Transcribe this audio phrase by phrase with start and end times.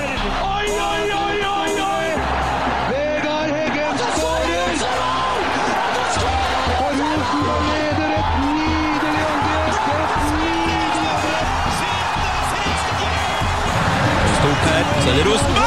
[0.00, 2.08] Oi, oi, oi, oi, oi!
[2.88, 4.72] Vegard Heggen skårer!
[6.80, 9.72] Og Rosenborg leder et nydelig angrep!
[10.08, 11.48] Et nydelig angrep!
[14.40, 15.59] Stort her, så er det Rosenborg!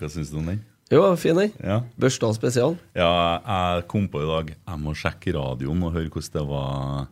[0.00, 0.62] Hva syns du om den?
[0.92, 1.50] Jo, fin den.
[1.58, 1.80] Ja.
[1.98, 2.76] Børsta spesial.
[2.94, 3.10] ja,
[3.42, 7.08] jeg kom på i dag Jeg må sjekke radioen og høre hvordan det var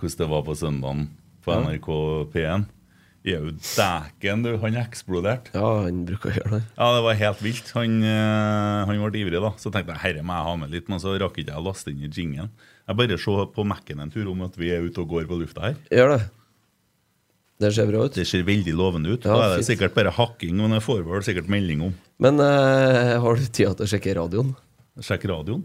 [0.00, 1.04] Hvordan det var på søndagen
[1.44, 1.88] på NRK
[2.32, 2.64] P1.
[3.24, 4.50] Jau dæken, du.
[4.60, 5.52] Han eksploderte.
[5.56, 6.62] Ja, han bruker å gjøre det.
[6.76, 7.70] Ja, det var helt vilt.
[7.76, 9.52] Han, eh, han ble ivrig, da.
[9.60, 11.64] Så tenkte jeg herre må jeg ha med litt, men så rakk ikke jeg å
[11.64, 12.50] laste inn i jingen.
[12.84, 15.38] Jeg bare så på Mac-en en tur om at vi er ute og går på
[15.40, 15.78] lufta her.
[15.92, 16.22] Gjør det.
[17.64, 18.16] Det ser bra ut.
[18.16, 19.24] Det ser veldig lovende ut.
[19.24, 19.70] Ja, da er det fint.
[19.72, 21.94] sikkert bare hakking, men jeg får vel sikkert melding om.
[22.22, 24.52] Men eh, har du tid til å sjekke radioen?
[25.02, 25.64] Sjekke radioen.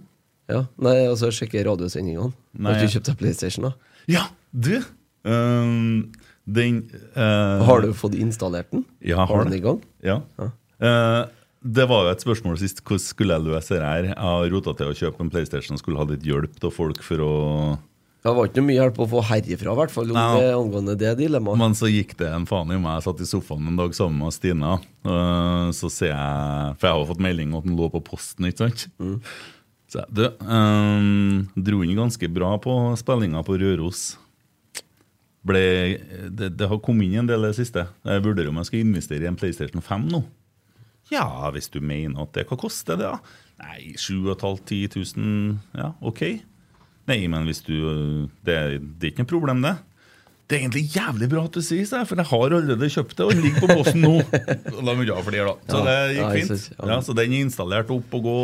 [0.49, 2.33] Ja, Nei, altså sjekke radiosendingene.
[2.65, 3.75] Har du kjøpt deg PlayStation, da?
[4.09, 4.79] Ja, du!
[5.27, 6.09] Um,
[6.49, 6.79] den
[7.13, 8.85] uh, Har du fått installert den?
[9.05, 9.83] Ja, har Har den i gang?
[10.01, 10.21] Ja.
[10.39, 11.25] Eh,
[11.59, 12.81] det var jo et spørsmål sist.
[12.81, 14.07] Hvordan skulle jeg løse det her?
[14.09, 17.03] Jeg har rota til å kjøpe en PlayStation og skulle ha litt hjelp av folk
[17.05, 17.33] for å
[18.19, 20.95] Det var ikke noe mye hjelp å få herifra, i hvert fall, om det angående
[20.99, 21.59] det dilemmaet.
[21.61, 22.97] Men så gikk det en faen i meg.
[22.97, 24.73] Jeg satt i sofaen en dag sammen med Stina.
[25.07, 28.49] eh, så ser jeg For jeg har fått melding om at den lå på posten,
[28.49, 28.89] ikke sant?
[28.99, 29.21] Mm.
[29.89, 34.03] Så jeg, du, um, dro inn ganske bra på spillinga på Røros.
[35.47, 35.63] Ble,
[36.27, 37.87] det, det har kommet inn en del i det siste.
[38.03, 40.25] Jeg vurderer om jeg skal investere i en PlayStation 5 nå.
[41.09, 41.25] Ja,
[41.55, 43.39] hvis du mener at det Hva koster det, da?
[43.63, 45.55] Nei, 7500-10 000.
[45.79, 46.21] Ja, OK.
[47.09, 47.75] Nei, men hvis du
[48.45, 48.55] Det,
[48.99, 49.75] det er ikke noe problem, det.
[50.49, 53.25] Det er egentlig jævlig bra at du sier det, for jeg har allerede kjøpt det
[53.27, 54.13] og den ligger på bossen nå.
[54.77, 55.55] Og da må du ha flere, da.
[55.69, 56.63] Så Ja, det gikk fint.
[56.73, 56.87] ja.
[56.89, 58.37] Ja, så den er installert opp og gå.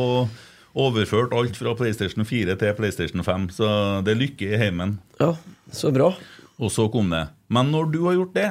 [0.85, 3.47] Overført alt fra PlayStation 4 til PlayStation 5.
[3.57, 3.67] Så
[4.05, 4.97] det er lykke i heimen.
[5.21, 5.31] Ja,
[5.73, 6.11] så bra.
[6.59, 7.23] Og så kom det.
[7.49, 8.49] Men når du har gjort det,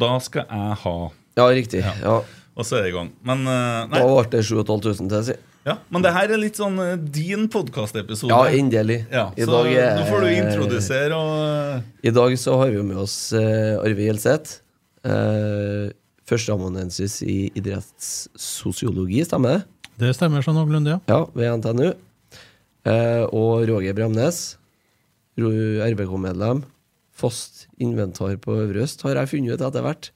[0.00, 0.94] da skal jeg ha
[1.36, 1.82] Ja, riktig.
[1.82, 2.20] Ja.
[2.54, 3.10] Og så er det i gang.
[3.26, 3.98] Men, eh, nei.
[3.98, 5.36] Da ble det 7500 til, si.
[5.64, 8.28] Ja, men det her er litt sånn eh, din podkastepisode.
[8.34, 8.98] Ja, endelig.
[9.10, 12.76] Ja, I så dag er- nå får du introdusere og I dag så har vi
[12.76, 14.58] jo med oss eh, Arve Gjelseth.
[15.04, 15.92] Eh,
[16.24, 19.64] Førsteamanuensis i idrettssosiologi, stemmer det?
[20.00, 21.00] Det stemmer sånn noenlunde, ja.
[21.10, 21.90] Ja, ved NTNU.
[22.84, 24.56] Eh, og Roger Bremnes,
[25.38, 25.52] Ro-
[25.84, 26.64] RBK-medlem.
[27.14, 30.10] Fast inventar på Øvre Øst, har jeg funnet ut etter hvert.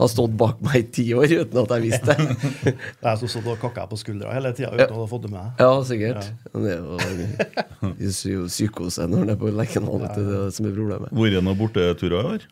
[0.00, 2.36] Har stått bak meg i ti år uten at jeg visste det.
[2.64, 5.26] Det er jeg som stod og kakka på skuldra hele tida uten å ha fått
[5.26, 5.60] det med.
[5.60, 6.24] Ja, sikkert.
[6.54, 6.62] Ja.
[6.64, 10.74] Det er jo psykose når det er på Lerkendal, vet det er det som er
[10.78, 11.12] problemet.
[11.20, 12.46] Vært noen borteturer i år?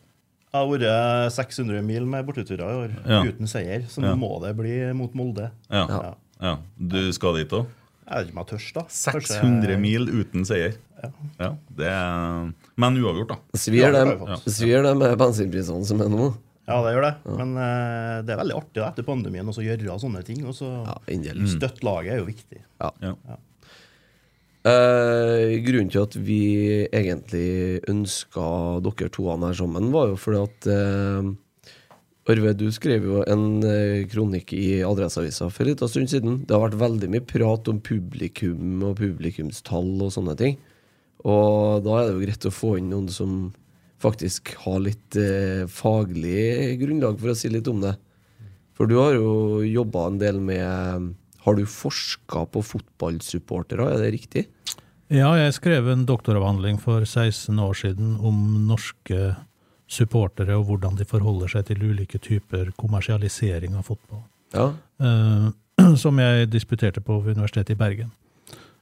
[0.49, 3.23] Jeg har vært 600 mil med borteturer i år Ja.
[3.25, 4.17] uten seier, så nå Ja.
[4.17, 5.51] må det bli mot Molde.
[5.71, 5.87] Ja.
[5.89, 6.15] Ja.
[6.41, 6.57] ja.
[6.79, 7.67] Du skal dit òg?
[8.09, 8.83] Jeg vet ikke om jeg tørs, da.
[8.89, 10.77] 600 mil uten seier.
[11.39, 13.37] Ja, det er Men uavgjort, da.
[13.55, 16.35] Svir det, Ja, jeg det med bensinprisene som er nå?
[16.69, 17.15] Ja, det gjør det.
[17.39, 20.45] Men uh, det er veldig artig da, etter pandemien også å gjøre sånne ting.
[20.45, 20.97] Og så Ja.
[21.49, 22.63] Støtte laget er jo viktig.
[22.83, 22.93] Ja.
[23.03, 23.39] Ja.
[24.69, 26.43] Eh, grunnen til at vi
[26.93, 28.47] egentlig ønska
[28.85, 31.31] dere to her sammen, var jo fordi at uh,
[32.29, 33.63] Arve, du skrev jo en
[34.13, 36.35] kronikk i Adresseavisa for en liten stund siden.
[36.45, 40.59] Det har vært veldig mye prat om publikum og publikumstall og sånne ting.
[41.25, 43.39] Og da er det jo greit å få inn noen som
[44.03, 47.97] faktisk ha litt eh, faglig grunnlag for å si litt om det.
[48.79, 54.11] For du har jo jobba en del med Har du forska på fotballsupportere, er det
[54.15, 54.45] riktig?
[55.09, 59.33] Ja, jeg skrev en doktoravhandling for 16 år siden om norske
[59.89, 64.27] supportere og hvordan de forholder seg til ulike typer kommersialisering av fotball.
[64.53, 64.69] Ja.
[65.01, 65.49] eh,
[66.03, 68.13] som jeg disputerte på ved Universitetet i Bergen.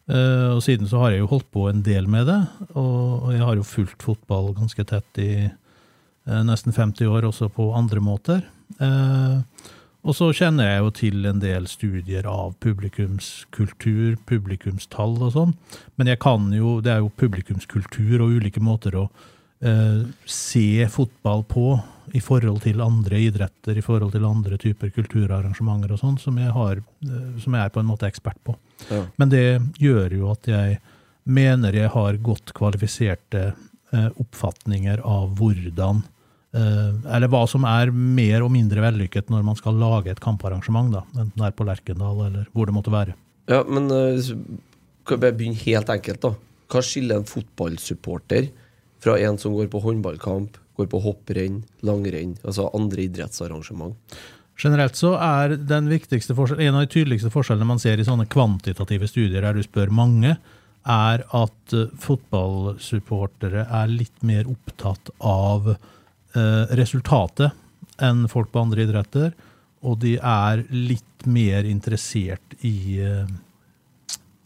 [0.06, 2.38] Eh, og siden så har jeg jo holdt på en del med det,
[2.78, 7.72] og, jeg har jo fulgt fotball ganske tett i eh, nesten 50 år, også på
[7.74, 8.44] andre måter.
[8.78, 9.40] Eh,
[10.06, 15.56] og så kjenner jeg jo til en del studier av publikumskultur, publikumstall og sånn,
[15.98, 19.08] men jeg kan jo, det er jo publikumskultur og ulike måter å
[20.28, 21.70] se fotball på
[22.16, 26.50] i forhold til andre idretter, i forhold til andre typer kulturarrangementer og sånn, som jeg
[26.50, 26.82] eh,
[27.42, 28.56] som jeg er på en måte ekspert på.
[28.90, 29.04] Ja.
[29.20, 29.46] Men det
[29.82, 30.78] gjør jo at jeg
[31.26, 36.02] mener jeg har godt kvalifiserte eh, oppfatninger av hvordan
[36.54, 40.92] eh, Eller hva som er mer og mindre vellykket når man skal lage et kamparrangement,
[40.94, 43.16] da, enten det er på Lerkendal eller hvor det måtte være.
[43.50, 44.30] Ja, men eh,
[45.06, 46.34] kan vi bare begynne helt enkelt, da.
[46.72, 48.48] Hva skiller en fotballsupporter
[49.02, 53.96] fra en som går på håndballkamp, går på hopprenn, langrenn, altså andre idrettsarrangement?
[54.56, 58.28] Generelt så er den viktigste forskjell, En av de tydeligste forskjellene man ser i sånne
[58.32, 60.36] kvantitative studier der du spør mange,
[60.86, 67.50] er at eh, fotballsupportere er litt mer opptatt av eh, resultatet
[68.02, 69.34] enn folk på andre idretter.
[69.86, 73.26] Og de er litt mer interessert i, eh,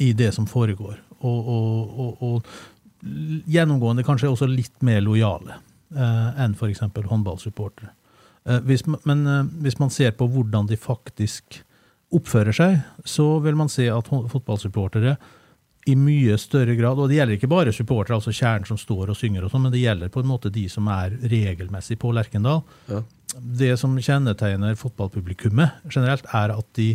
[0.00, 0.96] i det som foregår.
[1.20, 5.60] Og, og, og, og gjennomgående kanskje også litt mer lojale
[5.90, 6.84] enn f.eks.
[6.84, 7.90] håndballsupportere.
[8.48, 11.60] Eh, hvis, men eh, hvis man ser på hvordan de faktisk
[12.14, 15.16] oppfører seg, så vil man se at fotballsupportere
[15.88, 19.16] i mye større grad, og det gjelder ikke bare supportere, altså kjernen som står og
[19.16, 22.60] synger, og sånn, men det gjelder på en måte de som er regelmessig på Lerkendal.
[22.90, 23.00] Ja.
[23.62, 26.90] Det som kjennetegner fotballpublikummet generelt, er at de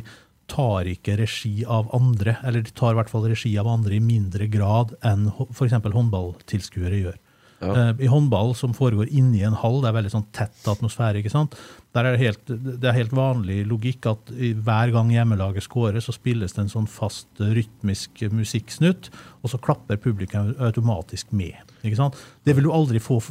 [0.51, 4.03] tar ikke regi av andre, eller de tar i hvert fall regi av andre i
[4.03, 5.79] mindre grad enn f.eks.
[5.81, 7.17] håndballtilskuere gjør.
[7.61, 7.71] Ja.
[7.71, 11.21] Eh, I håndball, som foregår inni en hall, det er veldig sånn tett atmosfære.
[11.21, 11.55] ikke sant?
[11.95, 16.15] Der er det, helt, det er helt vanlig logikk at hver gang hjemmelaget scorer, så
[16.15, 19.09] spilles det en sånn fast rytmisk musikksnutt,
[19.41, 21.55] og så klapper publikum automatisk med.
[21.83, 22.19] ikke sant?
[22.43, 23.21] Det vil du aldri få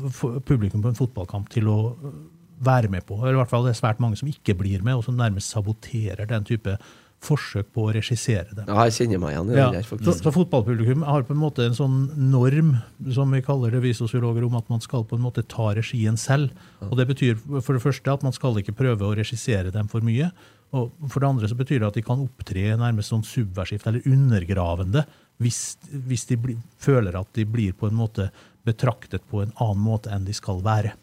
[0.47, 2.19] publikum på en fotballkamp til å øh,
[2.65, 3.19] være med på.
[3.21, 5.53] Eller i hvert fall det er svært mange som ikke blir med, og som nærmest
[5.53, 6.79] saboterer den type
[7.25, 8.67] forsøk på å regissere det.
[8.69, 10.23] Ja, jeg kjenner meg igjen i Ja, det der, så, faktisk.
[10.25, 11.99] så fotballpublikum har på en måte en sånn
[12.31, 12.75] norm,
[13.17, 16.19] som vi kaller det vi sosiologer, om at man skal på en måte ta regien
[16.21, 16.53] selv.
[16.85, 20.05] Og Det betyr for det første at man skal ikke prøve å regissere dem for
[20.05, 20.31] mye.
[20.75, 24.07] Og for det andre så betyr det at de kan opptre nærmest sånn subversivt eller
[24.11, 25.05] undergravende
[25.43, 28.29] hvis, hvis de bli, føler at de blir på en måte
[28.67, 30.95] betraktet på en annen måte enn de skal være.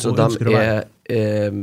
[0.00, 1.58] Så de er, er eh,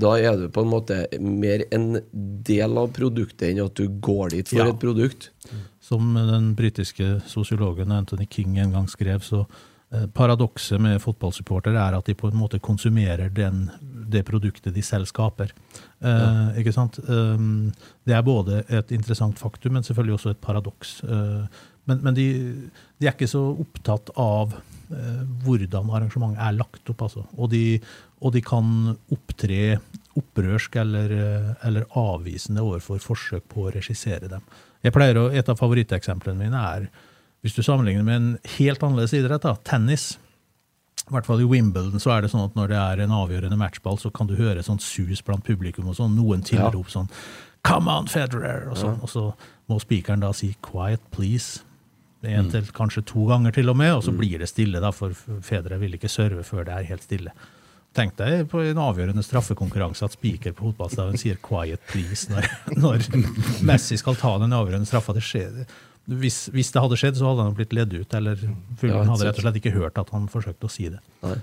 [0.00, 1.98] Da er du på en måte mer en
[2.46, 4.68] del av produktet enn at du går dit for Ja.
[4.72, 5.30] et produkt.
[5.80, 9.44] Som den britiske sosiologen Anthony King en gang skrev, så
[9.92, 13.68] eh, paradokset med fotballsupportere er at de på en måte konsumerer den,
[14.10, 15.50] det produktet de selv skaper.
[16.00, 17.00] Eh, Ikke sant?
[17.08, 17.72] Um,
[18.06, 21.00] det er både et interessant faktum, men selvfølgelig også et paradoks.
[21.04, 21.46] Uh,
[21.86, 22.26] men men de,
[23.00, 27.26] de er ikke så opptatt av uh, hvordan arrangementet er lagt opp, altså.
[27.36, 27.80] Og de,
[28.20, 29.78] og de kan opptre
[30.18, 31.12] opprørsk eller,
[31.66, 34.42] eller avvisende overfor forsøk på å regissere dem.
[34.84, 36.88] Jeg pleier å, Et av favoritteksemplene mine er,
[37.40, 40.18] hvis du sammenligner med en helt annerledes idrett, da, tennis.
[41.06, 43.58] I hvert fall i Wimbledon så er det sånn at når det er en avgjørende
[43.60, 47.08] matchball, så kan du høre sånn sus blant publikum, og sånn, noen tilrop sånn
[47.66, 48.70] Come on, Federer!
[48.70, 49.26] Og, sånn, og så
[49.68, 51.60] må spikeren da si Quiet, please.
[52.24, 55.12] En til kanskje to ganger til og med, og så blir det stille, da, for
[55.44, 57.34] Federer vil ikke serve før det er helt stille.
[57.96, 62.46] Tenk deg på en avgjørende straffekonkurranse at spiker på fotballstaven sier 'quiet, please' når,
[62.78, 63.06] når
[63.66, 65.14] Messi skal ta den avgjørende straffa.
[65.16, 65.64] Det skjer.
[66.10, 68.38] Hvis, hvis det hadde skjedd, så hadde han blitt ledd ut, eller
[68.78, 71.02] fuglen hadde rett og slett ikke hørt at han forsøkte å si det.
[71.26, 71.36] Nei.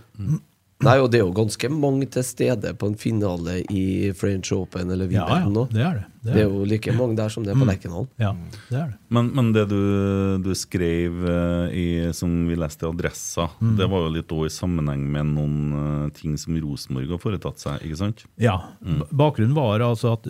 [0.85, 4.91] Nei, og det er jo ganske mange til stede på en finale i French Open
[4.93, 5.63] eller Ja, ja, nå.
[5.73, 6.03] det er det.
[6.27, 8.07] Det Det er er jo like mange der som det er på Lerkendal.
[8.19, 8.33] Ja,
[8.67, 8.97] det er det.
[9.15, 9.79] Men, men det du,
[10.43, 11.85] du skrev eh, i,
[12.17, 13.47] som vi leste i Adressa,
[13.79, 17.63] det var jo litt òg i sammenheng med noen eh, ting som Rosenborg har foretatt
[17.63, 18.25] seg, ikke sant?
[18.43, 18.57] Ja.
[18.83, 19.05] Mm.
[19.15, 20.27] Bakgrunnen var altså at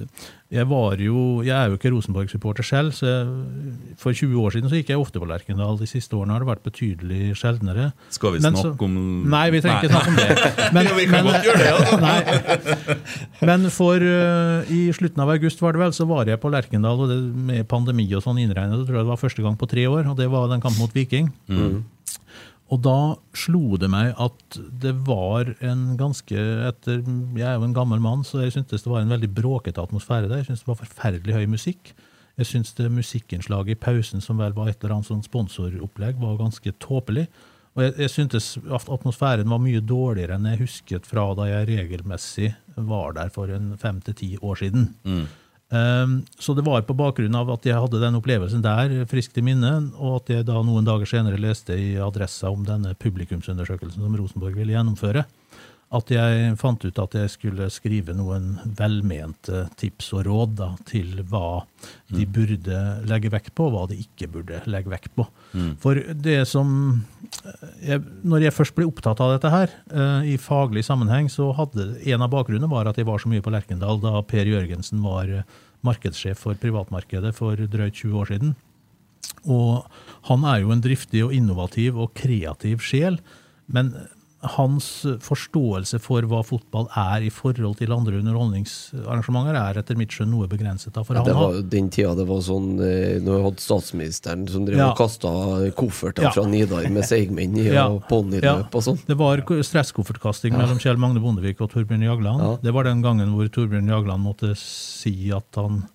[0.48, 4.70] jeg var jo Jeg er jo ikke Rosenborg-supporter selv, så jeg, for 20 år siden
[4.72, 5.76] så gikk jeg ofte på Lerkendal.
[5.82, 7.90] De siste årene har det vært betydelig sjeldnere.
[8.16, 8.96] Skal vi snakke så- om
[9.28, 10.72] Nei, vi trenger ikke snakke om det.
[10.78, 12.00] Men, vi kan godt gjøre det, altså.
[12.08, 12.98] Nei.
[13.52, 17.04] Men for uh, i slutten av august var det vel, så var jeg på Lerkendal,
[17.04, 19.70] og det, med pandemi og sånn innregnet, så tror jeg det var første gang på
[19.70, 21.32] tre år, og det var den kampen mot Viking.
[22.68, 26.36] Og da slo det meg at det var en ganske
[26.68, 27.00] etter,
[27.38, 30.28] Jeg er jo en gammel mann, så jeg syntes det var en veldig bråkete atmosfære
[30.28, 30.42] der.
[30.42, 31.94] Jeg syntes det var forferdelig høy musikk.
[32.38, 36.42] Jeg syns det musikkinnslaget i pausen, som vel var et eller annet sånn sponsoropplegg, var
[36.42, 37.30] ganske tåpelig.
[37.78, 41.70] Og jeg, jeg syntes at atmosfæren var mye dårligere enn jeg husket fra da jeg
[41.72, 44.90] regelmessig var der for en fem til ti år siden.
[45.06, 45.28] Um,
[45.68, 49.74] så det var på bakgrunn av at jeg hadde den opplevelsen der friskt i minne,
[50.00, 54.56] og at jeg da noen dager senere leste i Adressa om denne publikumsundersøkelsen som Rosenborg
[54.56, 55.26] ville gjennomføre,
[55.96, 61.22] at jeg fant ut at jeg skulle skrive noen velmente tips og råd da, til
[61.30, 61.62] hva
[62.12, 65.24] de burde legge vekt på, og hva de ikke burde legge vekt på.
[65.80, 67.06] For det som
[67.80, 72.02] jeg, Når jeg først ble opptatt av dette her, eh, i faglig sammenheng, så hadde
[72.04, 75.30] en av bakgrunnene var at jeg var så mye på Lerkendal da Per Jørgensen var
[75.30, 75.44] eh,
[75.88, 78.56] markedssjef for privatmarkedet for drøyt 20 år siden.
[79.48, 79.88] Og
[80.28, 83.20] han er jo en driftig og innovativ og kreativ sjel,
[83.68, 83.94] men
[84.42, 90.30] hans forståelse for hva fotball er i forhold til andre underholdningsarrangementer, er etter mitt skjønn
[90.30, 90.94] noe begrenset.
[90.94, 93.64] Da, for Ja, det var jo den tida det var sånn eh, Når vi hadde
[93.64, 94.92] statsministeren som drev Ja.
[94.92, 95.32] og kasta
[95.74, 96.32] kofferter Ja.
[96.32, 97.88] fra Nidar med seigmenn i Ja.
[97.90, 99.00] og ponniløp og sånn.
[99.08, 102.40] Det var stresskoffertkasting mellom Kjell Magne Bondevik og Torbjørn Jagland.
[102.42, 102.58] Ja.
[102.62, 105.88] Det var den gangen hvor Torbjørn Jagland måtte si at han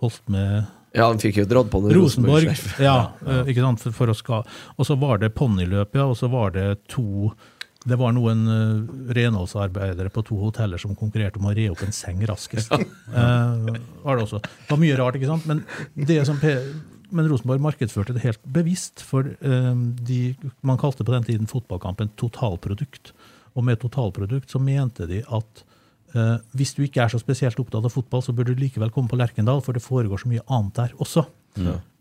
[0.00, 2.46] holdt med Ja, han fikk jo dratt på noe Rosenborg.
[2.48, 4.38] Rosenborg ja, Ja, eh, ikke sant, for, for å ska.
[4.78, 7.32] Og så var det ponniløp, ja, og så var det to
[7.88, 11.94] det var noen uh, renholdsarbeidere på to hoteller som konkurrerte om å re opp en
[11.96, 12.74] seng raskest.
[13.08, 13.64] Uh,
[14.04, 14.38] var det også.
[14.44, 15.46] Det var mye rart, ikke sant?
[15.48, 15.62] Men,
[15.96, 16.52] det som P
[17.08, 19.70] men Rosenborg markedsførte det helt bevisst, for uh,
[20.04, 23.14] de, man kalte på den tiden fotballkampen totalprodukt.
[23.56, 25.62] Og med totalprodukt så mente de at
[26.12, 29.08] uh, hvis du ikke er så spesielt opptatt av fotball, så bør du likevel komme
[29.08, 31.24] på Lerkendal, for det foregår så mye annet der også.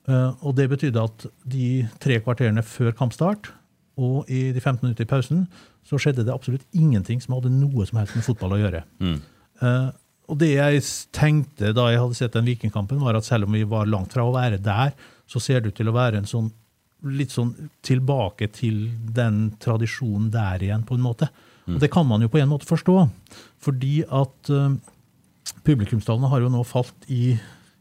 [0.07, 3.51] Eh, og det betydde at de tre kvarterene før kampstart
[3.97, 5.47] og i de 15 minutter i pausen,
[5.87, 8.83] så skjedde det absolutt ingenting som hadde noe som helst med fotball å gjøre.
[9.63, 9.89] Eh,
[10.27, 10.83] og det jeg
[11.15, 14.25] tenkte da jeg hadde sett den Vikingkampen, var at selv om vi var langt fra
[14.27, 14.91] å være der,
[15.27, 16.51] så ser det ut til å være en sånn
[17.13, 17.51] litt sånn
[17.85, 21.29] tilbake til den tradisjonen der igjen, på en måte.
[21.67, 22.95] Og det kan man jo på en måte forstå,
[23.61, 24.71] fordi at uh,
[25.67, 27.35] publikumstallene har jo nå falt i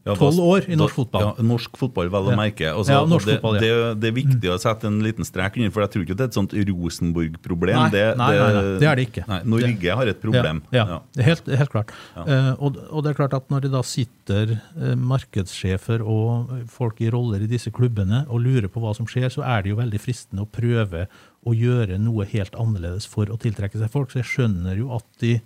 [0.07, 1.25] Ja, tolv år i norsk fotball.
[1.27, 2.37] Ja, norsk fotball, vel å Ja.
[2.39, 2.69] merke.
[2.71, 3.61] Altså, Ja, norsk det, fotball, ja.
[3.61, 6.25] det, det er viktig å sette en liten strek under, for jeg tror ikke det
[6.25, 7.79] er et sånt Rosenborg-problem.
[7.83, 9.25] Nei, det, nei, nei, nei, det er det ikke.
[9.27, 10.61] Nei, Norge har et problem.
[10.71, 10.99] Ja, ja.
[11.17, 11.23] Ja.
[11.29, 11.91] helt, helt klart.
[12.15, 17.01] Uh, og, og det er klart at når det da sitter uh, markedssjefer og folk
[17.03, 19.79] i roller i disse klubbene og lurer på hva som skjer, så er det jo
[19.81, 21.07] veldig fristende å prøve
[21.47, 24.11] å gjøre noe helt annerledes for å tiltrekke seg folk.
[24.11, 25.37] Så jeg skjønner jo at de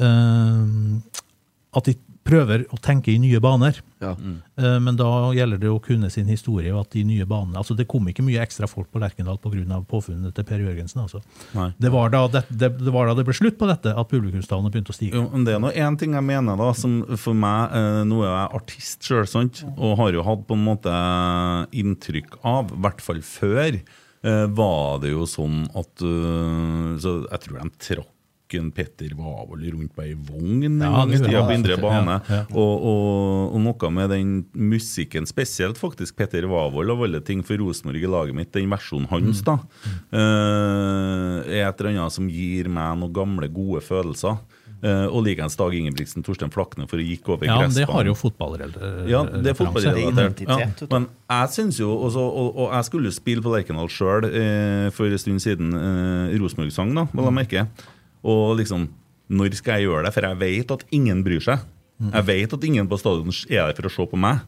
[0.00, 0.98] uh,
[1.76, 1.94] at de
[2.28, 3.80] prøver å tenke i nye baner.
[3.98, 4.12] Ja.
[4.14, 4.36] Mm.
[4.84, 7.88] Men da gjelder det å kunne sin historie, og at de nye banene altså Det
[7.90, 9.80] kom ikke mye ekstra folk på Lerkendal pga.
[9.90, 11.02] påfunnet til Per Jørgensen.
[11.02, 11.22] altså.
[11.78, 14.70] Det var, da det, det, det var da det ble slutt på dette, at publikumstallene
[14.70, 15.18] begynte å stige.
[15.18, 18.20] Jo, men det er nå én ting jeg mener, da, som for meg eh, Nå
[18.22, 20.98] er jeg artist sjøl, sant, og har jo hatt på en måte
[21.82, 27.44] inntrykk av, i hvert fall før, eh, var det jo sånn at eh, Så jeg
[27.44, 28.14] tror de trakk
[28.56, 32.18] en Petter Wavold rundt på ei vogn en gang på indre bane.
[32.28, 32.42] Ja, ja.
[32.54, 37.60] Og, og, og noe med den musikken, spesielt faktisk Petter Wavold av alle ting for
[37.60, 39.58] Rosenborg i laget mitt, den versjonen hans, da,
[40.12, 44.40] eh, er et eller annet som gir meg noen gamle, gode følelser.
[44.78, 48.06] Uh, og likeens Dag Ingebrigtsen, Torstein Flakne, for å gikk over Ja, men det har
[48.06, 49.08] jo fotballrelatert.
[49.10, 50.42] Ja, det er fotballrelatert.
[50.46, 50.68] Ja.
[50.92, 54.86] Men jeg synes jo også, og, og jeg skulle jo spille på Lerkendal sjøl uh,
[54.94, 55.74] for en stund siden.
[55.74, 57.66] uh, Rosenborg-sang, da, vil jeg merke.
[58.24, 58.88] Og liksom
[59.28, 60.14] Når skal jeg gjøre det?
[60.14, 61.58] For jeg vet at ingen bryr seg.
[61.98, 64.38] Jeg vet at ingen på stadion er der for å se på meg.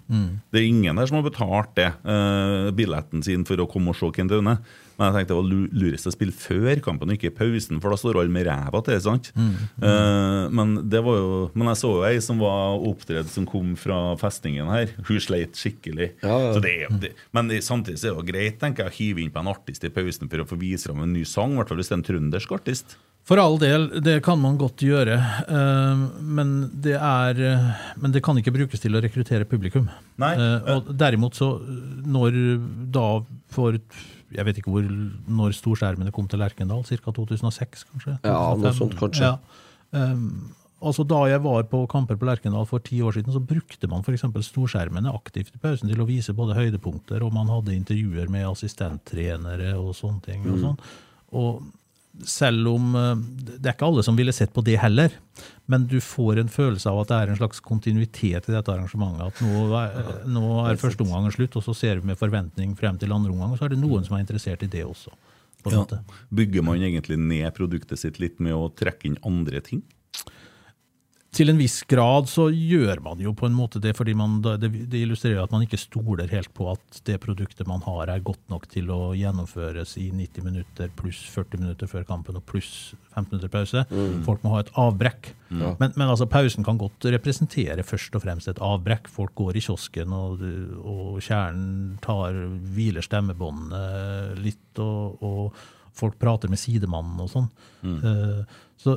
[0.54, 3.96] Det er ingen der som har betalt det, uh, billetten sin for å komme og
[3.98, 4.54] se Kent Aune.
[4.96, 7.80] Men jeg tenkte det var lu- lurest å spille før kampen og ikke i pausen,
[7.82, 9.00] for da står alle med ræva til.
[9.02, 9.32] sant?
[9.34, 13.74] Uh, men det var jo, men jeg så jo ei som var opptredd som kom
[13.76, 14.94] fra festningen her.
[15.10, 16.12] Hun sleit skikkelig.
[16.22, 16.54] Ja, ja.
[16.54, 19.34] Så det det, men samtidig så er det jo greit tenker jeg, å hive inn
[19.34, 21.68] på en artist i pausen for å få vise fram en ny sang, i hvert
[21.74, 22.96] fall hvis det er en trøndersk artist.
[23.28, 25.14] For all del, det kan man godt gjøre.
[25.48, 27.66] eh, Men det, er, eh,
[28.00, 29.88] men det kan ikke brukes til å rekruttere publikum.
[30.18, 31.50] Nei, Eh, Og derimot så,
[32.06, 33.72] når da for
[34.32, 34.82] Jeg vet ikke hvor,
[35.28, 37.10] når storskjermene kom til Lerkendal, ca.
[37.12, 38.18] 2006 kanskje?
[38.24, 39.22] Ja, noe sånt, kanskje.
[39.26, 39.38] Ja.
[40.80, 44.00] Altså Da jeg var på kamper på Lerkendal for ti år siden, så brukte man
[44.06, 44.22] f.eks.
[44.46, 49.74] storskjermene aktivt i pausen til å vise både høydepunkter, og man hadde intervjuer med assistenttrenere
[49.76, 50.40] og sånne ting.
[50.46, 50.52] Mm.
[50.54, 50.78] Og sånn.
[51.36, 51.62] Og
[52.26, 53.22] selv om eh,
[53.60, 55.14] Det er ikke alle som ville sett på det heller,
[55.70, 59.30] men du får en følelse av at det er en slags kontinuitet i dette arrangementet.
[59.30, 62.98] At nå er, nå er første omgangen slutt, og så ser vi med forventning frem
[63.00, 65.14] til andre omgang, og så er det noen som er interessert i det også.
[65.60, 65.84] På Ja.
[66.32, 69.82] Bygger man egentlig ned produktet sitt litt med å trekke inn andre ting?
[71.30, 74.66] Til en viss grad så gjør man jo på en måte det, fordi man, det,
[74.90, 78.42] det illustrerer at man ikke stoler helt på at det produktet man har, er godt
[78.50, 83.30] nok til å gjennomføres i 90 minutter pluss 40 minutter før kampen og pluss 15
[83.30, 83.84] minutter pause.
[84.26, 85.30] Folk må ha et avbrekk.
[85.54, 85.76] Ja.
[85.78, 89.06] Men, men altså, pausen kan godt representere først og fremst et avbrekk.
[89.14, 90.42] Folk går i kiosken, og,
[90.82, 92.42] og kjernen tar,
[92.74, 95.62] hviler stemmebåndene litt, og, og
[95.96, 97.48] folk prater med sidemannen og sånn.
[97.86, 98.96] Eh, så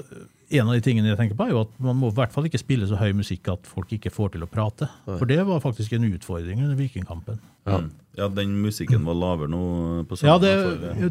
[0.60, 2.46] en av de tingene jeg tenker på, er jo at man må i hvert fall
[2.50, 4.88] ikke spille så høy musikk at folk ikke får til å prate.
[5.08, 7.40] For det var faktisk en utfordring under Vikingkampen.
[7.64, 7.78] Ja.
[8.20, 10.52] ja, den musikken var lavere nå på Ja, det,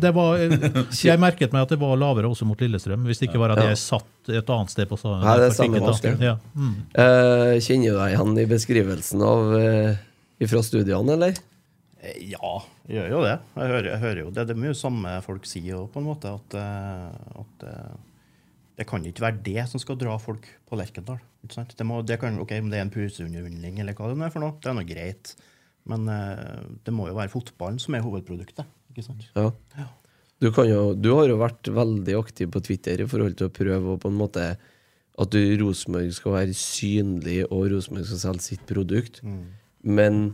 [0.02, 0.36] det var,
[0.92, 3.62] jeg merket meg at det var lavere også mot Lillestrøm, hvis det ikke var at
[3.70, 5.24] jeg satt et annet sted på stadion.
[5.24, 6.18] Nei, det er samme vanskelig.
[6.28, 6.36] Ja.
[6.52, 6.74] Mm.
[6.92, 10.04] Uh, kjenner du deg igjen i beskrivelsen av uh,
[10.52, 11.40] fra studiene, eller?
[12.02, 12.54] Eh, Ja,
[12.88, 13.34] jeg gjør jo det.
[13.56, 14.46] Jeg hører, jeg hører jo det.
[14.48, 17.92] Det er mye samme folk sier jo, på en måte, at, eh, at eh,
[18.78, 21.20] det kan ikke være det som skal dra folk på Lerkendal.
[21.42, 24.44] Det, må, det kan, ok, Om det er en puseunderholdning eller hva det er for
[24.44, 25.32] noe, det er noe greit.
[25.90, 28.68] Men eh, det må jo være fotballen som er hovedproduktet.
[28.92, 29.26] ikke sant?
[29.34, 29.50] Ja.
[30.42, 33.54] Du, kan jo, du har jo vært veldig aktiv på Twitter i forhold til å
[33.54, 34.46] prøve å på en måte
[35.20, 39.20] at du, Rosenborg skal være synlig, og Rosenborg skal selge sitt produkt.
[39.84, 40.32] Men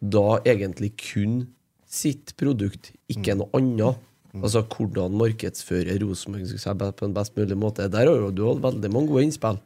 [0.00, 1.42] da egentlig kun
[1.86, 4.00] sitt produkt, ikke noe annet.
[4.44, 7.88] Altså hvordan markedsføre Rosenborg på en best mulig måte.
[7.92, 9.60] Der har du hatt veldig mange gode innspill.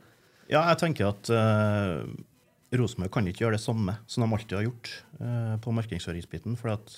[0.51, 2.07] Ja, jeg tenker at uh,
[2.75, 6.75] Rosenborg kan ikke gjøre det samme som de alltid har gjort uh, på markedsføringsbiten, for
[6.75, 6.97] at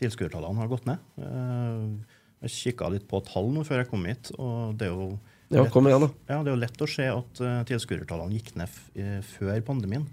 [0.00, 1.02] tilskuertallene har gått ned.
[1.18, 2.00] Uh,
[2.42, 5.12] jeg kikka litt på tall nå før jeg kom hit, og det er jo
[5.52, 6.08] Ja, kom igjen, da.
[6.32, 10.08] ja, det er jo lett å se at uh, tilskuertallene gikk ned f før pandemien.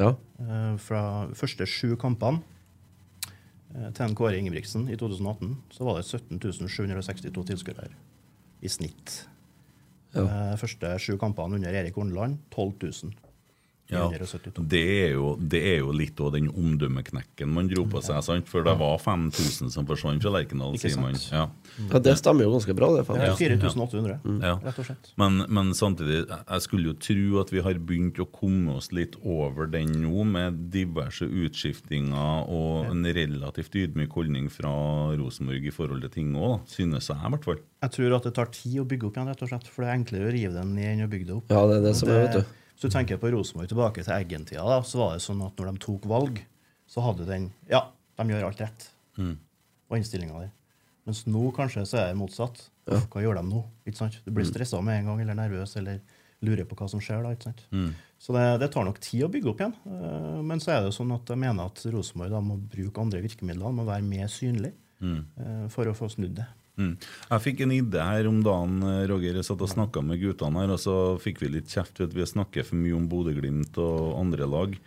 [0.00, 0.10] Ja.
[0.42, 1.00] Uh, fra
[1.38, 2.42] første sju kampene
[3.92, 7.90] til en Kåre Ingebrigtsen i 2018 så var det 17 762 tilskuere
[8.64, 9.16] i snitt.
[10.16, 10.24] Ja.
[10.24, 12.72] Eh, første sju kampene under Erik Horneland 12
[13.04, 13.25] 000.
[13.86, 18.18] Ja, det er, jo, det er jo litt av den omdømmeknekken man dro på seg.
[18.26, 18.48] sant?
[18.50, 21.14] For det var 5000 som forsvant fra Lerkendal, sier man.
[21.30, 21.44] Ja.
[21.92, 23.04] ja, det stemmer jo ganske bra, det.
[23.06, 23.44] Det er faktisk.
[23.44, 24.54] 4800, Ja.
[24.64, 25.12] rett og slett.
[25.22, 29.14] Men, men samtidig, jeg skulle jo tro at vi har begynt å komme oss litt
[29.22, 34.72] over den nå, med diverse utskiftinger og en relativt ydmyk holdning fra
[35.18, 37.62] Rosenborg i forhold til ting òg, synes jeg i hvert fall.
[37.86, 39.66] Jeg tror at det tar tid å bygge opp igjen, rett og slett.
[39.70, 41.52] For det er enklere å rive den ned enn å bygge det opp.
[41.52, 42.54] Ja, det er det som er, vet du.
[42.80, 45.82] Du tenker på Rosenborg tilbake til Eggen-tida, da, så var det sånn at når de
[45.86, 46.42] tok valg,
[46.90, 47.86] så hadde den Ja,
[48.18, 48.90] de gjør alt rett.
[49.88, 50.52] Og innstillinga der.
[51.06, 52.60] Mens nå kanskje så er det motsatt.
[52.90, 53.62] Uff, Hva gjør de nå?
[53.86, 54.18] Ikke sant?
[54.26, 56.00] Du blir stressa med en gang, eller nervøs, eller
[56.44, 57.32] lurer på hva som skjer da.
[57.32, 57.62] ikke sant?
[58.20, 59.74] Så det, det tar nok tid å bygge opp igjen.
[59.86, 63.00] Eh, Men så er det jo sånn at jeg mener at Rosenborg da må bruke
[63.02, 65.68] andre virkemidler, må være mer synlig mm.
[65.72, 66.46] for å få snudd det.
[66.76, 66.92] Mm.
[67.00, 69.38] Jeg fikk en idé her om dagen, eh, Roger.
[69.40, 72.16] Jeg satt og snakka med guttene her, og så fikk vi litt kjeft ved at
[72.18, 74.78] vi snakker for mye om Bodø-Glimt og andre lag.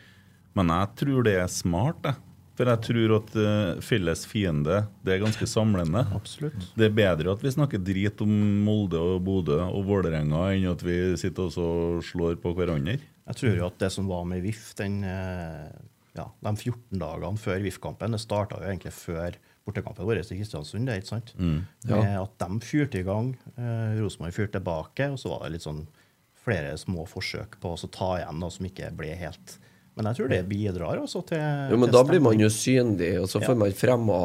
[0.57, 2.25] Men jeg tror det er smart, jeg.
[2.59, 6.01] For jeg tror at uh, felles fiende det er ganske samlende.
[6.11, 6.65] Absolutt.
[6.75, 8.33] Det er bedre at vi snakker drit om
[8.65, 12.97] Molde og Bodø og Vålerenga, enn at vi sitter og slår på hverandre.
[12.99, 15.71] Jeg tror jo at det som var med VIF den, eh,
[16.19, 20.85] ja, de 14 dagene før VIF-kampen, det starta jo egentlig før bortekampen vår i Kristiansund.
[20.87, 21.33] det, er ikke sant?
[21.37, 25.65] Med at de fyrte i gang, eh, Rosenborg fyrte tilbake, og så var det litt
[25.67, 25.83] sånn
[26.39, 29.57] flere små forsøk på å ta igjen noe som ikke ble helt
[29.99, 31.37] Men jeg tror det bidrar også til
[31.71, 34.19] Jo, men til da blir man jo synlig, og så får man fremma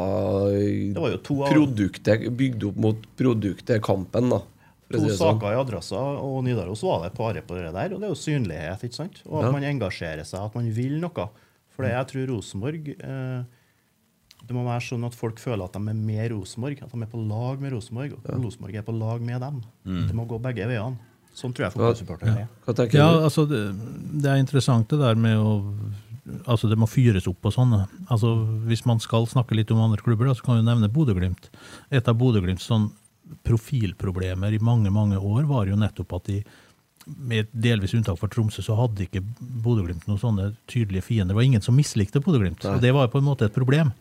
[0.94, 4.38] Det var jo to av- produktet, bygd opp mot produktet, kampen, da.
[4.94, 5.16] To sånn.
[5.18, 8.20] saker i Adressa og Nidaros var det pare på det der, og det er jo
[8.20, 8.85] synlighet.
[8.85, 9.23] ikke sant?
[9.27, 9.51] Og at Ja.
[9.53, 11.29] man engasjerer seg, at man vil noe.
[11.75, 13.42] For jeg tror Rosenborg eh,
[14.44, 17.11] Det må være sånn at folk føler at de er med Rosenborg, at de er
[17.11, 19.61] på lag med Rosenborg, og Rosenborg er på lag med dem.
[19.85, 21.12] Det må gå begge veiene.
[21.35, 22.50] Sånn tror jeg fotballsupportere er.
[22.66, 23.62] Hva Ja, altså det,
[24.22, 25.54] det er interessant det der med å
[26.48, 27.74] Altså det må fyres opp og sånn.
[28.09, 28.30] Altså
[28.64, 31.50] Hvis man skal snakke litt om andre klubber, da, så kan vi nevne Bodø-Glimt.
[31.92, 32.87] Et av Bodø-Glimts sånn
[33.44, 36.38] profilproblemer i mange mange år var jo nettopp at de
[37.07, 41.35] med delvis unntak for Tromsø, så hadde ikke Bodø-Glimt noen sånne tydelige fiender.
[41.35, 42.64] Det var ingen som mislikte Bodø-Glimt.
[42.64, 43.93] og Det var på en måte et problem.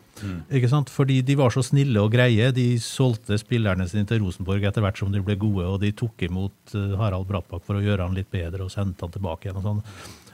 [0.54, 0.92] Ikke sant?
[0.94, 2.52] Fordi de var så snille og greie.
[2.56, 6.28] De solgte spillerne sine til Rosenborg etter hvert som de ble gode, og de tok
[6.28, 9.60] imot eh, Harald Brattbakk for å gjøre han litt bedre og sendte han tilbake igjen.
[9.60, 9.82] og sånn.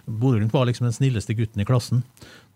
[0.09, 2.03] Bodø-Glimt var liksom den snilleste gutten i klassen.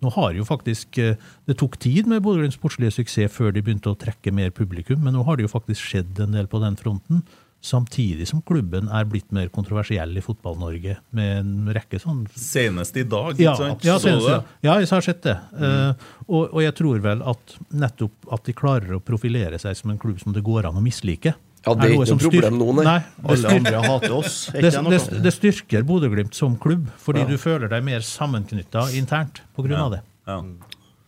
[0.03, 1.15] Nå har jo faktisk, eh,
[1.47, 5.13] Det tok tid med Bodø-Glimts sportslige suksess før de begynte å trekke mer publikum, men
[5.13, 7.23] nå har det jo faktisk skjedd en del på den fronten.
[7.63, 13.05] Samtidig som klubben er blitt mer kontroversiell i Fotball-Norge, med en rekke sånn Senest i
[13.07, 13.85] dag, ja, ikke sant?
[13.87, 14.33] ja, senest, det?
[14.35, 14.41] ja.
[14.67, 15.37] ja, jeg har sett det.
[15.55, 19.93] Eh, og, og jeg tror vel at nettopp at de klarer å profilere seg som
[19.93, 21.31] en klubb som det går an å mislike.
[21.63, 22.97] Ja, det er ikke noe problem nå, nei.
[23.31, 24.37] Alle andre hater oss.
[24.51, 29.39] Er det, det det, styrker Bodø-Glimt som klubb, fordi du føler deg mer sammenknytta internt
[29.55, 29.69] pga.
[29.71, 29.85] Ja.
[29.85, 30.03] av det.
[30.27, 30.39] Ja.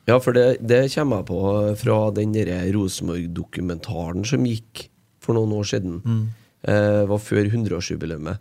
[0.06, 1.44] Ja, for det, det kommer jeg på
[1.82, 4.88] fra den der Rosenborg-dokumentaren som gikk
[5.26, 6.00] for noen år siden.
[6.06, 8.40] Eh, var før 100-årsjubileet.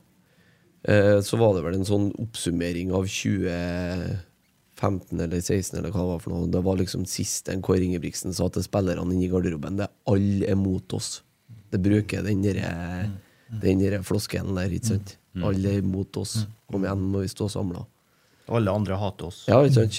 [0.88, 6.10] Eh, så var det vel en sånn oppsummering av 2015 eller 16 eller hva det
[6.10, 6.50] var for noe.
[6.52, 9.94] Det var liksom sist en Kåre Ingebrigtsen sa til spillerne inne i garderoben det er
[10.12, 11.08] alle er mot oss.
[11.72, 12.70] Det bruker den derre
[13.62, 15.10] den der floskelen der, ikke sant?
[15.44, 16.32] Alle er mot oss.
[16.70, 17.82] Kom igjen, må vi stå samla.
[18.52, 19.38] Alle andre hater oss.
[19.48, 19.96] Ja, ikke sant?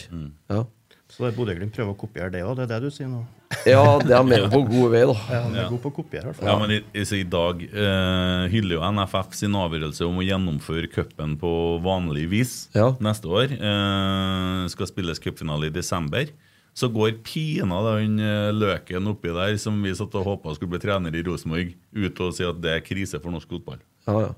[0.51, 0.61] Ja.
[1.09, 3.21] Så Bodø-Glimt prøver å kopiere det òg, det er det du sier nå?
[3.69, 5.15] Ja, det er med på god vei, da.
[5.31, 6.47] Ja, er god på å kopiere, i hvert fall.
[6.49, 10.89] Ja, men i, i, i dag eh, hyller jo NFF sin avgjørelse om å gjennomføre
[10.93, 11.51] cupen på
[11.85, 12.91] vanlig vis Ja.
[13.03, 13.53] neste år.
[13.55, 16.27] Eh, skal spilles cupfinale i desember.
[16.75, 20.81] så går pina den eh, løken oppi der som vi satt og håpa skulle bli
[20.83, 23.79] trener i Rosenborg, ut og sier at det er krise for norsk fotball.
[24.07, 24.33] Ja, ja.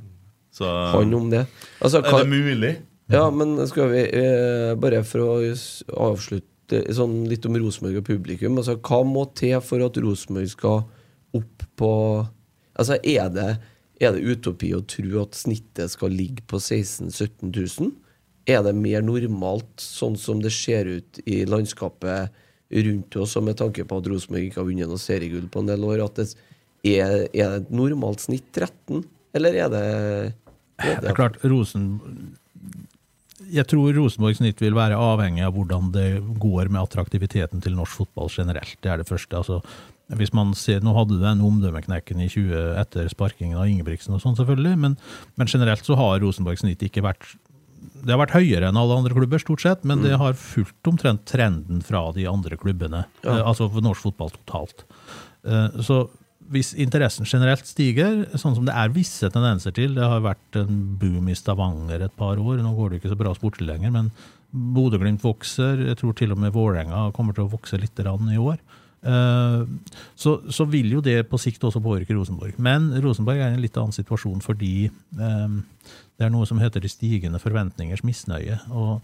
[0.54, 1.46] Så Han om det.
[1.82, 2.76] Altså, er hva, det mulig?
[3.10, 5.84] ja, men skal vi eh, Bare for å s-
[6.68, 8.58] avslutte sånn litt om Rosenborg og publikum.
[8.58, 10.84] Altså, hva må til for at Rosenborg skal
[11.34, 12.28] opp på
[12.78, 13.58] Altså, er det,
[14.00, 17.96] er det utopi å tro at snittet skal ligge på 16 000-17 000?
[18.46, 22.30] Er det mer normalt, sånn som det ser ut i landskapet
[22.70, 25.88] rundt oss, med tanke på at Rosenborg ikke har vunnet noe seriegull på en del
[25.90, 26.28] år, at det
[26.86, 29.02] er, er det et normalt snitt 13,
[29.34, 29.84] eller er det,
[30.78, 31.98] er Det er klart, Rosen...
[33.54, 36.08] Jeg tror Rosenborgs snitt vil være avhengig av hvordan det
[36.42, 38.76] går med attraktiviteten til norsk fotball generelt.
[38.84, 39.38] Det er det første.
[39.38, 39.62] altså
[40.18, 44.22] hvis man ser, Nå hadde du den omdømmeknekken i 20 etter sparkingen av Ingebrigtsen, og
[44.24, 44.96] sånn selvfølgelig, men,
[45.36, 47.34] men generelt så har Rosenborgs snitt ikke vært
[48.06, 51.26] Det har vært høyere enn alle andre klubber, stort sett, men det har fulgt omtrent
[51.28, 53.04] trenden fra de andre klubbene.
[53.26, 54.86] eh, altså for norsk fotball totalt.
[55.44, 56.08] Eh, Så
[56.54, 60.82] hvis interessen generelt stiger, sånn som det er visse tendenser til Det har vært en
[61.00, 62.62] boom i Stavanger et par år.
[62.64, 64.12] Nå går det ikke så bra sportslig lenger, men
[64.52, 65.84] Bodø-Glimt vokser.
[65.90, 68.58] Jeg tror til og med Vålerenga kommer til å vokse litt i år.
[69.08, 69.66] Eh,
[70.16, 72.58] Så, så vil jo det på sikt også påvirke Rosenborg.
[72.58, 75.48] Men Rosenborg er i en litt annen situasjon fordi eh,
[76.18, 78.60] det er noe som heter de stigende forventningers misnøye.
[78.72, 79.02] og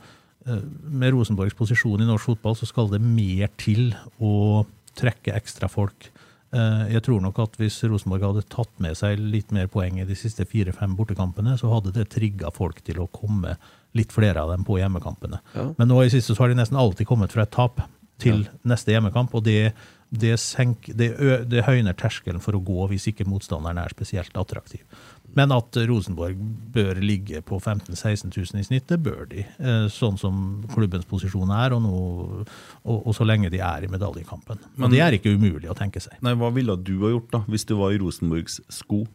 [0.48, 4.66] eh, med Rosenborgs posisjon i norsk fotball så skal det mer til å
[4.98, 6.12] trekke ekstra folk.
[6.54, 10.06] Eh, Jeg tror nok at hvis Rosenborg hadde tatt med seg litt mer poeng i
[10.06, 13.56] de siste fire-fem bortekampene, så hadde det trigga folk til å komme
[13.98, 15.40] litt flere av dem på hjemmekampene.
[15.56, 15.68] Ja.
[15.78, 17.82] Men nå i siste så har de nesten alltid kommet fra et tap
[18.22, 19.74] til neste hjemmekamp, og det,
[20.14, 24.38] det, senk, det, ø, det høyner terskelen for å gå hvis ikke motstanderen er spesielt
[24.38, 24.86] attraktiv.
[25.36, 26.38] Men at Rosenborg
[26.76, 29.46] bør ligge på 15 000-16 000 i snitt, det bør de.
[29.58, 32.46] eh, Sånn som klubbens posisjon er, og, nå,
[32.86, 34.60] og, og så lenge de er i medaljekampen.
[34.76, 36.14] Men- Og det er ikke umulig å tenke seg.
[36.22, 39.06] Nei, Hva ville du ha gjort da, hvis du var i Rosenborgs sko?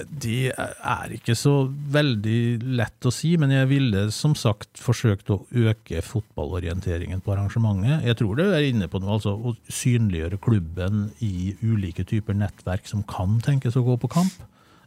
[0.00, 1.52] Det er ikke så
[1.92, 8.06] veldig lett å si, men jeg ville som sagt forsøkt å øke fotballorienteringen på arrangementet.
[8.08, 12.88] Jeg tror det er inne på noe, altså å synliggjøre klubben i ulike typer nettverk
[12.88, 14.32] som kan tenkes å gå på kamp.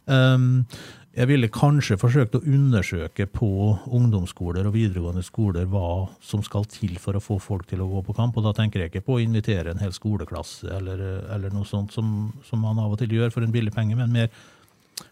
[0.06, 0.66] Um,
[1.14, 3.48] jeg ville kanskje forsøkt å undersøke på
[3.94, 8.02] ungdomsskoler og videregående skoler hva som skal til for å få folk til å gå
[8.08, 11.04] på kamp, og da tenker jeg ikke på å invitere en hel skoleklasse eller,
[11.36, 14.16] eller noe sånt som, som man av og til gjør for en billig penge, men
[14.16, 14.34] mer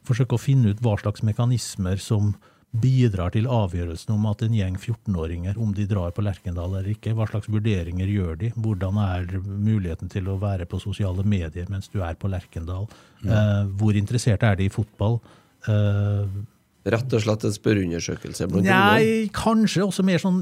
[0.07, 2.33] forsøke å finne ut hva slags mekanismer som
[2.71, 7.11] bidrar til avgjørelsen om at en gjeng 14-åringer, om de drar på Lerkendal eller ikke,
[7.17, 8.51] hva slags vurderinger gjør de?
[8.55, 12.87] Hvordan er muligheten til å være på sosiale medier mens du er på Lerkendal?
[13.27, 15.19] Eh, hvor interessert er de i fotball?
[15.67, 16.39] Eh,
[16.81, 18.47] Rett og slett en spørreundersøkelse?
[18.65, 20.39] Nei, kanskje også mer sånn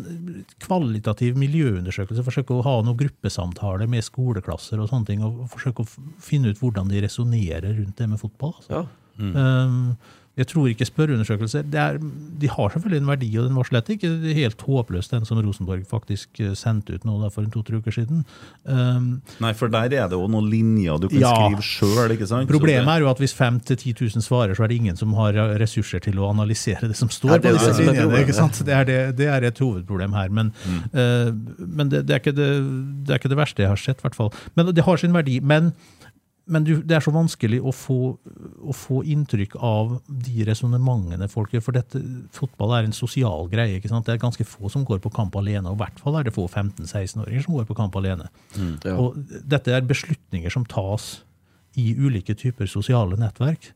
[0.63, 2.23] kvalitativ miljøundersøkelse.
[2.23, 5.89] Forsøke å ha noen gruppesamtaler med skoleklasser og sånne ting, og forsøke å
[6.23, 8.55] finne ut hvordan de resonnerer rundt det med fotball.
[8.61, 8.85] Altså.
[8.85, 8.85] Ja.
[9.19, 9.97] Um,
[10.39, 11.97] jeg tror ikke spørreundersøkelser er,
[12.39, 15.83] De har selvfølgelig en verdi, og den var slett ikke helt håpløs, den som Rosenborg
[15.89, 18.23] faktisk eh, sendte ut nå da for en to-tre uker siden.
[18.63, 19.09] Um,
[19.43, 21.33] Nei, for der er det jo noen linjer du kan Ja.
[21.35, 22.49] skrive sjøl, ikke sant?
[22.51, 25.35] Problemet er jo at hvis 5 000-10 000 svarer, så er det ingen som har
[25.59, 28.23] ressurser til å analysere det som står Ja, det på disse linjene.
[28.23, 28.63] ikke sant?
[28.65, 30.29] Det er, det, det er et hovedproblem her.
[30.33, 30.53] Men,
[30.93, 32.49] eh, men det, det, er ikke det,
[33.05, 34.31] det er ikke det verste jeg har sett, i hvert fall.
[34.55, 35.39] Men det har sin verdi.
[35.43, 35.73] Men,
[36.49, 41.53] men du, det er så vanskelig å få, å få inntrykk av de resonnementene folk
[41.53, 41.63] gjør.
[41.67, 42.01] For dette,
[42.33, 43.77] fotball er en sosial greie.
[43.77, 44.07] ikke sant?
[44.07, 45.69] Det er ganske få som går på kamp alene.
[45.69, 48.31] Og i hvert fall er det få 15-16-åringer som går på kamp alene.
[48.57, 48.95] Ja.
[48.97, 51.19] Og dette er beslutninger som tas
[51.77, 53.69] i ulike typer sosiale nettverk.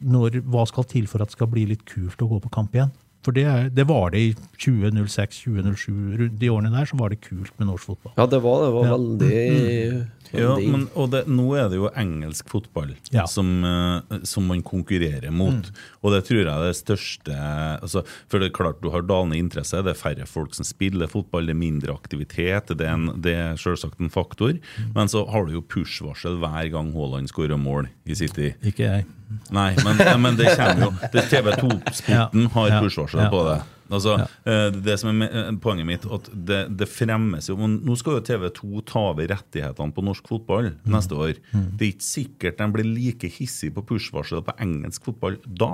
[0.00, 2.78] Når, hva skal til for at det skal bli litt kult å gå på kamp
[2.78, 2.94] igjen?
[3.22, 3.44] For det,
[3.76, 4.30] det var det i
[4.64, 8.14] 2006, 2007, de årene der, så var det kult med norsk fotball.
[8.16, 8.96] Ja, det var, det var Ja.
[8.96, 13.24] veldig, Ja, men, og det, nå er det jo engelsk fotball Ja.
[13.26, 15.72] som, eh, som man konkurrerer mot.
[16.04, 17.34] Og det tror jeg er det største
[17.82, 21.08] altså, For det er klart du har dalende interesse, det er færre folk som spiller
[21.10, 22.70] fotball, det er mindre aktivitet.
[22.78, 24.54] Det er, en, det er selvsagt en faktor.
[24.94, 28.54] Men så har du jo push-varsel hver gang Haaland skårer mål i City.
[28.62, 29.06] Ikke jeg.
[29.54, 33.28] Nei, men, men det kommer jo det TV 2-sporten Ja, har ja, push-varsel ja.
[33.32, 33.58] på det.
[33.90, 34.26] Altså, Ja.
[34.46, 38.20] eh, det som er eh, poenget mitt, at det, det fremmes jo Nå skal jo
[38.28, 40.92] TV 2 ta over rettighetene på norsk fotball Mm.
[40.94, 41.32] neste år.
[41.52, 45.72] Det er ikke sikkert de blir like hissige på push-varsel på engelsk fotball da.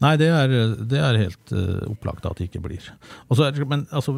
[0.00, 2.88] Nei, det er, det er helt eh, opplagt at det ikke blir.
[3.30, 4.16] Er, men altså,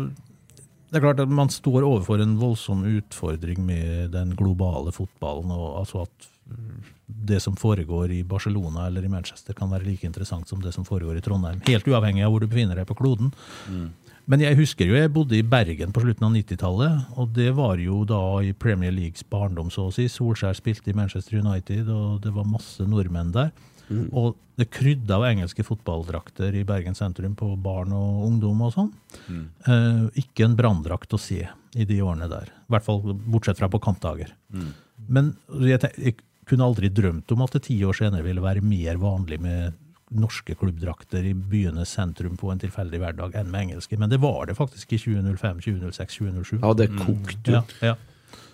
[0.92, 5.50] det er klart at man står overfor en voldsom utfordring med den globale fotballen.
[5.50, 10.06] og altså at mm, det som foregår i Barcelona eller i Manchester kan være like
[10.06, 11.60] interessant som det som foregår i Trondheim.
[11.68, 13.32] Helt uavhengig av hvor du befinner deg på kloden.
[14.24, 17.76] Men jeg husker jo jeg bodde i Bergen på slutten av 90-tallet, og det var
[17.82, 20.06] jo da i Premier Leagues barndom, så å si.
[20.08, 23.52] Solskjær spilte i Manchester United, og det var masse nordmenn der.
[24.16, 28.92] Og det krydde av engelske fotballdrakter i Bergen sentrum på barn og ungdom og sånn.
[29.68, 31.42] Eh, ikke en branndrakt å se
[31.74, 32.48] i de årene der.
[32.48, 34.32] I hvert fall bortsett fra på kampdager.
[35.10, 36.16] Men jeg, tenker, jeg
[36.48, 39.80] kunne aldri drømt om at det ti år senere ville være mer vanlig med
[40.14, 43.98] norske klubbdrakter i byenes sentrum på en tilfeldig hverdag enn med engelske.
[43.98, 46.58] Men det var det faktisk i 2005, 2006, 2007.
[46.60, 47.62] Ja, det kokte jo.
[47.80, 47.94] Ja, ja.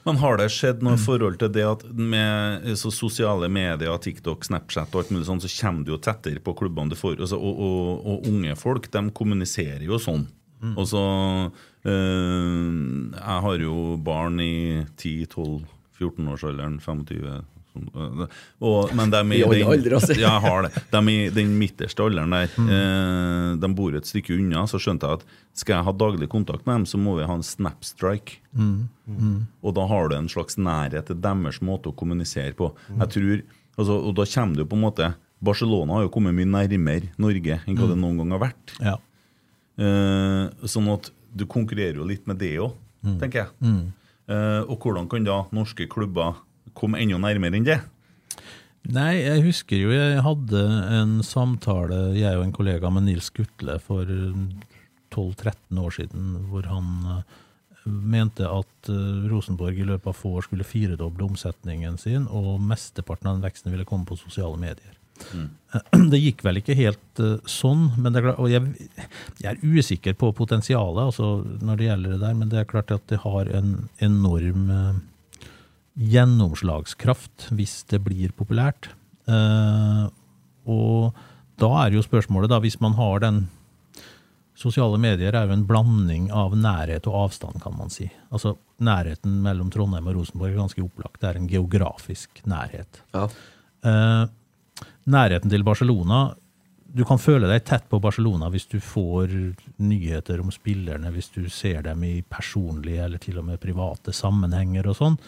[0.06, 4.46] Men har det skjedd noe i forhold til det at med så sosiale medier, TikTok,
[4.48, 7.36] Snapchat og alt mulig sånn, så kommer du jo tettere på klubbene du får, altså,
[7.36, 10.24] og, og, og unge folk de kommuniserer jo sånn.
[10.60, 11.02] Og så
[11.88, 12.72] øh,
[13.16, 17.40] Jeg har jo barn i 10-12-14-årsalderen, 25 sånn, øh,
[17.74, 20.16] og, Men de I den, altså.
[20.18, 20.82] ja, jeg har det.
[20.90, 22.50] De i den midterste alderen der.
[22.64, 24.66] Eh, de bor et stykke unna.
[24.70, 27.36] Så skjønte jeg at skal jeg ha daglig kontakt med dem, så må vi ha
[27.38, 28.40] en snapstrike.
[29.62, 32.72] Og da har du en slags nærhet til deres måte å kommunisere på.
[32.90, 33.44] Jeg tror,
[33.76, 37.62] altså, Og da kommer du på en måte Barcelona har jo kommet mye nærmere Norge
[37.64, 38.74] enn hva det noen gang har vært.
[38.80, 38.98] ja.
[39.80, 42.74] Eh, sånn at du konkurrerer jo litt med det òg,
[43.22, 43.70] tenker jeg.
[44.30, 46.36] Eh, og hvordan kan da norske klubber
[46.76, 47.80] komme enda nærmere enn det?
[48.90, 50.60] Nei, jeg husker jo jeg hadde
[50.96, 54.08] en samtale, jeg og en kollega med Nils Gutle, for
[55.10, 57.36] 12-13 år siden, hvor han eh,
[57.84, 63.28] mente at eh, Rosenborg i løpet av få år skulle firedoble omsetningen sin, og mesteparten
[63.28, 64.96] av den veksten ville komme på sosiale medier.
[66.10, 68.88] Det gikk vel ikke helt eh, sånn, men det er klart, og jeg,
[69.42, 72.94] jeg er usikker på potensialet altså, når det gjelder det der, men det er klart
[72.96, 74.70] at det har en enorm
[76.00, 78.90] gjennomslagskraft hvis det blir populært.
[79.28, 80.04] Eh,
[80.70, 81.16] og
[81.60, 83.48] da er jo spørsmålet, da, hvis man har den
[84.60, 88.10] Sosiale medier er jo en blanding av nærhet og avstand, kan man si.
[88.28, 91.20] Altså Nærheten mellom Trondheim og Rosenborg er ganske opplagt.
[91.22, 93.00] Det er en geografisk nærhet.
[93.14, 93.26] Ja.
[93.88, 96.34] Eh, nærheten til Barcelona
[96.90, 99.30] Du kan føle deg tett på Barcelona hvis du får
[99.78, 104.88] nyheter om spillerne, hvis du ser dem i personlige eller til og med private sammenhenger
[104.90, 105.18] og sånn.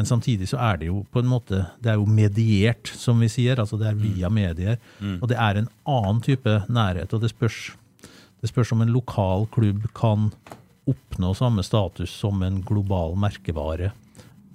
[0.00, 3.28] Men samtidig så er det jo på en måte Det er jo mediert, som vi
[3.28, 3.60] sier.
[3.60, 4.78] altså Det er via medier.
[5.20, 7.12] Og det er en annen type nærhet.
[7.12, 7.58] Og det spørs,
[8.40, 10.30] det spørs om en lokal klubb kan
[10.88, 13.92] oppnå samme status som en global merkevare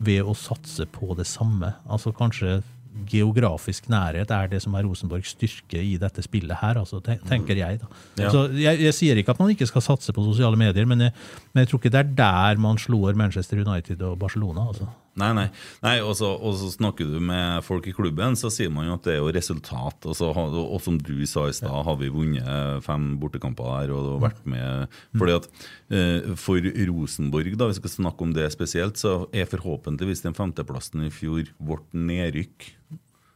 [0.01, 1.75] ved å satse på det samme.
[1.87, 2.63] Altså kanskje
[3.11, 7.79] geografisk nærhet er det som er Rosenborgs styrke i dette spillet her, altså, tenker jeg.
[7.81, 7.87] da.
[8.17, 8.31] Ja.
[8.31, 11.15] Så jeg, jeg sier ikke at man ikke skal satse på sosiale medier, men jeg,
[11.53, 14.67] men jeg tror ikke det er der man slår Manchester United og Barcelona.
[14.71, 14.87] altså.
[15.15, 15.45] Nei, nei.
[15.83, 18.97] nei og, så, og så snakker du med folk i klubben, så sier man jo
[18.97, 20.03] at det er jo resultat.
[20.03, 24.19] Og, så, og som du sa i stad, har vi vunnet fem bortekamper her og
[24.23, 25.47] vært med fordi at
[25.95, 31.07] eh, For Rosenborg, da, vi skal snakke om det spesielt, så er forhåpentligvis den femteplassen
[31.07, 32.73] i fjor vårt nedrykk.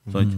[0.10, 0.36] Sant?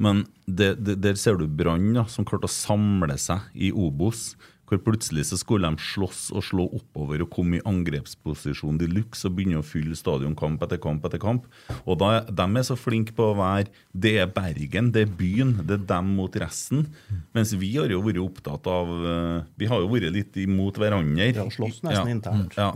[0.00, 4.32] Men det, det, der ser du Brann, som klarte å samle seg i Obos.
[4.70, 9.26] Hvor plutselig så skulle de slåss og slå oppover og komme i angrepsposisjon de luxe
[9.26, 11.48] og begynne å fylle stadion kamp etter kamp etter kamp.
[11.82, 15.56] Og da, De er så flinke på å være Det er Bergen, det er byen,
[15.66, 16.86] det er dem mot resten.
[17.34, 21.32] Mens vi har jo vært opptatt av eh, Vi har jo vært litt imot hverandre.
[21.34, 22.14] Ja, slåss nesten Ja.
[22.14, 22.54] internt.
[22.56, 22.70] Ja.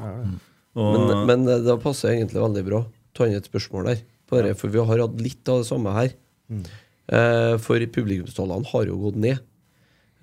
[0.75, 2.83] Og, Men, men det det passer egentlig veldig bra.
[3.15, 4.03] Ta inn et spørsmål der.
[4.31, 6.11] Bare, For vi har hatt litt av det samme her.
[6.51, 9.39] Eh, for publikumstallene har jo gått ned.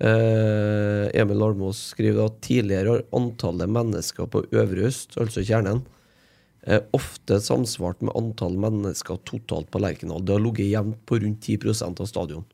[0.00, 5.84] Eh, Emil Almås skriver at tidligere har antallet mennesker på Øvre Øst, altså kjernen,
[6.66, 10.24] eh, ofte samsvart med antall mennesker totalt på Lerkendal.
[10.24, 12.44] Det har ligget jevnt på rundt 10% av stadion.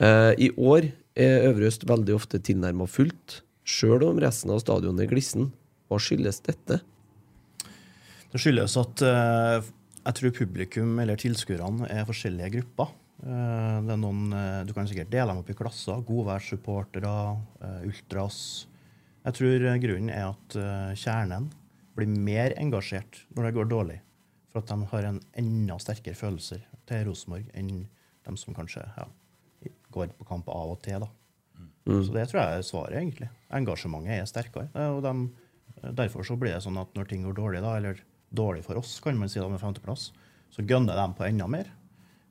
[0.00, 5.06] Eh, I år er Øvre Øst veldig ofte tilnærma fullt, sjøl om resten av stadionet
[5.06, 5.52] er glissen.
[5.88, 6.80] Hva skyldes dette?
[8.30, 12.92] Det skyldes at jeg tror publikum eller tilskuerne er forskjellige grupper.
[13.18, 16.02] Eh, det er noen, eh, Du kan sikkert dele dem opp i klasser.
[16.06, 17.14] Godværssupportere,
[17.62, 18.66] uh, ultras.
[19.24, 21.50] Jeg tror eh, grunnen er at eh, kjernen
[21.98, 24.00] blir mer engasjert når det går dårlig.
[24.48, 27.88] For at de har en enda sterkere følelser til Rosenborg enn
[28.24, 29.08] de som kanskje ja,
[29.92, 31.02] går på kamp av og til.
[31.04, 31.10] da.
[31.88, 33.28] Så det tror jeg er svaret, egentlig.
[33.52, 34.68] Engasjementet er sterkere.
[34.74, 38.00] eh, Og de, derfor så blir det sånn at når ting går dårlig, da, eller
[38.32, 40.12] dårlig for oss, kan man si da med femteplass,
[40.52, 41.68] så gønner de på enda mer.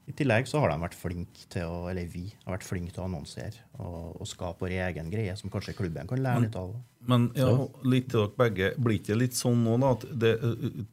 [0.08, 3.02] I tillegg så har de vært flinke til å, eller vi har vært flinke til
[3.04, 6.70] å annonsere og, og skape vår egen greie, som kanskje klubben kan lære litt av.
[7.08, 7.50] Men ja,
[7.84, 8.70] litt til dere begge.
[8.80, 10.32] Blir ikke litt sånn nå da, at det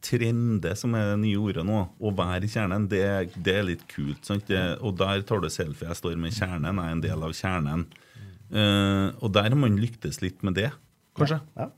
[0.05, 3.05] trende, som er det nye ordet nå, å være i kjernen, det,
[3.39, 4.23] det er litt kult.
[4.27, 4.47] Sant?
[4.51, 5.89] Det, og der tar du selfie.
[5.91, 7.87] Jeg står med kjernen, jeg er en del av kjernen.
[8.55, 10.69] Uh, og der har man lyktes litt med det.
[11.19, 11.39] kanskje?
[11.59, 11.71] Ja,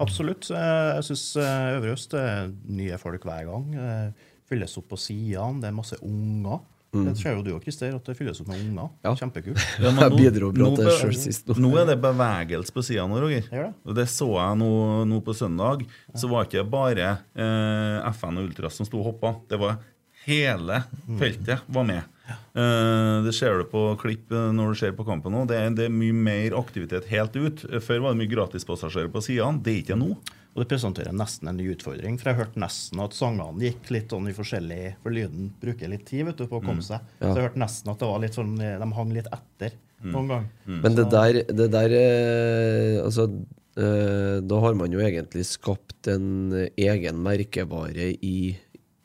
[0.00, 0.48] absolutt.
[0.50, 3.68] Eh, Jeg syns Øvre Øst er nye folk hver gang.
[3.76, 5.60] Eh, Fylles opp på sidene.
[5.62, 6.60] Det er masse unger.
[6.88, 8.88] Det ser jo du òg, Christer, at det fylles opp med unger.
[9.04, 9.12] Ja.
[9.20, 9.60] Kjempekult.
[9.82, 11.56] Ja, men Jeg nå- bidro bra nå til selv sist nå.
[11.66, 13.44] Nå er det bevegelse på sida nå, Roger.
[13.50, 13.66] Det?
[13.84, 14.70] Og det så jeg nå,
[15.10, 15.84] nå på søndag.
[16.16, 19.34] Så var ikke bare eh, FN og Ultras som sto og hoppa.
[19.52, 19.76] Det var
[20.28, 20.82] hele
[21.20, 22.08] feltet var med.
[22.52, 25.46] Uh, det ser du på klipp eh, når du ser på kampen nå.
[25.48, 27.62] Det er, det er mye mer aktivitet helt ut.
[27.84, 29.60] Før var det mye gratispassasjerer på sidene.
[29.64, 30.16] Det er ikke det nå.
[30.58, 32.16] Og det presenterer nesten en ny utfordring.
[32.18, 36.02] For jeg hørte nesten at sangene gikk litt sånn i forskjellig For lyden bruker litt
[36.08, 37.04] tid vet du, på å komme seg.
[37.20, 37.28] Ja.
[37.30, 40.48] Så jeg hørte nesten at det var litt sånn de hang litt etter noen gang.
[40.66, 43.28] Men det der, det der eh, Altså,
[43.78, 46.26] eh, da har man jo egentlig skapt en
[46.74, 48.34] egen merkevare i,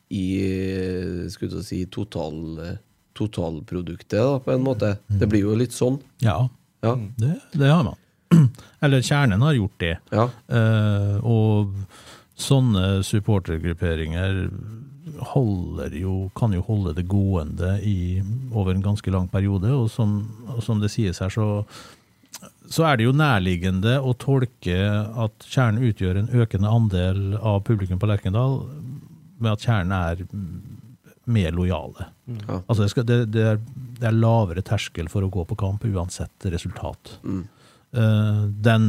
[0.10, 2.76] i eh, Skulle jeg si total, eh,
[3.18, 4.96] totalproduktet, da, på en måte.
[5.10, 6.00] Det blir jo litt sånn.
[6.26, 6.48] Ja,
[6.84, 6.96] Ja.
[7.22, 7.96] det, det har man.
[8.84, 9.98] Eller kjernen har gjort det.
[10.12, 10.30] ja.
[10.48, 11.74] Eh, og
[12.44, 14.40] sånne supportergrupperinger
[15.34, 18.22] holder jo, kan jo holde det gående i,
[18.54, 19.72] over en ganske lang periode.
[19.76, 20.16] Og som,
[20.50, 21.64] og som det sies her, så,
[22.70, 24.78] så er det jo nærliggende å tolke
[25.26, 28.64] at kjernen utgjør en økende andel av publikum på Lerkendal,
[29.44, 30.26] med at kjernen er
[31.24, 32.10] mer lojale.
[32.26, 32.62] Ja.
[32.66, 33.60] Altså det, skal, det, det, er,
[34.00, 37.18] det er lavere terskel for å gå på kamp uansett resultat.
[37.24, 37.44] Eh,
[37.94, 38.88] den,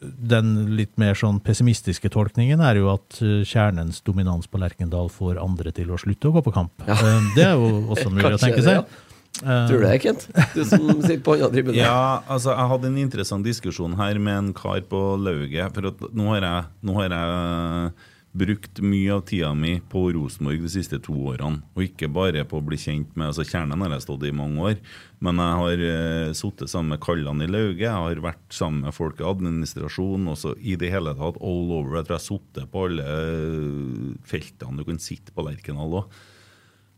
[0.00, 5.40] den litt mer sånn pessimistiske tolkningen er jo at eh, kjernens dominans på Lerkendal får
[5.42, 6.86] andre til å slutte å gå på kamp.
[6.86, 8.80] Eh, det er jo også mulig å tenke tenke det, seg.
[8.80, 9.02] ja.
[9.36, 10.22] Tror du det, Kent?
[10.54, 11.76] Du som sitter på andre tribunen.
[11.76, 15.74] Ja, altså Jeg hadde en interessant diskusjon her med en kar på lauget.
[15.76, 17.90] For at nå har jeg, nå har jeg
[18.36, 21.62] brukt mye av tida mi på Rosenborg de siste to årene.
[21.76, 24.70] Og ikke bare på å bli kjent med altså Kjernen har jeg stått i mange
[24.70, 24.78] år.
[25.24, 28.96] Men jeg har uh, sittet sammen med Kallan i lauget, jeg har vært sammen med
[28.96, 30.30] folk i administrasjonen.
[30.34, 31.98] Også I det hele tatt all over.
[31.98, 36.18] Jeg tror jeg har sittet på alle eh, feltene du kan sitte på Lerkendal òg.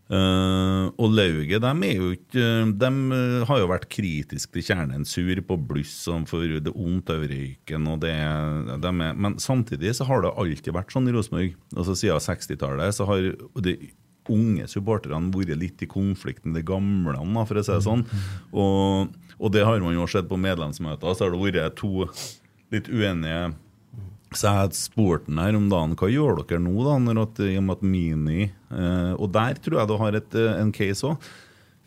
[0.09, 2.45] Eh, og Lauget de ikke
[2.81, 5.05] De eh, har jo vært kritiske til kjernen.
[5.09, 5.95] Sur på bluss
[6.31, 7.89] for det vondt av røyken.
[7.93, 8.17] Og det,
[8.81, 11.57] de er, men samtidig så har det alltid vært sånn i Rosenborg.
[11.77, 13.31] Altså Siden 60-tallet så har
[13.69, 13.79] de
[14.29, 17.17] unge supporterne vært litt i konflikt med de gamle,
[17.49, 18.05] for å si det sånn.
[18.53, 21.17] Og, og det har man jo sett på medlemsmøter.
[21.17, 22.09] Så har det vært to
[22.73, 23.49] litt uenige
[24.37, 27.57] så jeg spurte han her om dagen hva gjør dere nå, da, når at, i
[27.57, 31.07] og med at Mini eh, Og der tror jeg du har et, eh, en case
[31.09, 31.31] òg.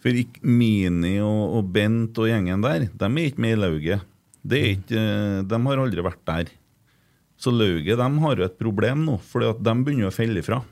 [0.01, 4.07] For ikke Mini og, og Bent og gjengen der, de er ikke med i lauget.
[4.41, 6.49] Det er ikke, eh, de har aldri vært der.
[7.41, 10.63] Så lauget de har jo et problem nå, for de begynner å felle ifra.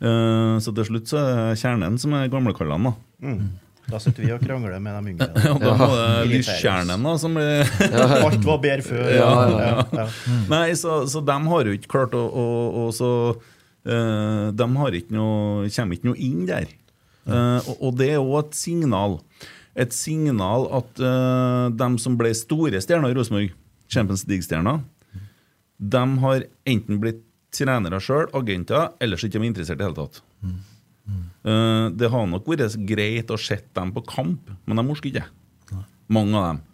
[0.00, 2.94] Eh, så til slutt så er det kjernen som er gamlekallene.
[3.20, 3.36] da.
[3.90, 5.28] Da sitter vi og krangler med de yngre.
[5.46, 7.64] Ja, da må det lyskjernen da, som blir
[8.20, 9.06] Alt var bedre før.
[9.14, 10.08] Ja, ja, ja.
[10.50, 12.44] Nei, så, så de har jo ikke klart å, å,
[12.82, 13.10] å så,
[13.88, 16.70] uh, De har ikke noe, kommer ikke noe inn der.
[17.28, 19.18] Uh, og, og det er òg et signal.
[19.80, 23.54] Et signal at uh, de som ble store stjerner i Rosenborg,
[23.90, 24.82] Champions League-stjerner,
[25.80, 27.24] de har enten blitt
[27.54, 30.20] trenere sjøl, agenter, eller så ikke de er interessert i det hele tatt.
[31.40, 35.28] Eh, det har nok vært greit å sette dem på kamp, men de orker ikke.
[36.10, 36.66] Mange av dem.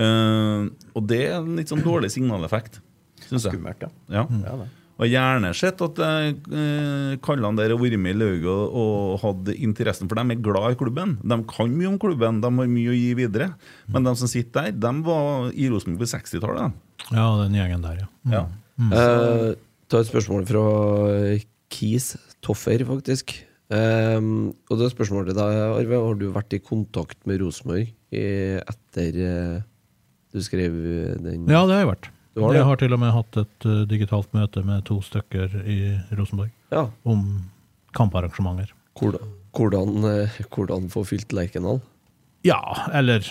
[0.00, 2.78] Eh, og det er en litt sånn dårlig signaleffekt,
[3.26, 3.56] syns jeg.
[3.56, 3.90] Skummelt, ja.
[4.20, 4.26] Ja.
[4.46, 4.68] ja.
[5.00, 9.48] Og gjerne sett at uh, kallene der har vært med i lauget og, og hatt
[9.54, 11.14] interessen, for de er glad i klubben.
[11.24, 13.48] De kan mye om klubben, de har mye å gi videre.
[13.88, 16.76] Men de som sitter der, de var i Rosenborg på 60-tallet.
[17.08, 18.10] Ja, den gjengen der, ja.
[18.28, 18.44] Ja.
[18.92, 19.46] Eh,
[19.88, 20.66] ta et spørsmål fra
[21.72, 22.12] Kis
[22.44, 23.38] Toffer, faktisk.
[23.70, 24.30] Um,
[24.66, 25.98] og det er spørsmålet deg, Arve.
[26.06, 29.60] Har du vært i kontakt med Rosenborg etter uh,
[30.34, 30.74] du skrev
[31.22, 32.08] den Ja, det har jeg vært.
[32.38, 32.58] Har det?
[32.60, 35.78] Jeg har til og med hatt et uh, digitalt møte med to stykker i
[36.18, 36.88] Rosenborg Ja.
[37.04, 37.24] om
[37.96, 38.70] kamparrangementer.
[38.98, 41.80] Hvordan, hvordan, uh, hvordan få fylt Lerkendal?
[42.46, 42.60] Ja,
[42.96, 43.26] eller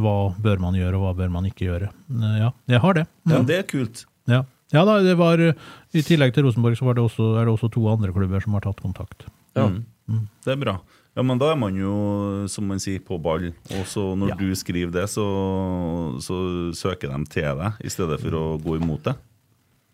[0.00, 1.90] hva bør man gjøre, og hva bør man ikke gjøre.
[2.10, 3.06] Uh, Ja, jeg har det.
[3.26, 3.34] Mm.
[3.34, 4.04] Ja, det er kult.
[4.30, 4.44] Ja.
[4.74, 5.54] ja da, det var eh,
[5.96, 8.54] I tillegg til Rosenborg så var det også, er det også to andre klubber som
[8.58, 9.26] har tatt kontakt.
[9.56, 9.68] Ja.
[10.10, 10.26] Mm.
[10.44, 10.76] Det er bra.
[11.16, 13.48] Ja, Men da er man jo, som man sier, på ball.
[13.76, 14.36] Og så når Ja.
[14.38, 15.24] du skriver det, så,
[16.22, 16.36] så
[16.74, 19.16] søker de til deg, i stedet for å gå imot det.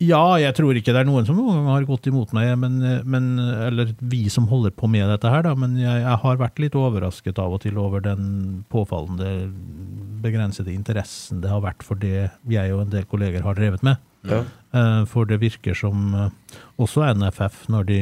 [0.05, 2.75] Ja, jeg tror ikke det er noen som noen gang har gått imot meg, men,
[3.09, 6.61] men, eller vi som holder på med dette her, da, men jeg, jeg har vært
[6.61, 9.49] litt overrasket av og til over den påfallende
[10.21, 13.97] begrensede interessen det har vært for det jeg og en del kolleger har drevet med.
[14.29, 14.43] Ja.
[14.77, 16.31] Eh, For det virker som eh,
[16.83, 18.01] også NFF, når de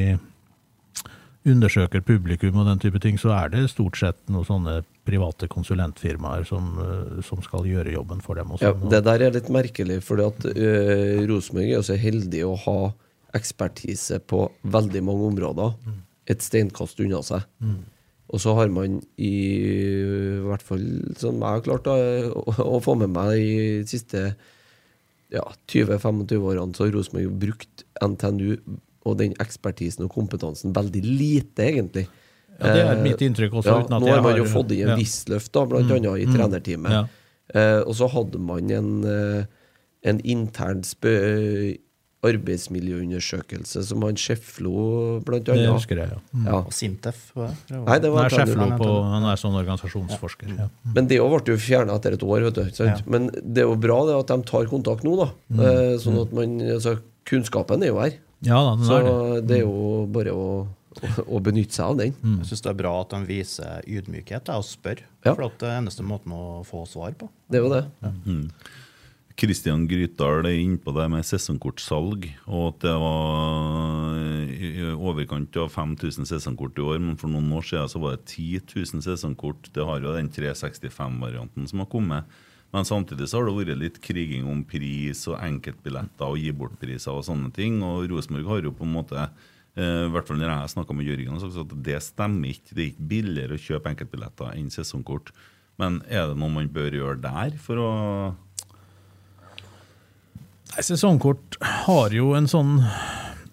[1.45, 6.47] undersøker publikum og den type ting, så er det stort sett noen sånne private konsulentfirmaer
[6.49, 8.53] som, eh, som skal gjøre jobben for dem.
[8.53, 8.88] Og Ja, sånn.
[8.90, 12.78] det der er litt merkelig, at uh, Rosenborg er jo så heldig å ha
[13.34, 15.74] ekspertise på veldig mange områder.
[16.26, 17.42] Et steinkast unna seg.
[18.32, 20.84] Og så har man i, hvert fall
[21.20, 21.97] som jeg har klart å,
[22.64, 24.34] å få med meg i de siste
[25.34, 28.57] ja, 20-25 årene, så har Rosenborg brukt NTNU
[29.05, 32.07] og den ekspertisen og kompetansen veldig lite, egentlig.
[32.61, 33.66] Ja, det er Eh, mitt inntrykk også.
[33.66, 35.05] Ja, uten at nå har man har- jo fått inn en ja.
[35.34, 36.90] løft da, blant annet i trenerteamet.
[36.90, 37.07] Ja.
[37.55, 39.44] Eh, og så hadde man en, eh,
[40.05, 41.76] en intern spø
[42.24, 46.20] arbeidsmiljøundersøkelse som han Schäflo blant Det husker jeg, ja.
[46.32, 46.46] Mm.
[46.46, 46.59] Ja.
[46.61, 47.20] Og Sintef.
[47.34, 48.38] Det Nei, det var Nei.
[48.38, 50.55] Schäflo på, han er sånn organisasjonsforsker.
[50.59, 50.68] Ja.
[50.94, 52.46] Men det òg ble jo fjerna etter et år.
[52.48, 53.02] Vet du, sant?
[53.05, 53.11] Ja.
[53.11, 55.28] Men det er jo bra det at de tar kontakt nå, da.
[55.52, 58.18] Eh, sånn at man altså, Kunnskapen er jo her.
[58.45, 59.47] Ja da, Så er det.
[59.49, 60.47] det er jo bare å,
[61.01, 62.14] å, å benytte seg av den.
[62.40, 65.03] Jeg syns det er bra at de viser ydmykhet og spør.
[65.24, 65.32] Ja.
[65.34, 67.30] For at det er eneste måten å få svar på.
[67.51, 67.84] Det er jo det.
[69.34, 74.20] Kristian Grytdal er inne på det med sesongkortsalg, og at det var
[74.55, 77.01] i overkant av 5000 sesongkort i år.
[77.03, 79.72] Men for noen år siden så var det 10 000 sesongkort.
[79.74, 82.30] Det har jo den 365-varianten som har kommet.
[82.75, 87.14] Men samtidig så har det vært litt kriging om pris og enkeltbilletter og gi bort-priser
[87.14, 87.79] og sånne ting.
[87.87, 91.07] Og Rosenborg har jo på en måte eh, i hvert fall når jeg snakka med
[91.07, 92.72] Jørgen, så at det stemmer ikke.
[92.72, 95.31] Det er ikke billigere å kjøpe enkeltbilletter enn sesongkort.
[95.79, 97.93] Men er det noe man bør gjøre der for å
[100.75, 102.77] Nei, Sesongkort har jo en sånn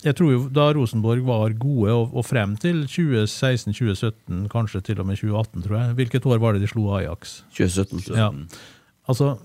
[0.02, 5.10] Jeg tror jo da Rosenborg var gode, og, og frem til 2016-2017, kanskje til og
[5.10, 7.42] med 2018, tror jeg Hvilket år var det de slo Ajax?
[7.58, 8.18] 2017.
[8.18, 8.32] Ja.
[9.12, 9.36] Altså,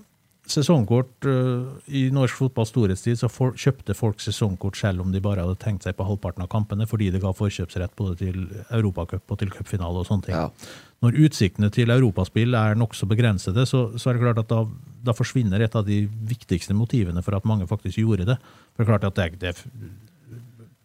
[0.47, 5.43] sesongkort øh, I norsk fotballs storhetstid så for, kjøpte folk sesongkort selv om de bare
[5.43, 9.41] hadde tenkt seg på halvparten av kampene, fordi det ga forkjøpsrett både til Europacup og
[9.41, 10.37] til cupfinale og sånne ting.
[10.37, 10.47] Ja.
[11.03, 14.63] Når utsiktene til europaspill er nokså begrensede, så, så er det klart at da,
[15.05, 18.39] da forsvinner et av de viktigste motivene for at mange faktisk gjorde det.
[18.73, 19.55] For det er klart at det, det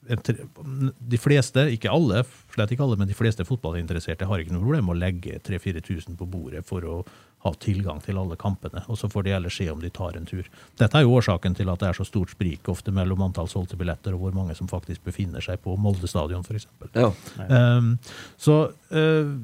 [0.03, 4.89] de fleste, ikke alle, slett ikke alle, men de fleste fotballinteresserte har ikke noe problem
[4.89, 6.97] med å legge 3000-4000 på bordet for å
[7.43, 10.29] ha tilgang til alle kampene, og så får de ellers se om de tar en
[10.29, 10.47] tur.
[10.79, 13.79] Dette er jo årsaken til at det er så stort sprik ofte mellom antall solgte
[13.81, 16.69] billetter og hvor mange som faktisk befinner seg på Molde stadion, f.eks.
[16.95, 17.11] Ja.
[17.49, 17.97] Um,
[18.39, 18.61] så,
[18.95, 19.35] uh,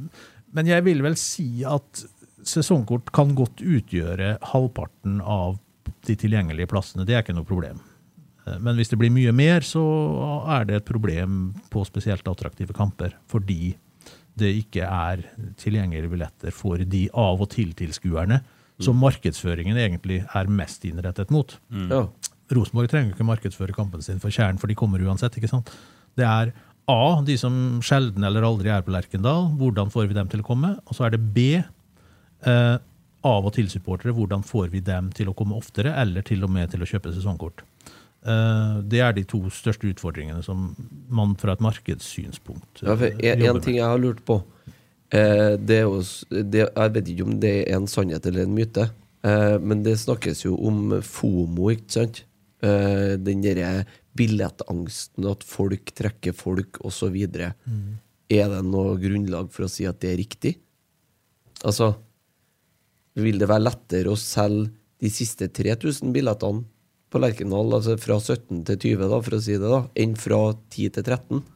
[0.55, 2.05] men jeg vil vel si at
[2.47, 5.59] sesongkort kan godt utgjøre halvparten av
[6.07, 7.07] de tilgjengelige plassene.
[7.07, 7.83] Det er ikke noe problem.
[8.47, 9.83] Eh, Men hvis det blir mye mer, så
[10.59, 13.17] er det et problem på spesielt attraktive kamper.
[13.29, 13.77] Fordi
[14.39, 15.25] det ikke er
[15.61, 18.41] tilgjengelige billetter for de av og til-tilskuerne
[18.83, 21.57] som markedsføringen egentlig er mest innrettet mot.
[21.91, 22.07] ja.
[22.49, 25.35] Rosenborg trenger ikke markedsføre kampen sin for kjernen, for de kommer uansett.
[25.37, 25.69] ikke sant?
[26.17, 26.55] Det er
[26.89, 27.53] A, de som
[27.85, 29.51] sjelden eller aldri er på Lerkendal.
[29.61, 30.71] Hvordan får vi dem til å komme?
[30.89, 32.79] Og så er det B, eh,
[33.29, 34.15] av og til-supportere.
[34.17, 37.13] Hvordan får vi dem til å komme oftere, eller til og med til å kjøpe
[37.13, 37.61] sesongkort?
[38.27, 40.73] Eh, det er de to største utfordringene som
[41.07, 44.41] man fra et markedssynspunkt Ja, eh, en, en ting jeg har lurt på
[45.15, 48.57] eh, det er jo, det, Jeg vet ikke om det er en sannhet eller en
[48.57, 48.89] myte,
[49.23, 52.21] men det snakkes jo om FOMO, ikke sant?
[52.63, 53.83] Den derre
[54.17, 57.17] billettangsten, at folk trekker folk, osv.
[57.27, 57.99] Mm.
[58.31, 60.55] Er det noe grunnlag for å si at det er riktig?
[61.67, 61.91] Altså
[63.19, 64.71] Vil det være lettere å selge
[65.03, 66.65] de siste 3000 billettene
[67.09, 70.43] på Lerkendal, altså fra 17 til 20, da, for å si det, da, enn fra
[70.55, 71.47] 10 til 13?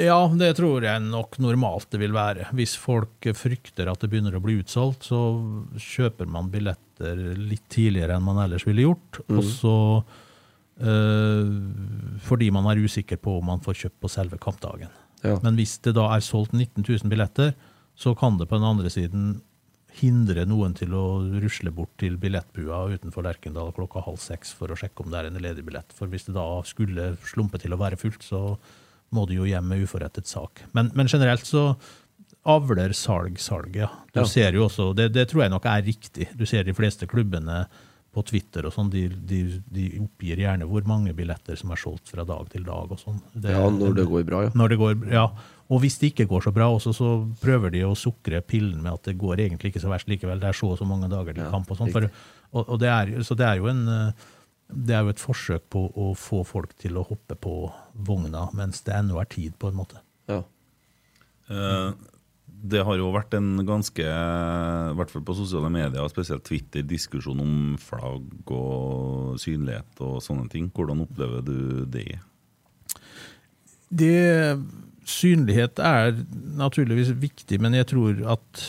[0.00, 2.48] Ja, det tror jeg nok normalt det vil være.
[2.56, 5.20] Hvis folk frykter at det begynner å bli utsolgt, så
[5.78, 9.20] kjøper man billetter litt tidligere enn man ellers ville gjort.
[9.28, 9.76] Og så
[10.82, 11.52] øh,
[12.26, 14.90] fordi man er usikker på om man får kjøpt på selve kampdagen.
[15.22, 15.38] Ja.
[15.44, 17.54] Men hvis det da er solgt 19 000 billetter,
[17.94, 19.36] så kan det på den andre siden
[20.00, 21.04] hindre noen til å
[21.42, 25.28] rusle bort til billettbua utenfor Lerkendal klokka halv seks for å sjekke om det er
[25.30, 25.92] en ledig billett.
[25.94, 28.56] For hvis det da skulle slumpe til å være fullt, så
[29.14, 30.64] må du jo hjem med uforrettet sak.
[30.74, 31.74] Men, men generelt så
[32.44, 33.88] avler salg salg, ja.
[34.12, 34.26] Du Ja.
[34.28, 36.28] ser jo også, det, det tror jeg nok er riktig.
[36.36, 37.64] Du ser de fleste klubbene
[38.14, 39.40] på Twitter og sånn, de, de,
[39.74, 43.18] de oppgir gjerne hvor mange billetter som er solgt fra dag til dag og sånn.
[43.42, 44.52] Ja, når det går bra, ja.
[44.54, 45.26] når det går, ja.
[45.72, 47.10] Og hvis det ikke går så bra, også, så
[47.42, 50.40] prøver de å sukre pillen med at det går egentlig ikke så verst likevel.
[50.42, 51.70] Det er så og så mange dager til Ja, kamp.
[51.72, 52.08] og sånn.
[52.54, 54.24] Og, og det er, så det er jo en eh,
[54.74, 57.54] det er jo et forsøk på å få folk til å hoppe på
[58.06, 60.00] vogna mens det ennå er tid, på en måte.
[60.30, 60.42] ja.
[61.52, 61.92] Eh,
[62.44, 67.42] Det har jo vært en ganske, i hvert fall på sosiale medier, spesielt Twitter, diskusjon
[67.42, 70.70] om flagg og synlighet og sånne ting.
[70.72, 72.16] Hvordan opplever du det?
[73.92, 74.16] Det
[75.04, 76.16] synlighet er
[76.56, 78.64] naturligvis viktig, men jeg tror at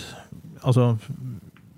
[0.68, 0.96] altså,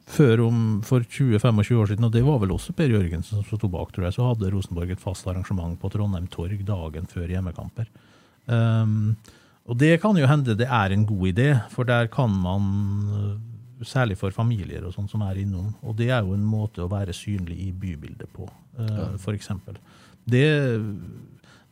[0.07, 3.69] før om, For 20-25 år siden, og det var vel også Per Jørgensen som sto
[3.69, 7.91] bak, tror jeg, så hadde Rosenborg et fast arrangement på Trondheim Torg dagen før hjemmekamper.
[8.47, 9.17] Um,
[9.67, 13.43] og det kan jo hende det er en god idé, for der kan man
[13.85, 15.67] Særlig for familier og sånn som er innom.
[15.85, 18.47] Og det er jo en måte å være synlig i bybildet på,
[18.79, 19.77] uh, for eksempel.
[20.25, 20.47] Det,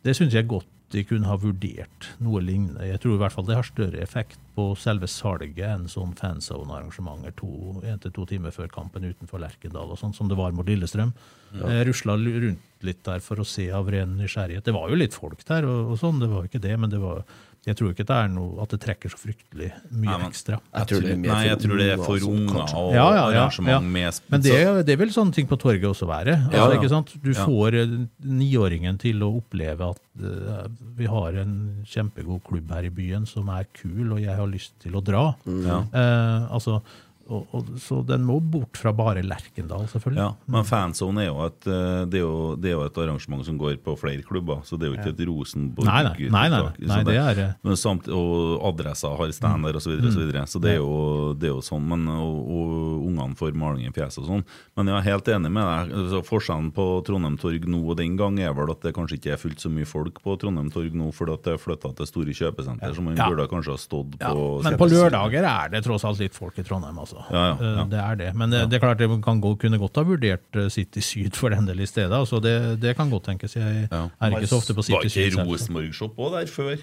[0.06, 2.86] det syns jeg godt de kunne ha vurdert noe lignende.
[2.88, 7.34] Jeg tror i hvert fall det har større effekt på selve salget enn sånn fanzone-arrangementer
[7.39, 7.50] to,
[7.84, 11.12] en til to timer før kampen utenfor Lerkendal, og sånn som det var mot Lillestrøm.
[11.56, 14.66] Jeg rusla rundt litt der for å se av ren nysgjerrighet.
[14.68, 16.93] Det var jo litt folk der, og, og sånn, det var jo ikke det, men
[16.93, 17.24] det var,
[17.66, 20.59] jeg tror ikke det er noe at det trekker så fryktelig mye Nei, men- ekstra.
[20.76, 23.74] Jeg tror det Nei, jeg tror det er for unger og Ja, ja, ja, arrangement
[23.74, 23.80] ja.
[23.80, 26.36] med Men det, det vil sånne ting på torget også være.
[26.45, 26.78] Altså, Ja, ja.
[26.78, 27.13] Ikke sant?
[27.24, 31.55] Du får eh, niåringen til å oppleve at uh, vi har en
[31.89, 35.26] kjempegod klubb her i byen som er kul, og jeg har lyst til å dra.
[35.45, 35.82] Ja.
[35.89, 36.82] Uh, altså,
[37.26, 40.21] og, og, så den må bort fra bare Lerkendal, selvfølgelig.
[40.21, 43.45] Ja, men fanzone er jo, et, eh, det er jo, det er jo et arrangement
[43.47, 46.43] som går på flere klubber, så det er jo ikke et Rosenborg Nei, nei, nei,
[46.53, 49.86] nei, nei, så det er, eh, men samt, Og adresser har stand der, osv.
[49.86, 50.45] Så, videre, så, videre.
[50.51, 51.86] så det er, jo, det er jo sånn.
[51.89, 54.45] Men, og, og ungene får maling i fjeset og sånn.
[54.78, 55.95] Men jeg er helt enig med deg.
[56.01, 59.34] Altså, forskjellen på Trondheim Torg nå og den gang er vel at det kanskje ikke
[59.36, 62.09] er fullt så mye folk på Trondheim Torg nå fordi at det er flytta til
[62.09, 63.30] store kjøpesenter, så man Ja.
[63.32, 66.57] burde kanskje ha stått Ja, på men på lørdager er det tross alt litt folk
[66.59, 67.14] i Trondheim, altså.
[67.32, 67.82] Ja, ja, ja.
[67.82, 68.30] Eh, Det er det.
[68.36, 71.36] Men det, det er klart det kan gå, kunne godt ha vurdert eh, City Syd
[71.39, 72.11] for den del i stedet.
[72.16, 73.55] Altså det, det kan godt tenkes.
[73.55, 75.32] Jeg er ikke så ofte på Var City Syd.
[75.34, 75.47] ikke.
[75.49, 76.76] Rosenborg-shop òg der før?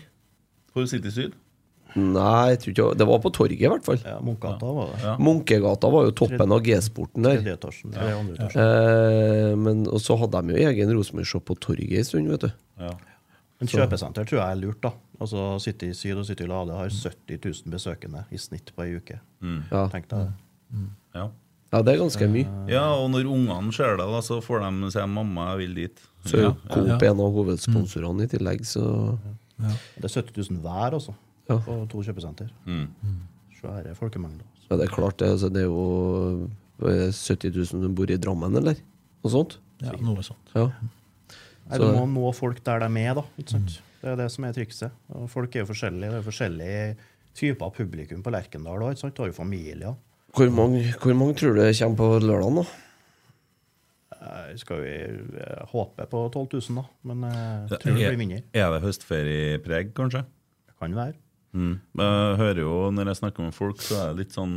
[0.72, 1.32] For City Syd?
[1.92, 3.98] Nei, jeg tror ikke det var på torget, i hvert fall.
[4.00, 5.00] Ja, Munkegata var det.
[5.04, 5.10] Ja.
[5.20, 7.42] Munkegata var jo toppen av G-sporten der.
[7.52, 7.92] Etasjen.
[7.92, 8.54] Eller.
[8.56, 12.54] Eh, men, og så hadde de jo egen Rosenborg-shop på torget en stund, vet du.
[12.80, 12.94] Ja.
[13.62, 14.90] Men kjøpesenter tror jeg er lurt, da.
[15.22, 19.20] Altså City Syd og City Lade har 70 000 besøkende i snitt på ei uke.
[19.70, 19.84] Ja.
[19.92, 20.86] Tenk deg det.
[21.14, 21.26] Ja.
[21.72, 22.48] ja, det er ganske mye.
[22.72, 26.00] ja, og når ungene ser det, da, så får de si 'mamma, jeg vil dit'.
[26.26, 29.18] Så er jo Ja, Coop en av hovedsponsorene i tillegg, så
[29.58, 31.14] Det er 70 000 hver, altså.
[31.48, 31.58] Ja.
[31.58, 32.48] På to kjøpesenter.
[32.66, 32.88] Mm.
[33.60, 34.44] Svære folkemengder.
[34.70, 35.28] ja, det er klart det.
[35.28, 36.48] Altså, det er jo
[36.82, 38.74] eh, 70 000 som bor i Drammen, eller?
[39.22, 39.58] Noe sånt?
[39.82, 40.50] Ja, noe sånt.
[40.54, 40.70] Ja.
[41.70, 43.24] Nei, du må nå folk der de er, da.
[43.40, 43.80] Ikke sant?
[44.02, 44.94] Det er det som er trikset.
[45.14, 46.10] Og folk er jo forskjellige.
[46.10, 46.78] Det er forskjellige
[47.38, 48.98] typer av publikum på Lerkendal òg.
[48.98, 49.94] Du har jo familier.
[50.32, 52.64] Hvor mange, hvor mange tror du kommer på lørdag, da?
[54.22, 54.94] Eh, Skal vi
[55.42, 56.84] eh, håpe på 12 000, da.
[57.10, 58.40] Men eh, jeg tror det blir mindre.
[58.52, 60.24] er det høstferiepreg, kanskje?
[60.68, 61.18] Det kan være.
[61.52, 61.74] Mm.
[62.00, 64.54] Jeg hører jo når jeg snakker med folk, så er det litt sånn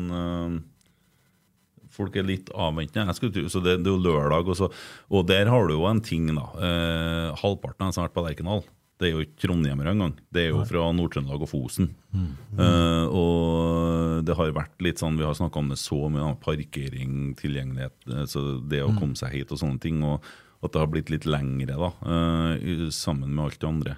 [1.95, 3.15] Folk er litt avventende.
[3.17, 4.71] Skulle så det, det er jo lørdag, og, så,
[5.09, 6.47] og der har du jo en ting, da.
[6.59, 8.65] Eh, halvparten av dem som har vært på Lerkendal,
[8.95, 10.13] det er jo ikke trondhjemmere engang.
[10.31, 11.89] Det er jo fra Nord-Trøndelag og Fosen.
[12.15, 17.33] Eh, og det har vært litt sånn, vi har snakka om det så mye, parkering,
[17.39, 20.03] tilgjengelighet, eh, så det å komme seg hit og sånne ting.
[20.07, 20.23] og
[20.65, 23.97] at det har blitt litt lengre, da, uh, sammen med alt det andre.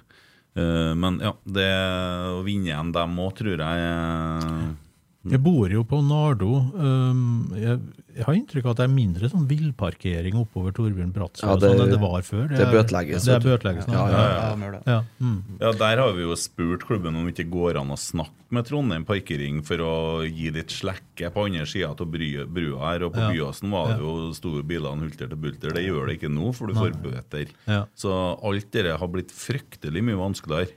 [0.58, 1.70] Uh, men ja, det
[2.34, 4.76] å vinne igjen dem òg, tror jeg
[5.26, 6.48] Jeg bor jo på Nardo.
[6.78, 7.80] Um, jeg,
[8.14, 11.60] jeg har inntrykk av at det er mindre sånn villparkering oppover Torbjørn Bratsvold Ja, og
[11.60, 12.46] det- sånn enn det var før.
[12.48, 13.88] det bøtelegges, Det er bøtelegges.
[13.88, 15.02] Ja, Ja, ja.
[15.20, 15.42] Mm.
[15.60, 18.64] Ja, Der har vi jo spurt klubben om det ikke går an å snakke med
[18.64, 19.92] Trondheim Parkering for å
[20.24, 23.04] gi litt slekke på andre sida av brua her.
[23.04, 23.30] Og på Ja.
[23.34, 25.74] Byåsen var det jo store bilene hulter til bulter.
[25.76, 27.48] Det gjør det ikke nå, for du får bøter.
[27.66, 27.84] Ja.
[27.94, 28.10] Så
[28.42, 30.72] alt det har blitt fryktelig mye vanskeligere.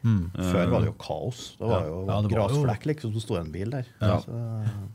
[0.52, 1.56] Før var det jo kaos.
[1.58, 3.86] Det var jo Ja, grasflekk, liksom, så sto en bil der.
[4.02, 4.20] Ja.
[4.20, 4.90] Så,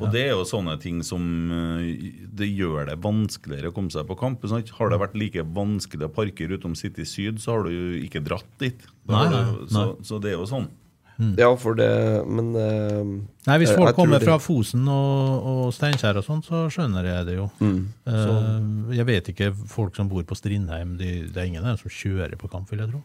[0.00, 4.06] Og det er jo sånne ting som eh, Det gjør det vanskeligere å komme seg
[4.06, 4.40] på kamp.
[4.48, 4.70] Sant?
[4.78, 8.22] Har det vært like vanskelig å parkere utom City Syd, så har du jo ikke
[8.24, 8.80] dratt dit.
[9.10, 10.70] Nei, har nei, Så, så det er jo sånn.
[11.36, 11.86] Ja, for det
[12.26, 13.10] Men uh,
[13.46, 17.26] Nei, Hvis folk kommer det- fra Fosen og, og Steinkjer og sånn, så skjønner jeg
[17.28, 17.46] det jo.
[17.60, 17.80] Mm.
[18.08, 21.92] Uh, jeg vet ikke folk som bor på Strindheim, de, det er ingen der som
[21.92, 23.02] kjører på kamp, vil jeg tro.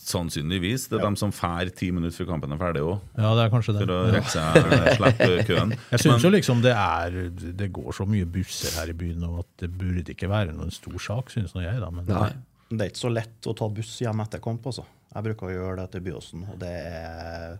[0.00, 0.88] Sannsynligvis.
[0.90, 3.00] Det er dem som fær ti minutter før kampen er ferdig òg.
[3.20, 3.82] Ja, det er kanskje det.
[3.84, 5.74] For å rekke seg slippe køen.
[5.92, 9.42] Jeg syns jo liksom det er Det går så mye busser her i byen og
[9.44, 11.90] at det burde ikke være noen stor sak, syns nå jeg, da.
[11.94, 12.30] Men Nei.
[12.70, 14.66] Det er ikke så lett å ta buss hjem etter kamp.
[14.70, 14.84] Altså.
[15.14, 16.44] Jeg bruker å gjøre det til Byåsen.
[16.52, 17.58] Og det er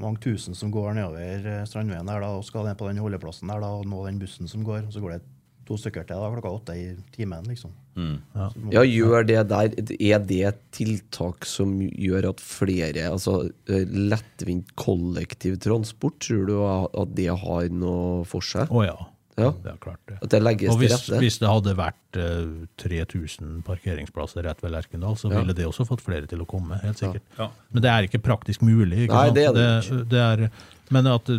[0.00, 3.48] mange tusen som går nedover eh, Strandveien der da, og skal ned på den holdeplassen
[3.52, 4.86] der da, og nå den bussen som går.
[4.88, 5.22] Og så går det
[5.68, 7.44] to stykker til da, klokka åtte i timen.
[7.48, 7.70] liksom.
[7.94, 13.50] Så må- Ja, gjør det der Er det et tiltak som gjør at flere Altså
[13.68, 18.68] eh, lettvint kollektivtransport, tror du at det har noe for seg?
[18.72, 18.96] Å ja.
[19.38, 19.50] Ja.
[19.64, 20.18] Det er klart det.
[20.22, 21.18] At det legges Og til hvis, rette.
[21.22, 25.38] hvis det hadde vært uh, 3000 parkeringsplasser rett ved Lerkendal, så Ja.
[25.40, 27.22] ville det også fått flere til å komme, helt sikkert.
[27.38, 27.48] Ja.
[27.72, 29.06] Men det er ikke praktisk mulig.
[29.06, 29.34] Ikke Nei, sant?
[29.34, 30.50] det er det det, det er,
[30.90, 31.30] men at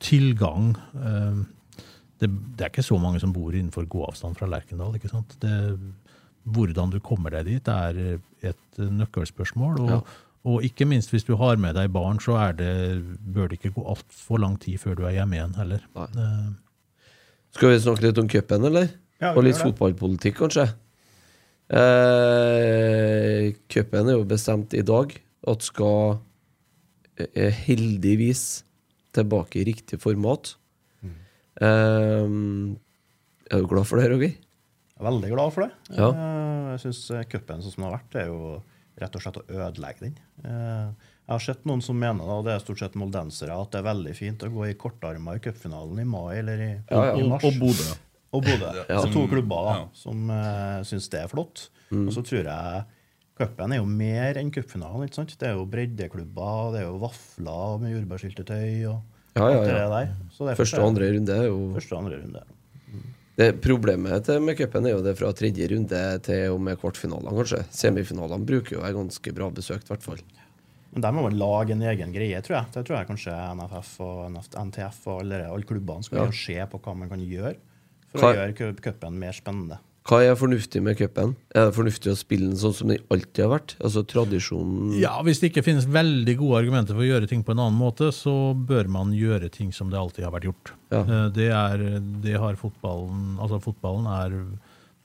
[0.00, 1.42] tilgang uh,
[2.18, 4.94] det, det er ikke så mange som bor innenfor gåavstand fra Lerkendal.
[4.96, 5.36] ikke sant?
[5.42, 5.52] Det,
[6.48, 9.80] hvordan du kommer deg dit, er et nøkkelspørsmål.
[9.84, 10.00] Og, Ja.
[10.48, 12.72] og ikke minst hvis du har med deg barn, så er det,
[13.34, 15.84] bør det ikke gå altfor lang tid før du er hjemme igjen heller.
[15.94, 16.08] Nei.
[17.56, 18.90] Skal vi snakke litt om cupen, eller?
[19.20, 20.68] Ja, Og litt fotballpolitikk, kanskje?
[21.68, 25.12] Eh, cupen er jo bestemt i dag
[25.48, 26.18] at skal
[27.18, 28.42] eh, heldigvis
[29.16, 30.52] tilbake i riktig format.
[31.02, 31.16] Mm.
[31.64, 32.26] Eh,
[33.50, 34.34] er du glad for det, Roger?
[34.36, 35.72] Jeg er veldig glad for det.
[35.96, 36.08] Ja.
[36.12, 38.40] Eh, Jeg syns cupen sånn som den har vært, er jo
[39.00, 40.18] rett og slett å ødelegge den.
[40.44, 40.88] Eh,
[41.28, 43.88] Jeg har sett noen som mener, og det er stort sett moldensere, at det er
[43.90, 47.16] veldig fint å gå i kortarmer i cupfinalen i mai eller i, Ja, ja.
[47.20, 47.44] i mars.
[47.44, 47.88] og Bodø.
[48.32, 48.70] Og Bodø.
[48.88, 49.00] Ja.
[49.02, 49.88] Så to klubber da, Ja.
[49.92, 51.68] som uh, syns det er flott.
[51.92, 52.06] Mm.
[52.08, 52.84] Og så tror jeg
[53.38, 55.04] cupen er jo mer enn cupfinalen.
[55.04, 55.36] ikke sant?
[55.38, 59.02] Det er jo breddeklubber, det er jo vafler med jordbærsyltetøy og
[59.36, 59.60] Ja, ja, ja.
[59.68, 59.88] det ja.
[59.92, 60.08] der.
[60.32, 62.42] Så derfor Første er- og andre runde er jo Første og andre runde.
[63.36, 67.64] det Problemet med cupen er jo det fra tredje runde til og med kvartfinalene, kanskje.
[67.70, 70.18] Semifinalene bruker jo være ganske bra besøkt, i hvert fall.
[70.92, 72.66] Men der må man lage en egen greie, tror jeg.
[72.72, 74.30] Det tror jeg kanskje NFF og
[74.68, 76.30] NTF og alle, alle klubbene skal Ja.
[76.32, 77.56] se på hva man kan gjøre
[78.14, 79.78] for Hva- å gjøre cu- cupen mer spennende.
[80.08, 81.34] Hva er fornuftig med cupen?
[81.54, 83.74] Er det fornuftig å spille den sånn som den alltid har vært?
[83.84, 87.50] Altså tradisjonen Ja, Hvis det ikke finnes veldig gode argumenter for å gjøre ting på
[87.52, 90.72] en annen måte, så bør man gjøre ting som det alltid har vært gjort.
[90.90, 91.00] Ja.
[91.02, 94.58] Eh, Det, er, det har fotballen Altså fotballen er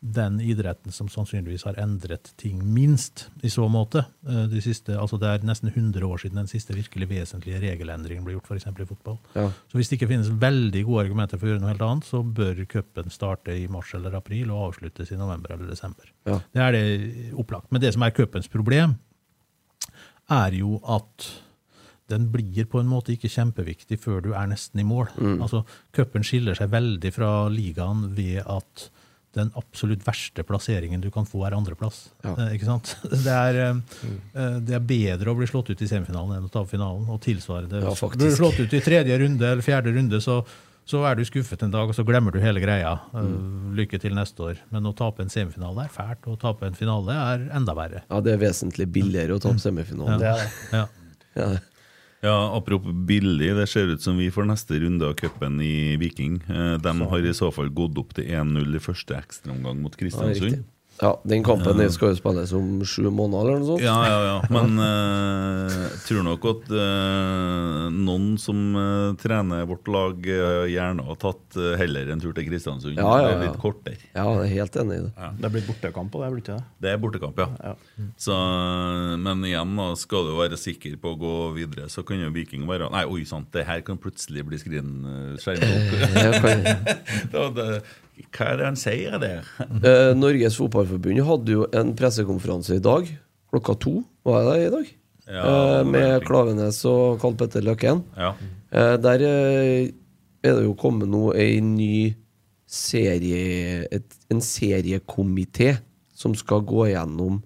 [0.04, 4.02] den idretten som sannsynligvis har endret ting minst i så måte.
[4.28, 8.26] Eh, De siste, altså det er nesten 100 år siden den siste virkelig vesentlige regelendringen
[8.26, 8.68] ble gjort, f.eks.
[8.68, 9.18] i fotball.
[9.38, 9.46] Ja.
[9.72, 12.20] Så hvis det ikke finnes veldig gode argumenter for å gjøre noe helt annet, så
[12.24, 16.12] bør cupen starte i mars eller april og avsluttes i november eller desember.
[16.28, 16.42] Ja.
[16.52, 17.72] Det er det opplagt.
[17.72, 18.98] Men det som er cupens problem,
[20.32, 21.30] er jo at
[22.12, 25.08] den blir på en måte ikke kjempeviktig før du er nesten i mål.
[25.40, 25.64] Altså,
[25.96, 28.90] Cupen skiller seg veldig fra ligaen ved at
[29.34, 32.06] den absolutt verste plasseringen du kan få, er andreplass.
[32.26, 32.36] Ja.
[32.38, 32.94] Eh, ikke sant?
[33.26, 36.64] Det er, eh, det er bedre å bli slått ut i semifinalen enn å ta
[36.70, 37.08] finalen.
[37.10, 37.82] Og tilsvarende.
[37.82, 37.96] Ja.
[38.14, 40.42] Blir du slått ut i tredje runde eller fjerde runde, så,
[40.86, 42.96] så er du skuffet en dag, og så glemmer du hele greia.
[43.16, 43.74] Mm.
[43.80, 44.64] Lykke til neste år.
[44.74, 48.06] Men å tape en semifinale er fælt, og å tape en finale er enda verre.
[48.10, 50.22] Ja, det er vesentlig billigere å tape semifinalen.
[50.22, 50.58] Det er.
[50.78, 50.88] Ja.
[51.34, 51.54] Ja.
[52.24, 56.38] Ja, Apropos billig, det ser ut som vi får neste runde av cupen i Viking.
[56.48, 59.98] Eh, De har i så fall gått opp til 1-0 i første ekstraomgang mot.
[60.00, 60.64] Kristiansund.
[61.04, 63.86] Ja, den kampen den skal jo spilles om sju måneder, eller noe sånt.
[63.86, 64.38] Ja, ja, ja.
[64.56, 71.06] Men jeg jeg tror nok at uh, noen som eh, trener vårt lag, eh, gjerne
[71.08, 72.98] har tatt heller en tur til Kristiansund.
[73.00, 73.44] Ja, ja, Det er ja.
[73.46, 74.10] litt kortere.
[74.12, 75.30] Ja, jeg er helt enig i det.
[75.40, 76.66] Det blir bortekamp, og det blir ikke det.
[76.84, 77.48] Det er bortekamp, ja.
[77.64, 77.74] Ja.
[78.26, 78.38] Så,
[79.24, 82.68] men igjen, da, skal du være sikker på å gå videre, så kan jo Viking
[82.70, 85.84] være Nei, oi sant, det her kan plutselig bli skrevet skjermbok.
[88.34, 89.48] Hva er det han sier der?
[89.90, 93.10] Eh, Norges Fotballforbund hadde jo en pressekonferanse i dag,
[93.54, 93.96] klokka to.
[94.26, 94.92] Var jeg der i dag?
[95.24, 96.26] Ja, eh, med.
[96.28, 98.04] Klavenes og Karl Petter Løkken.
[98.18, 98.34] Ja.
[98.74, 99.94] Eh, der eh,
[100.44, 102.14] er det jo kommet nå ei ny
[102.68, 105.76] serie et, En seriekomité
[106.18, 107.42] som skal gå gjennom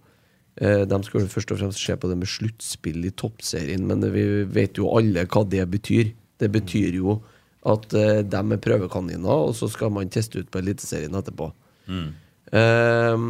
[0.61, 4.45] eh, De skal først og fremst se på det med sluttspill i toppserien, men vi
[4.45, 6.13] vet jo alle hva det betyr.
[6.39, 7.19] Det betyr jo
[7.67, 11.51] at uh, de er prøvekaniner, og så skal man teste ut på Eliteserien etterpå.
[11.87, 13.25] Eh,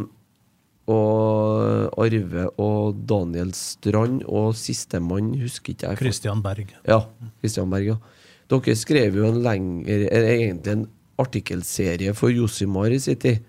[0.88, 6.00] og Arve og Daniel Strand og sistemann husker ikke jeg.
[6.00, 6.72] Christian Berg.
[6.88, 7.02] Ja,
[7.42, 7.98] Christian Berg, ja.
[8.48, 10.86] Dere skrev jo en lengre, egentlig en
[11.20, 13.44] artikkelserie for Josimar i sin tid.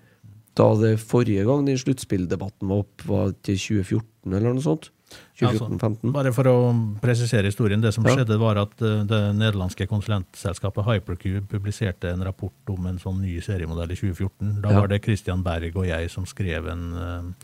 [0.58, 4.90] Da det forrige gang den sluttspilldebatten var opp, var til 2014 eller noe sånt.
[5.38, 5.80] 2014-15.
[5.80, 6.56] Altså, bare for å
[7.02, 7.80] presisere historien.
[7.80, 8.16] Det som Ja.
[8.16, 13.40] skjedde, var at eh, det nederlandske konsulentselskapet Hypercube publiserte en rapport om en sånn ny
[13.40, 14.60] seriemodell i 2014.
[14.62, 14.80] Da Ja.
[14.80, 17.34] var det Christian Berg og jeg som skrev en,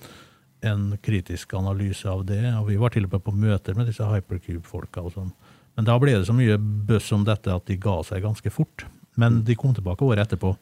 [0.62, 2.44] eh, en kritisk analyse av det.
[2.60, 5.32] Og vi var til og med på møter med disse Hypercube-folka og sånn.
[5.76, 8.84] Men da ble det så mye bøss om dette at de ga seg ganske fort.
[9.18, 10.56] Men de kom tilbake året etterpå.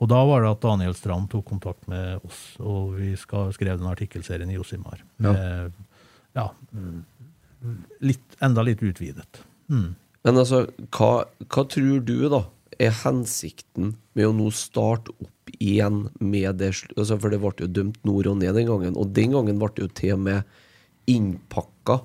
[0.00, 3.86] Og da var det at Daniel Strand tok kontakt med oss, og vi skrev den
[3.86, 4.98] artikkelserien i Josimar.
[5.18, 5.68] Med, ja,
[8.00, 9.42] litt, enda litt utvidet.
[9.70, 9.92] Mm.
[10.26, 11.12] Men altså, hva,
[11.48, 12.44] hva tror du da
[12.80, 17.70] er hensikten med å nå starte opp igjen med det altså, For det ble jo
[17.80, 21.10] dømt nord og ned den gangen, og den gangen ble det jo til og med
[21.10, 22.00] innpakka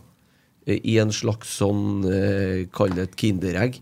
[0.65, 3.79] eh, i en slags sånn eh, Kall det et kinderegg.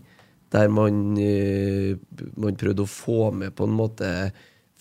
[0.54, 1.96] Der man, eh,
[2.38, 4.10] man prøvde å få med på en måte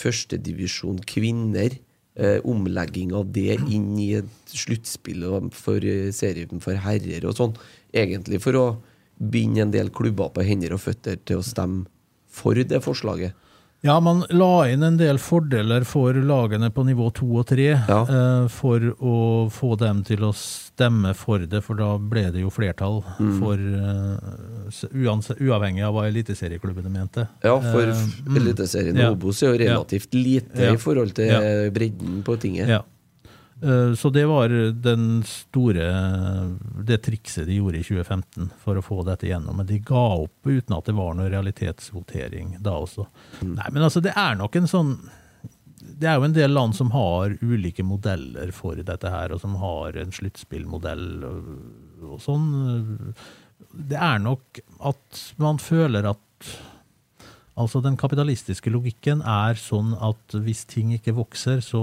[0.02, 1.78] førstedivisjon kvinner.
[2.16, 7.56] Eh, omlegging av det inn i et sluttspill for eh, serien for herrer og sånn.
[7.90, 8.66] Egentlig for å
[9.18, 11.88] binde en del klubber på hender og føtter til å stemme
[12.30, 13.34] for det forslaget.
[13.84, 17.98] Ja, man la inn en del fordeler for lagene på nivå to og tre Ja.
[18.08, 22.50] eh, for å få dem til å stemme for det, for da ble det jo
[22.50, 23.40] flertall Mm.
[23.42, 27.28] for uh, uavhengig av hva eliteserieklubbene mente.
[27.44, 28.38] Ja, for uh.
[28.40, 29.12] Eliteserien Ja.
[29.12, 30.72] Obos er jo relativt lite Ja.
[30.74, 31.70] i forhold til Ja.
[31.70, 32.68] bredden på tinget.
[32.70, 32.82] Ja.
[33.64, 34.50] Eh, Så det var
[34.84, 35.86] den store
[36.84, 39.56] Det trikset de gjorde i 2015 for å få dette gjennom.
[39.62, 43.06] Men de ga opp uten at det var noe realitetsvotering da også.
[43.48, 44.94] Nei, men altså, det er nok en sånn
[45.84, 49.56] Det er jo en del land som har ulike modeller for dette her, og som
[49.60, 51.50] har en sluttspillmodell og,
[52.08, 52.46] og sånn.
[53.74, 56.20] Det er nok at man føler at
[57.60, 61.82] Altså Den kapitalistiske logikken er sånn at hvis ting ikke vokser, så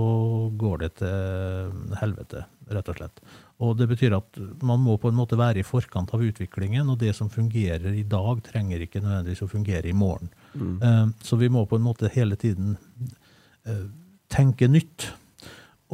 [0.59, 2.43] går det til helvete,
[2.75, 3.23] rett og slett.
[3.61, 6.99] Og Det betyr at man må på en måte være i forkant av utviklingen, og
[6.99, 10.33] det som fungerer i dag, trenger ikke nødvendigvis å fungere i morgen.
[10.55, 11.15] Mm.
[11.23, 12.75] Så vi må på en måte hele tiden
[13.69, 13.87] eh,
[14.33, 15.11] tenke nytt.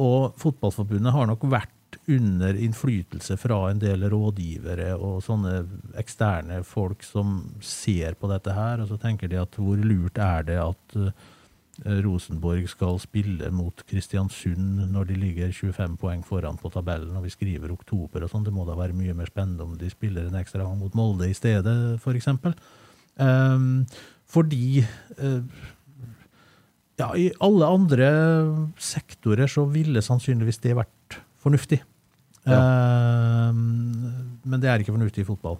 [0.01, 1.76] Og Fotballforbundet har nok vært
[2.07, 5.59] under innflytelse fra en del rådgivere og sånne
[5.99, 10.45] eksterne folk som ser på dette her, og så tenker de at hvor lurt er
[10.47, 11.25] det at eh,
[12.05, 17.33] Rosenborg skal spille mot Kristiansund når de ligger 25 poeng foran på tabellen, og vi
[17.33, 18.47] skriver oktober og sånn.
[18.47, 21.29] Det må da være mye mer spennende om de spiller en ekstra gang mot Molde
[21.29, 22.31] i stedet, f.eks.
[23.17, 23.85] Um,
[24.29, 24.85] fordi
[25.19, 25.43] uh,
[26.97, 28.09] ja, I alle andre
[28.81, 31.83] sektorer så ville sannsynligvis det vært fornuftig.
[32.47, 33.61] Eh,
[34.47, 35.57] men det er ikke fornuftig i fotball.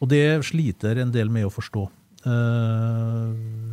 [0.00, 1.88] Og det sliter en del med å forstå.
[2.20, 3.28] Eh,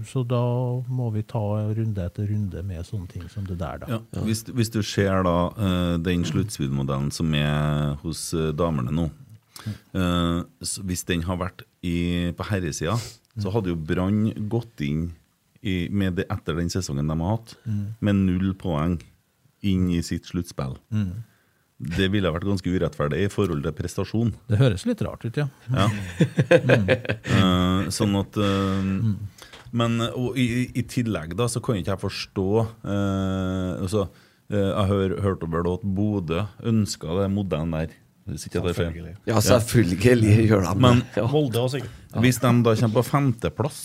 [0.08, 0.41] så da
[0.88, 1.41] må vi ta
[1.76, 3.97] runde etter runde med sånne ting som det der, da.
[3.97, 4.24] Ja.
[4.24, 9.10] Hvis, hvis du ser da eh, den sluttspillmodellen som er hos eh, damene nå
[9.68, 12.95] eh, Hvis den har vært i, på herresida,
[13.38, 15.10] så hadde jo Brann gått inn
[15.62, 17.58] i, med det etter den sesongen de har hatt,
[17.99, 18.95] med null poeng
[19.68, 20.78] inn i sitt sluttspill.
[21.78, 24.32] Det ville vært ganske urettferdig i forhold til prestasjon.
[24.49, 25.47] Det høres litt rart ut, ja.
[25.69, 25.89] Ja.
[27.38, 28.88] Eh, sånn at eh,
[29.78, 34.07] Men og i, i tillegg da så kan ikke jeg forstå eh, altså,
[34.49, 37.93] eh, Jeg har hørt over da at Bodø ønska den modellen der.
[38.28, 38.59] Ikke.
[38.59, 39.13] Selvfølgelig.
[39.30, 41.21] Ja, selvfølgelig gjør de Men det.
[41.21, 41.28] Ja.
[41.32, 42.17] Molde også, sikkert.
[42.25, 43.80] hvis de da kommer på femteplass,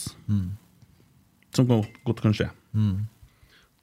[1.54, 2.48] som godt, godt kan skje,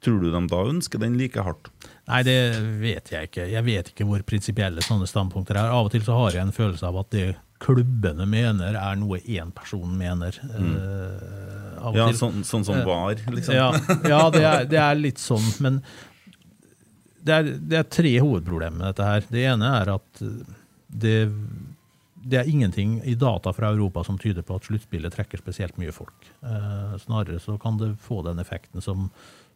[0.04, 1.70] tror du de da ønsker den like hardt?
[2.10, 2.38] Nei, det
[2.82, 3.46] vet jeg ikke.
[3.52, 5.70] Jeg vet ikke hvor prinsipielle sånne standpunkter er.
[5.76, 7.28] Av og til så har jeg en følelse av at det
[7.62, 10.38] klubbene mener, er noe én person mener.
[10.42, 12.18] Eh, av og Ja, til.
[12.22, 13.54] sånn, sånn som var, liksom.
[13.56, 13.70] Ja,
[14.08, 15.82] ja det, er, det er litt sånn, men
[17.22, 19.28] det er, det er tre hovedproblemer med dette her.
[19.30, 20.22] Det ene er at
[20.90, 21.16] det,
[22.24, 25.94] det er ingenting i data fra Europa som tyder på at sluttspillet trekker spesielt mye
[25.94, 26.32] folk.
[26.42, 29.10] Eh, snarere så kan det få den effekten som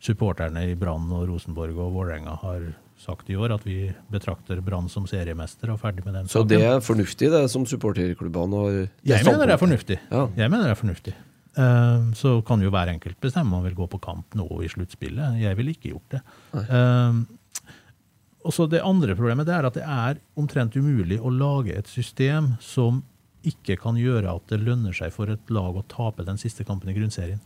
[0.03, 2.65] supporterne i Brann og Rosenborg og Vålerenga har
[2.99, 3.77] sagt i år, at vi
[4.11, 8.63] betrakter Brann som seriemester og ferdig med den Så det er fornuftig, det som supporterklubbene
[8.63, 9.99] har Jeg mener det er fornuftig.
[10.11, 10.25] Ja.
[10.37, 11.15] Jeg mener det er fornuftig.
[11.53, 14.69] Eh, så kan jo hver enkelt bestemme om man vil gå på kamp nå i
[14.71, 15.39] sluttspillet.
[15.43, 16.21] Jeg ville ikke gjort det.
[16.63, 17.23] Eh,
[18.43, 21.87] og så Det andre problemet det er at det er omtrent umulig å lage et
[21.87, 23.03] system som
[23.43, 26.91] ikke kan gjøre at det lønner seg for et lag å tape den siste kampen
[26.91, 27.39] i grunnserien.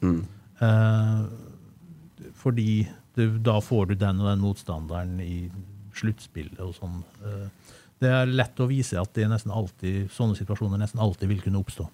[0.61, 1.21] Eh,
[2.37, 2.85] fordi
[3.17, 5.47] du, da får du den og den motstanderen i
[5.97, 7.01] sluttspillet og sånn.
[7.25, 11.63] Eh, det er lett å vise at det alltid, sånne situasjoner nesten alltid vil kunne
[11.63, 11.87] oppstå.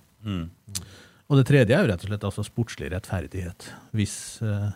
[1.31, 3.69] Og det tredje er jo rett og slett altså sportslig rettferdighet.
[3.95, 4.71] Hvis eh,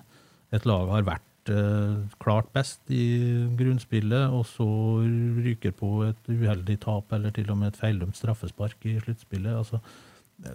[0.55, 3.03] et lag har vært eh, klart best i
[3.59, 4.67] grunnspillet, og så
[5.43, 9.81] ryker på et uheldig tap eller til og med et feildømt straffespark i sluttspillet, altså,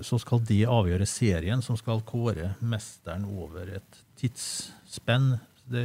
[0.06, 5.34] så skal det avgjøre serien, som skal kåre mesteren over et tidsspenn.
[5.72, 5.84] Det,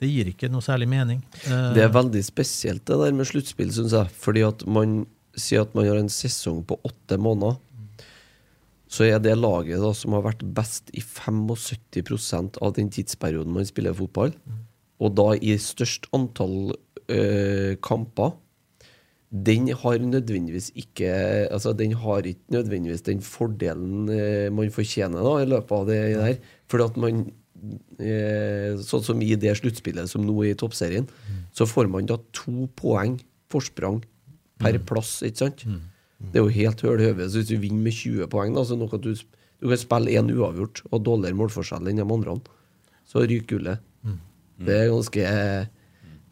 [0.00, 1.20] det gir ikke noe særlig mening.
[1.46, 4.10] Eh, Det er veldig spesielt det der med sluttspill, syns jeg.
[4.24, 5.04] Fordi at man
[5.36, 7.58] sier at man har en sesong på åtte måneder.
[8.88, 13.66] Så er det laget da som har vært best i 75% av den tidsperioden man
[13.66, 14.30] spiller fotball,
[15.02, 16.70] og da i størst antall
[17.10, 18.36] øh, kamper,
[19.30, 21.10] den har nødvendigvis ikke
[21.50, 25.98] Altså, den har ikke nødvendigvis den fordelen øh, man fortjener da, i løpet av det
[26.16, 26.38] der.
[26.70, 27.26] Fordi at man
[28.86, 31.06] Sånn som i det sluttspillet som nå er i toppserien,
[31.56, 33.18] så får man da to poeng
[33.52, 34.02] forsprang
[34.60, 35.64] per plass, ikke sant?
[36.18, 37.26] Det er jo helt høl høve.
[37.28, 40.14] Så hvis du vinner med 20 poeng, da, så nok at du, du kan spille
[40.16, 42.38] én uavgjort og dårligere målforskjell enn de andre,
[43.06, 43.82] så ryker gullet.
[44.56, 45.24] Det er ganske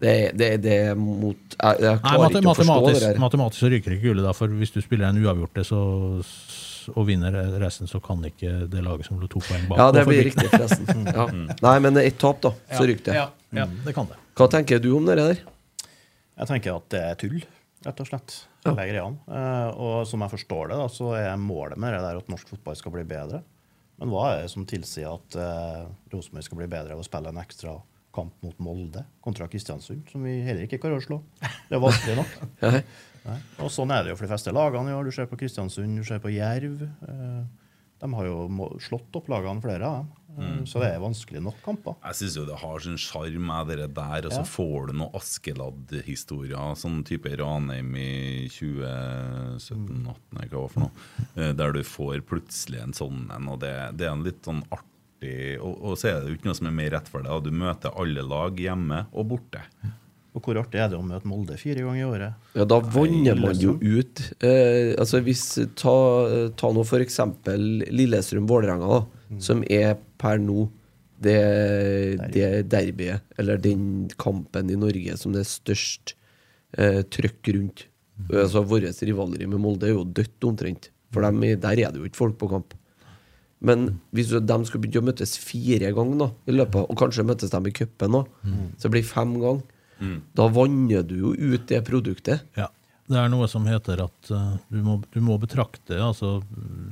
[0.01, 3.19] Det det det er mot Jeg, jeg klarer Nei, ikke å forstå det der.
[3.21, 5.81] matematisk så ryker ikke gullet, da, for hvis du spiller en uavgjorte så,
[6.93, 10.05] og vinner resten, så kan ikke det laget som lå to poeng bak Ja, det
[10.09, 11.09] blir riktig, forresten.
[11.15, 11.27] Ja.
[11.33, 13.17] Nei, men ett tap, da, så ryker det.
[13.19, 14.19] Ja, ja, det kan det.
[14.35, 15.41] Hva tenker du om det der?
[16.35, 17.41] Jeg tenker at det er tull,
[17.87, 18.37] rett og slett.
[18.65, 19.07] Hele greia.
[19.39, 22.55] Eh, og som jeg forstår det, da, så er målet med det der at norsk
[22.55, 23.43] fotball skal bli bedre.
[24.01, 27.31] Men hva er det som tilsier at uh, Rosenborg skal bli bedre av å spille
[27.31, 27.77] en ekstra
[28.15, 31.21] kamp mot Molde kontra Kristiansund, som vi heller ikke klarer å slå?
[31.69, 32.35] Det er vanskelig nok.
[33.25, 33.39] Nei.
[33.65, 35.03] Og sånn er det jo for de fleste lagene Ja.
[35.03, 36.83] Du ser på Kristiansund, du ser på Jerv.
[37.09, 37.45] Eh,
[38.05, 40.13] de har jo slått opp lagene, flere av dem.
[40.35, 40.65] Mm.
[40.67, 41.95] Så det er vanskelig nok kamper.
[42.03, 44.49] Jeg syns jo det har sin sjarm det der, og så Ja.
[44.51, 50.91] får du noen Askeladd-historier, sånn type Ranheim i 2017-2018, hva det var for noe,
[51.37, 54.63] eh, der du får plutselig en sånn en, og det, det er en litt sånn
[54.71, 57.31] artig og, og så er det jo ikke noe som er mer rettferdig.
[57.31, 59.63] deg, Du møter alle lag hjemme og borte.
[60.35, 62.47] Og hvor artig er det å møte Molde fire ganger i året?
[62.59, 64.23] Ja, da vanner man jo ut.
[64.43, 65.45] Eh, altså hvis
[65.79, 65.95] Ta,
[66.59, 70.67] ta nå eksempel Lillestrøm-Vålerenga, da, som er per nå
[71.25, 71.39] det,
[72.35, 76.17] det derbyet, eller den kampen i Norge som det er størst
[76.77, 77.87] eh, trøkk rundt.
[78.31, 80.91] Altså Vårt rivaleri med Molde er jo dødt omtrent.
[81.15, 82.75] For dem, der er det jo ikke folk på kamp.
[83.65, 87.55] Men hvis de skulle begynt å møtes fire ganger, da, i løpet, og kanskje møtes
[87.55, 88.25] de i cupen, da,
[88.83, 89.63] så blir det fem ganger.
[90.35, 92.43] Da vanner du jo ut det produktet.
[92.57, 92.69] Ja.
[93.05, 96.39] Det er noe som heter at uh, du, må, du må betrakte altså,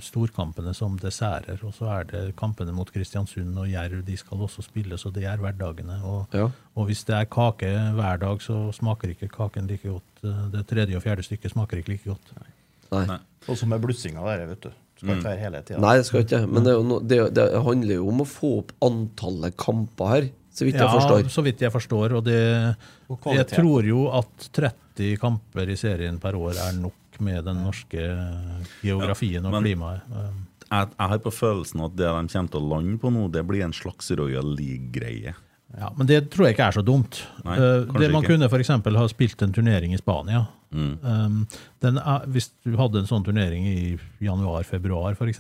[0.05, 4.65] storkampene som desserter, og så er det kampene mot Kristiansund og Jerv, de skal også
[4.67, 5.97] spilles, og det er hverdagene.
[6.05, 6.51] Og, Ja.
[6.77, 10.25] og hvis det er kake hver dag, så smaker ikke kaken like godt.
[10.25, 12.37] Eh, Det tredje og fjerde stykket smaker ikke like godt.
[12.93, 13.07] Nei.
[13.09, 13.19] Nei.
[13.49, 14.71] Og så med blussinga der, vet du.
[14.99, 15.81] Skal ikke være hele tida.
[15.81, 18.29] Nei, det skal ikke Men det, er jo no, det, det handler jo om å
[18.29, 21.23] få opp antallet kamper her, så vidt jeg forstår.
[21.25, 22.13] Ja, så vidt jeg forstår.
[22.19, 22.77] Og det,
[23.35, 28.03] jeg tror jo at 30 kamper i serien per år er nok med den norske
[28.83, 30.03] geografien og men- klimaet.
[30.13, 30.33] Eh,
[30.73, 33.43] Jeg, jeg har på følelsen at det de kommer til å lande på nå, det
[33.47, 35.35] blir en slags Royal League-greie.
[35.79, 37.23] Ja, Men det tror jeg ikke er så dumt.
[37.45, 38.29] Nei, Eh, det Man ikke.
[38.39, 38.69] kunne f.eks.
[38.69, 40.47] ha spilt en turnering i Spania.
[40.73, 40.99] Mm.
[41.05, 41.47] Um,
[41.81, 45.37] den er, hvis du hadde en sånn turnering i januar-februar f.eks.,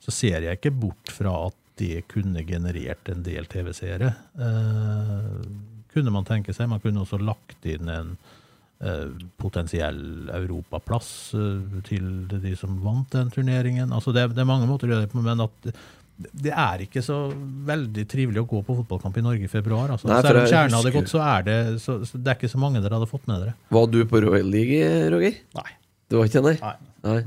[0.00, 4.14] så ser jeg ikke bort fra at det kunne generert en del TV-seere.
[5.94, 6.70] Kunne man tenke seg.
[6.70, 8.12] Man kunne også lagt inn en
[8.82, 9.08] eh,
[9.40, 13.92] potensiell europaplass eh, til de som vant den turneringen.
[13.92, 15.74] Altså det, det er mange måter å gjøre det på, men at
[16.22, 17.16] det er ikke så
[17.66, 19.90] veldig trivelig å gå på fotballkamp i Norge i februar.
[19.94, 20.08] Altså.
[20.10, 22.60] Nei, Selv om kjernen hadde gått, så er det, så, så det er ikke så
[22.62, 23.54] mange dere hadde fått med dere.
[23.74, 25.38] Var du på Royal League, Roger?
[25.58, 25.70] Nei.
[26.12, 26.60] Du var ikke der?
[26.62, 26.74] nei?
[27.08, 27.20] Nei.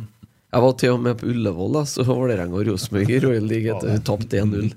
[0.55, 3.73] Jeg var til og med på Ullevål, da, så Vålerenga og Rosenborg i Royal League
[3.81, 4.69] hun tapte 1-0.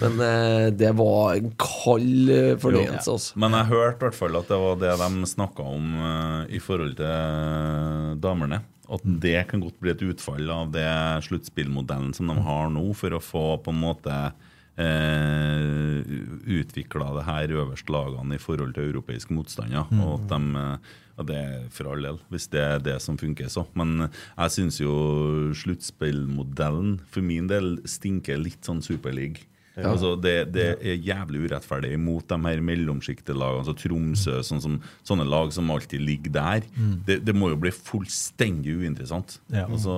[0.00, 3.38] Men eh, det var en kald eh, fornøyelse, altså.
[3.40, 6.62] Men jeg hørte i hvert fall at det var det de snakka om eh, i
[6.62, 8.62] forhold til damene.
[8.92, 10.88] At det kan godt bli et utfall av det
[11.28, 14.16] sluttspillmodellen som de har nå, for å få på en måte
[14.80, 16.02] eh,
[16.58, 19.86] utvikla det her øverste lagene i forhold til europeiske motstandere.
[19.88, 20.02] Ja.
[20.02, 20.66] Og at de
[21.12, 23.66] ja, det er for all del, hvis det er det som funker, så.
[23.76, 24.92] Men jeg syns jo
[25.60, 29.44] sluttspillmodellen for min del stinker litt sånn superleague.
[29.80, 33.62] Altså det, det er jævlig urettferdig mot de her mellomsjiktelagene.
[33.62, 34.74] Altså Tromsø, sånn som,
[35.08, 36.66] sånne lag som alltid ligger der.
[37.06, 39.38] Det, det må jo bli fullstendig uinteressant.
[39.54, 39.64] Ja.
[39.64, 39.94] Altså,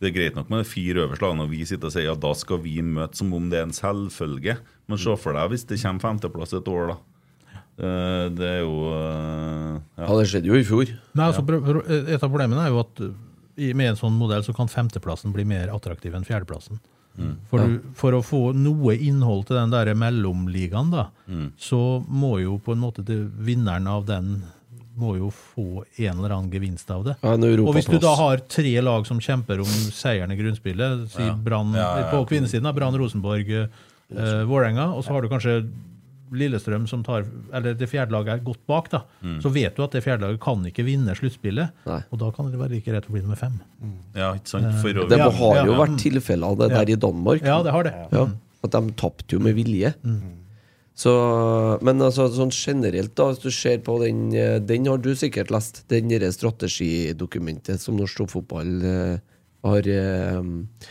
[0.00, 2.16] det er greit nok med de fire øverste lagene, og vi sitter og sier ja,
[2.16, 4.56] da skal vi møte som om det er en selvfølge.
[4.88, 6.98] Men se for deg hvis det kommer femteplass et år, da.
[7.76, 10.12] Eh, Det er jo eh, Ja, ja.
[10.16, 10.92] det skjedde jo i fjor.
[11.12, 11.44] Nei, altså,
[11.92, 13.12] Et av problemene er jo at uh,
[13.76, 16.80] med en sånn modell så kan femteplassen bli mer attraktiv enn fjerdeplassen.
[17.50, 21.06] For, du, for å få noe innhold til den der mellomligaen, da,
[21.58, 24.42] så må jo på en måte det, vinneren av den
[24.96, 27.14] må jo få en eller annen gevinst av det.
[27.20, 31.22] Ja, Og hvis du da har tre lag som kjemper om seieren i grunnspillet, si
[31.76, 32.06] Ja, ja.
[32.14, 35.58] på kvinnesiden, da, Brann, Rosenborg, eh, Vålerenga, og så har du kanskje
[36.34, 39.02] Lillestrøm som tar Eller det fjerde laget er godt bak, da.
[39.42, 41.84] Så vet du at det fjerde laget kan ikke vinne sluttspillet.
[41.86, 42.00] Nei.
[42.10, 43.60] Og da kan det være like greit å bli nummer fem.
[44.16, 44.72] ja, ikke sant?
[44.82, 45.78] For å, Det har jo ja.
[45.82, 47.46] vært tilfeller av det der i Danmark.
[47.46, 47.94] Ja, det har det.
[48.12, 48.26] Ja,
[48.66, 49.94] at de tapte jo med vilje.
[50.96, 51.12] Så,
[51.84, 55.50] men altså, sånn generelt, da, hvis du ser på den eh, Den har du sikkert
[55.52, 59.18] lest, den det strategidokumentet som norsk toppfotball uh,
[59.68, 60.88] har, uh,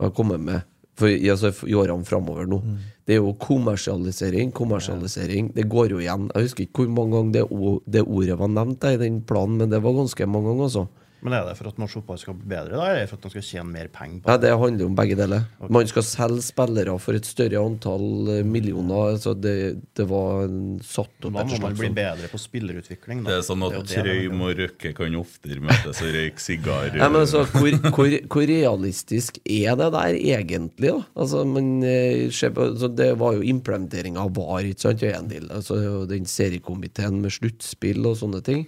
[0.00, 0.64] har kommet med
[0.96, 2.62] for, altså, i årene framover nå.
[3.06, 5.52] Det er jo kommersialisering, kommersialisering.
[5.54, 6.30] Det går jo igjen.
[6.34, 9.70] Jeg husker ikke hvor mange ganger det, det ordet var nevnt i den planen, men
[9.70, 10.86] det var ganske mange ganger, altså.
[11.24, 13.16] Men er det for at norsk fotball skal bli bedre, da, eller er det for
[13.18, 14.50] at man skal tjene mer penger på Nei, det?
[14.60, 15.46] handler om begge deler.
[15.72, 19.14] Man skal selge spillere for et større antall eh, millioner.
[19.16, 19.54] Altså det,
[19.96, 20.44] det var
[20.86, 23.22] satt opp Da må man bli sånn- bedre på spillerutvikling.
[23.24, 23.30] Da.
[23.32, 26.98] Det er sånn at Trøim og Røkke kan oftere møtes og røyke sigarer.
[27.00, 31.00] Nei, men altså, hvor, hvor, hvor realistisk er det der egentlig, da?
[31.16, 35.02] Altså, man eh, på, altså, Det var jo implementeringa av VAR, ikke sant?
[35.06, 38.66] og en del, altså, den seriekomiteen med sluttspill og sånne ting.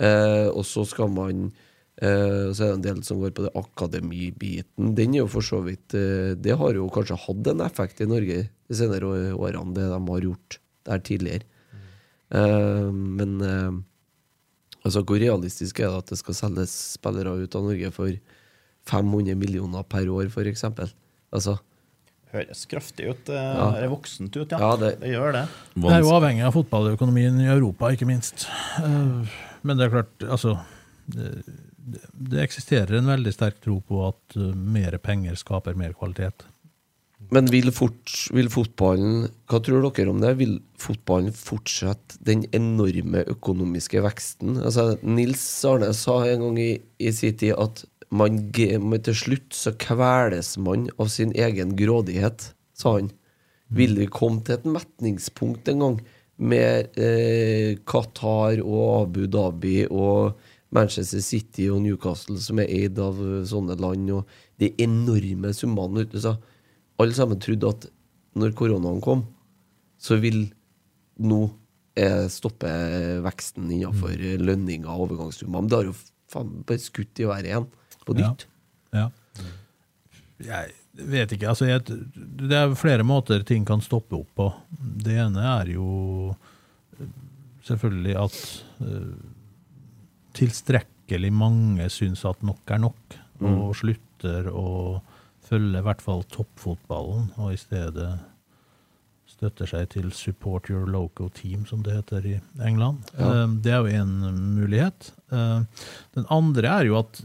[0.00, 1.50] Eh, og så skal man
[2.00, 4.94] eh, Så er det en del som går på det akademibiten.
[4.98, 8.08] Den er jo for så vidt uh, Det har jo kanskje hatt en effekt i
[8.10, 11.46] Norge de senere årene, det de har gjort der tidligere.
[12.32, 13.84] Uh, men
[14.80, 18.14] Altså, Hvor realistisk er det at det skal selges spillere ut av Norge for
[18.88, 20.64] 500 millioner per år, f.eks.?
[21.30, 21.58] Altså,
[22.32, 23.24] Høres kraftig ut.
[23.26, 23.66] Det Ja.
[23.76, 24.58] er voksent ut, ja.
[24.58, 25.42] Ja, det, det- gjør det.
[25.74, 28.46] Det er jo avhengig av fotballøkonomien i Europa, ikke minst.
[28.78, 29.26] Eh,
[29.62, 30.54] Men det er klart, altså
[31.80, 36.46] Det, eksisterer en veldig sterk tro på at eh, mer penger skaper mer kvalitet.
[37.30, 40.32] Men vil, fort, vil fotballen Hva tror dere om det?
[40.40, 44.56] Vil fotballen fortsette den enorme økonomiske veksten?
[44.58, 49.74] Altså, Nils Arne sa en gang i, i sin tid at man, til slutt så
[49.78, 53.12] kveles man av sin egen grådighet, sa han.
[53.70, 56.00] Vil vi komme til et metningspunkt en gang
[56.40, 60.40] med eh, Qatar og Abu Dhabi og
[60.70, 64.26] Manchester City og Newcastle som er eid av eh, sånne land, og
[64.62, 66.20] de enorme summene ute?
[66.22, 66.36] Så
[67.00, 67.88] alle sammen trodde at
[68.38, 69.24] når koronaen kom,
[70.00, 70.44] så vil
[71.20, 71.40] nå
[71.98, 72.70] eh, stoppe
[73.26, 74.44] veksten innenfor Mm.
[74.46, 75.60] lønninger og overgangssummer.
[75.60, 75.96] Men det har jo
[76.30, 77.66] faen bare skutt i været igjen,
[78.06, 78.30] på Ja.
[78.30, 78.46] nytt.
[78.94, 79.08] Ja.
[80.40, 81.48] Jeg vet ikke.
[81.50, 81.84] Altså, jeg,
[82.48, 84.46] det er flere måter ting kan stoppe opp på.
[85.04, 86.30] Det ene er jo
[87.00, 87.10] eh,
[87.66, 88.38] selvfølgelig at
[88.80, 89.12] eh,
[90.36, 95.00] tilstrekkelig mange syns at nok er nok, og slutter å
[95.50, 98.12] følge i hvert fall toppfotballen, og i stedet
[99.30, 102.98] støtter seg til 'support your local team', som det heter i England.
[103.18, 103.46] Ja.
[103.46, 104.20] Det er jo en
[104.58, 105.12] mulighet.
[105.32, 105.62] Eh,
[106.14, 107.22] Den andre er jo at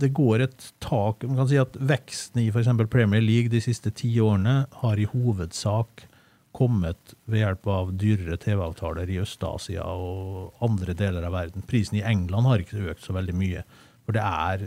[0.00, 2.68] det går et tak Man kan si at veksten i f.eks.
[2.88, 6.06] Premier League de siste ti årene har i hovedsak
[6.56, 11.66] kommet ved hjelp av dyrere TV-avtaler i Øst-Asia og andre deler av verden.
[11.66, 13.66] Prisen i England har ikke økt så veldig mye.
[14.06, 14.64] For det er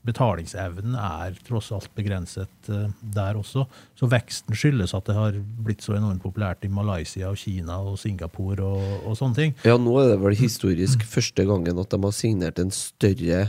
[0.00, 3.66] Betalingsevnen er tross alt begrenset eh, der også.
[3.98, 7.98] Så veksten skyldes at det har blitt så enormt populært i Malaysia og Kina og
[8.00, 9.56] Singapore og, og sånne ting.
[9.68, 13.42] Ja, nå er det vel historisk første gangen at de har signert en større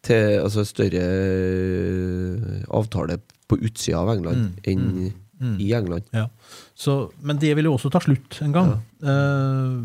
[0.00, 3.20] til, altså større eh, avtale
[3.50, 5.10] på utsida av England enn
[5.40, 6.08] i England.
[6.12, 6.28] Ja.
[6.74, 8.72] Så, men det vil jo også ta slutt en gang.
[9.00, 9.76] Eh,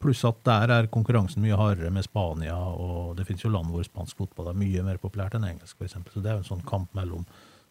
[0.00, 3.84] pluss at der er konkurransen mye hardere med Spania, og det finnes jo land hvor
[3.84, 5.98] spansk fotball er mye mer populært enn engelsk, f.eks.
[6.12, 7.26] Så det er jo en sånn kamp mellom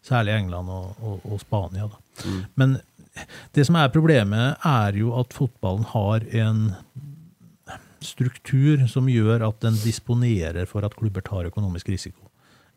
[0.06, 1.90] særlig England og, og, og Spania.
[1.90, 2.34] Da.
[2.60, 2.78] Men
[3.56, 6.62] det som er problemet, er jo at fotballen har en
[8.00, 12.29] struktur som gjør at den disponerer for at klubber tar økonomisk risiko.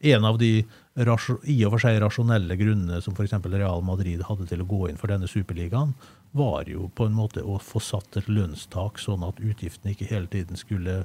[0.04, 3.34] En av de i og for seg rasjonelle grunnene som f.eks.
[3.48, 5.96] Real Madrid hadde til å gå inn for denne superligaen,
[6.36, 10.30] var jo på en måte å få satt et lønnstak, sånn at utgiftene ikke hele
[10.32, 11.04] tiden skulle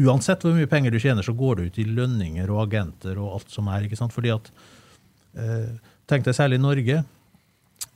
[0.00, 3.34] Uansett hvor mye penger du tjener, så går det ut i lønninger og agenter og
[3.34, 3.84] alt som er.
[3.84, 4.14] ikke sant?
[4.14, 4.46] Fordi at
[5.36, 5.74] eh,
[6.08, 7.02] Tenk deg særlig Norge.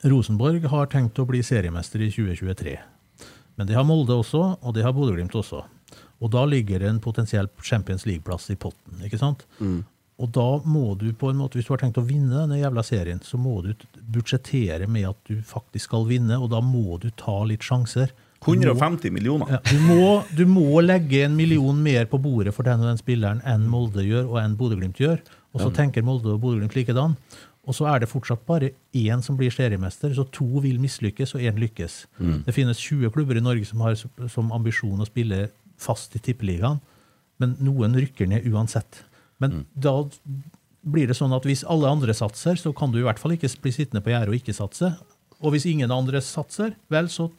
[0.04, 2.74] Rosenborg har tenkt å bli seriemester i 2023.
[3.56, 5.62] Men det har Molde også, og det har Bodø-Glimt også.
[6.22, 9.00] Og da ligger det en potensiell Champions League-plass i potten.
[9.02, 9.46] ikke sant?
[10.22, 12.84] Og da må du på en måte, hvis du har tenkt å vinne denne jævla
[12.86, 13.72] serien, så må du
[14.14, 18.12] budsjettere med at du faktisk skal vinne, og da må du ta litt sjanser.
[18.44, 19.56] 150 millioner.
[19.56, 20.06] ja, du, må,
[20.36, 24.04] du må legge en million mer på bordet for den og den spilleren enn Molde
[24.04, 25.18] gjør, og enn Bodø-Glimt gjør.
[25.54, 27.16] Og så tenker Molde og Bodø-Glimt likedan.
[27.64, 31.46] Og så er det fortsatt bare én som blir seriemester, så to vil mislykkes, og
[31.48, 32.04] én lykkes.
[32.44, 35.46] Det finnes 20 klubber i Norge som har som ambisjon å spille
[35.80, 36.82] fast i Tippeligaen,
[37.40, 39.02] men noen rykker ned uansett.
[39.40, 40.04] Men da
[40.84, 43.48] blir det sånn at hvis alle andre satser, så kan du i hvert fall ikke
[43.64, 44.92] bli sittende på gjerdet og ikke satse.
[45.40, 47.30] Og hvis ingen andre satser, vel, så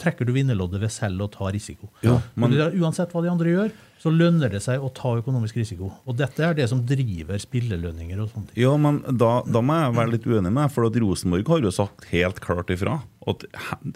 [0.00, 1.90] trekker du vinnerloddet ved selv å ta risiko.
[2.34, 5.54] men det er- uansett hva de andre gjør, så lønner det seg å ta økonomisk
[5.56, 5.92] risiko.
[6.06, 8.62] Og dette er det som driver spillelønninger og sånne ting.
[8.62, 11.70] Ja, men da, da må jeg være litt uenig med for at Rosenborg har jo
[11.70, 13.94] sagt helt klart ifra at he-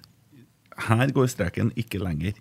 [0.88, 2.34] her går streken ikke lenger.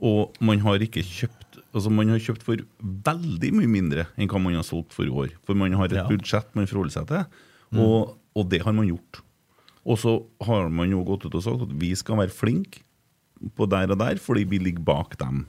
[0.00, 4.40] Og man har ikke kjøpt Altså Man har kjøpt for veldig mye mindre enn hva
[4.42, 5.28] man har solgt for i år.
[5.46, 6.06] For man har et Ja.
[6.08, 7.24] budsjett man forholder seg til,
[7.78, 9.20] og, og det har man gjort.
[9.86, 12.82] Og så har man jo gått ut og sagt at vi skal være flinke
[13.56, 15.46] på der og der, fordi vi ligger bak dem.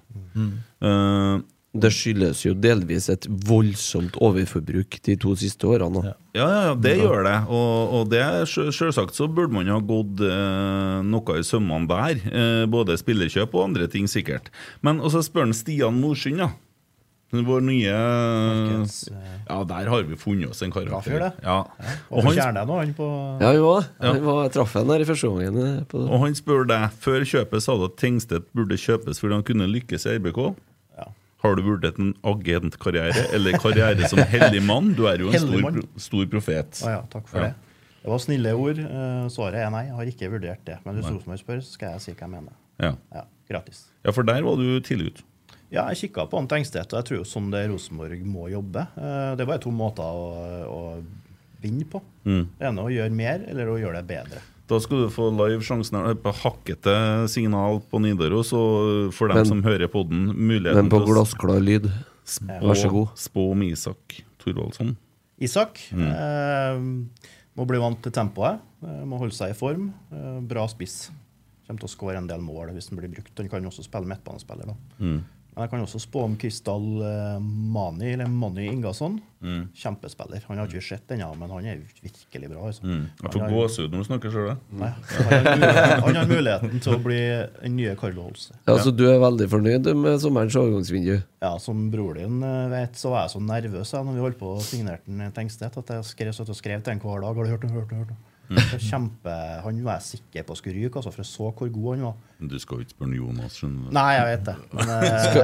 [0.81, 1.41] Eh,
[1.71, 6.01] Det skyldes jo delvis et voldsomt overforbruk de to siste årene.
[6.03, 7.35] Ja, ja, ja, det gjør det.
[7.47, 12.19] Og, og det er selvsagt så burde man ha gått eh, noe i sømmene der.
[12.27, 14.51] Eh, både spillerkjøp og andre ting, sikkert.
[14.83, 16.49] Men så spør han Stian Morsund, da.
[17.31, 21.05] Vår nye Markeds, eh, Ja, der har vi funnet oss en karakter.
[21.05, 21.29] fyr, det.
[21.45, 21.61] Ja.
[22.11, 23.07] Og Og, han, Kjerne nå, han på
[23.39, 24.09] Ja, jo, da.
[24.09, 24.41] Ja.
[24.43, 25.61] Jeg traff han der i første gangen.
[25.87, 29.47] eh, og han spør deg før kjøpet sa du at Tengstedt burde kjøpes fordi han
[29.47, 30.41] kunne lykkes i RBK.
[31.41, 34.91] Har du vurdert en agentkarriere eller karriere som hellig mann?
[34.97, 36.81] Du er jo en stor, stor profet.
[36.85, 37.47] Ah, ja, takk for Ja.
[37.49, 37.55] det.
[38.01, 38.79] Det var snille ord.
[38.81, 39.83] Eh, Svaret er nei.
[39.87, 40.77] Jeg har ikke vurdert det.
[40.85, 42.53] Men hvis Rosenborg spør, så skal jeg si hva jeg mener.
[42.81, 42.93] Ja.
[43.13, 43.83] Ja, Gratis.
[44.05, 45.23] ja, for der var du tidlig ute.
[45.71, 48.87] Ja, jeg kikka på Tengstedt, og jeg tror jo sånn det Rosenborg må jobbe.
[48.97, 51.03] Eh, Det bare to måter å, å
[51.61, 52.01] vinne på.
[52.25, 52.47] Mm.
[52.57, 54.41] Det ene å gjøre mer, eller å gjøre det bedre.
[54.71, 56.93] Da skal du få live sjansen her på hakkete
[57.31, 61.59] signal på Nidaros, og for dem Men- som hører på den, muligheten men på glassklar
[61.59, 61.89] lyd.
[62.25, 63.09] spå, Vær så god.
[63.19, 64.95] spå om Isak Thorvaldsson.
[65.41, 66.07] Isak Mm.
[66.07, 66.79] eh,
[67.57, 68.59] må bli vant til tempoet.
[68.83, 69.91] Eh, må holde seg i form.
[70.13, 71.09] Eh, bra spiss.
[71.67, 73.37] Kommer til å skåre en del mål hvis han blir brukt.
[73.37, 74.67] Han kan også spille midtbanespiller.
[74.67, 74.75] da.
[75.01, 75.23] Mm.
[75.61, 79.19] Men jeg kan også spå om Kristall eh, Mani, eller Mani Ingasson.
[79.45, 79.67] Mm.
[79.77, 80.41] Kjempespiller.
[80.47, 82.63] Han har ikke sett ennå, men han er virkelig bra.
[82.71, 82.81] Altså.
[82.81, 83.03] Mm.
[83.21, 84.49] Jeg får gåsehud når du snakker sjøl.
[84.81, 84.89] Nei,
[85.19, 87.19] han, har han har muligheten til å bli
[87.59, 88.57] den nye Carlo Holse.
[88.65, 91.21] Ja, Så du er veldig fornøyd med sommerens overgangsvindu?
[91.45, 94.41] Ja, som bror din eh, vet, så var jeg så nervøs jeg, når vi holdt
[94.41, 97.37] på å signerte en Tengstedt, at jeg skrev, skrev til ham hver dag.
[97.37, 97.73] Har du hørt det?
[97.77, 98.01] Hørt det?
[98.01, 98.17] Hørt
[98.51, 99.33] Det Kjempe,
[99.63, 102.15] han var jeg sikker på skulle ryke, altså, for jeg så hvor god han var.
[102.51, 103.93] Du skal jo ikke spørre Jonas, skjønner du.
[103.95, 104.55] Nei, jeg vet det.
[104.75, 104.91] Men,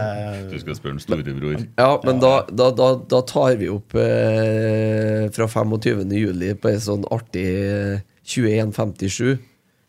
[0.02, 1.64] eh, Du skal spørre en storebror.
[1.80, 6.04] Ja, men da, da, da, da tar vi opp eh, fra 25.
[6.20, 9.38] juli på en sånn artig eh, 2157.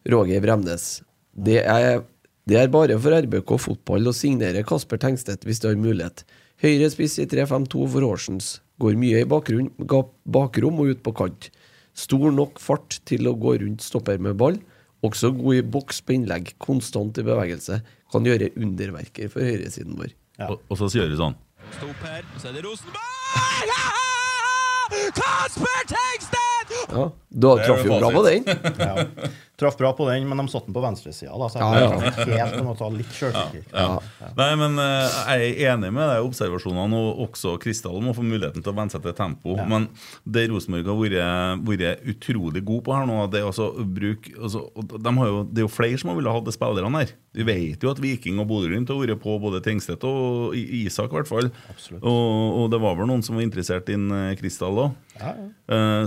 [0.08, 0.86] Roger Bremnes.
[1.34, 2.02] Det er,
[2.48, 6.24] det er bare for RBK fotball å signere Kasper Tengstedt hvis du har mulighet.
[6.62, 8.56] Høyre spiss i 3-5-2 for Horsens.
[8.82, 9.70] Går mye i bakgrunn,
[10.26, 11.50] bakrom og ut på kant.
[11.99, 14.59] Stor nok fart til å gå rundt stopper med ball.
[15.07, 17.80] Også god i boks på innlegg, konstant i bevegelse.
[18.12, 20.14] Kan gjøre underverker for høyresiden vår.
[20.38, 20.53] Ja.
[20.53, 21.34] Og, og så gjør vi sånn
[21.74, 23.03] Stopp her, så er det Rosenborg!
[23.68, 23.88] Ja!
[25.18, 26.76] Kasper Tengsten!
[26.88, 28.46] Ja, Du traff jo bra på den.
[28.88, 28.94] ja.
[29.59, 32.11] Traff bra på den, men de satte den på venstresida, da, så Ja, jeg ja.
[32.30, 33.72] ja, helt om å ta litt sjølkritikk.
[33.74, 33.96] Ja.
[34.38, 38.22] Nei, men uh, Jeg er enig med deg i observasjonene, og også Kristall må få
[38.22, 39.56] muligheten til å venne seg til tempo.
[39.59, 39.88] Men
[40.22, 45.12] det Rosenborg har vært, utrolig god på her nå, det er altså bruk altså, de
[45.18, 47.14] har jo, Det er jo flere som har villet ha de spillerne her.
[47.38, 51.18] Vi vet jo at Viking og Bodø-Glimt har vært på både Tengstedt og Isak, i
[51.18, 51.50] hvert fall.
[51.98, 54.98] Og, og det var vel noen som var interessert i en, eh, Kristall òg.
[55.18, 55.48] Ja, ja.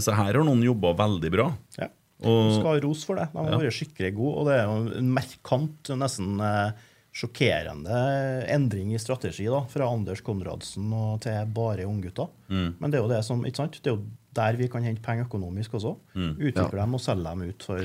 [0.02, 1.52] Så her har noen jobba veldig bra.
[1.76, 1.92] Ja.
[2.22, 3.30] Og- Skal ha ros for det.
[3.34, 4.38] De har vært skikkelig gode.
[4.38, 6.72] Og det er jo en merkant, nesten eh,
[7.12, 7.98] sjokkerende
[8.48, 12.30] endring i strategi da, fra Anders Konradsen og til bare unggutter.
[12.48, 12.76] Mm.
[12.80, 13.80] Men det er jo det som, ikke sant?
[13.84, 14.06] Det er jo
[14.38, 15.96] der vi kan hente penger økonomisk også.
[16.16, 16.34] Mm.
[16.40, 17.66] Utvikle dem og selge dem ut.
[17.68, 17.82] For,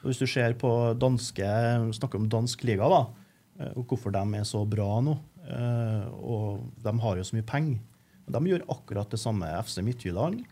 [0.00, 1.50] og hvis du ser på danske,
[1.98, 3.02] snakker om dansk liga, da,
[3.60, 7.48] eh, og hvorfor de er så bra nå, eh, og de har jo så mye
[7.48, 7.82] penger.
[8.28, 9.48] De gjør akkurat det samme.
[9.64, 10.44] FC Midtjylland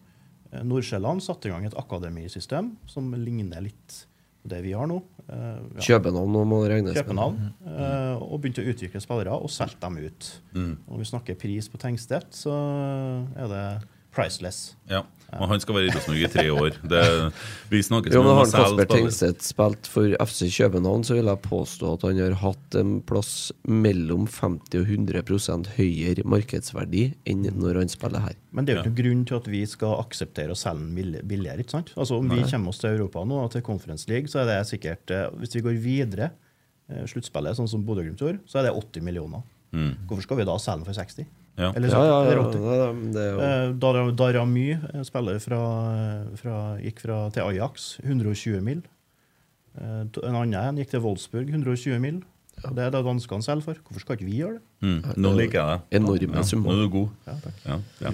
[0.64, 4.06] Nordsjælland satte i gang et akademisystem som ligner litt
[4.42, 5.00] på det vi har nå.
[5.26, 7.02] Eh, ja, Kjøpenavn må regnes med.
[7.02, 7.38] København.
[7.66, 10.30] eh, og begynte å utvikle spillere og solgte dem ut.
[10.54, 10.72] Mm.
[10.86, 12.54] Når vi snakker pris på Tengstedt, så
[13.36, 13.64] er det
[14.16, 14.74] priceless.
[14.90, 15.04] Ja.
[15.34, 16.76] Og han skal være i Rosenborg i tre år.
[16.86, 17.00] Det,
[17.72, 21.30] vi snakker Jo, som men om Har Kasper Tengseth spilt for FC København, så vil
[21.30, 23.32] jeg påstå at han har hatt en plass
[23.66, 28.38] mellom 50 og 100 høyere markedsverdi enn når han spiller her.
[28.54, 31.18] Men det er jo ikke noen grunn til at vi skal akseptere å selge den
[31.26, 31.64] billigere.
[31.64, 31.92] ikke sant?
[31.96, 35.10] Altså Om vi kommer oss til Europa nå, til Conference League, så er det sikkert
[35.10, 36.30] eh, Hvis vi går videre,
[36.88, 39.42] eh, sluttspillet, sånn som Bodø-Glimt gjorde, så er det 80 millioner.
[39.74, 40.06] Mm.
[40.06, 41.34] Hvorfor skal vi da selge den for 60?
[41.56, 41.70] Ja.
[41.74, 42.60] Eller, Ja, ja, ja, 80?
[42.60, 45.60] ja, det er jo Eh, Dara- Daramy, eh, spiller fra,
[46.36, 48.82] fra, gikk fra, til Ajax, 120 mil.
[49.80, 52.22] Eh, En annen en gikk til Wolfsburg, 120 mil.
[52.56, 53.74] Det er det danskene selger for.
[53.84, 54.62] Hvorfor skal ikke vi gjøre det?
[54.80, 55.16] Mm.
[55.20, 55.98] Nå liker jeg det.
[56.00, 56.70] Enorme Ja, summer.
[56.72, 57.10] Nå er du god.
[57.26, 57.58] Ja, takk.
[57.66, 58.12] Ja, ja.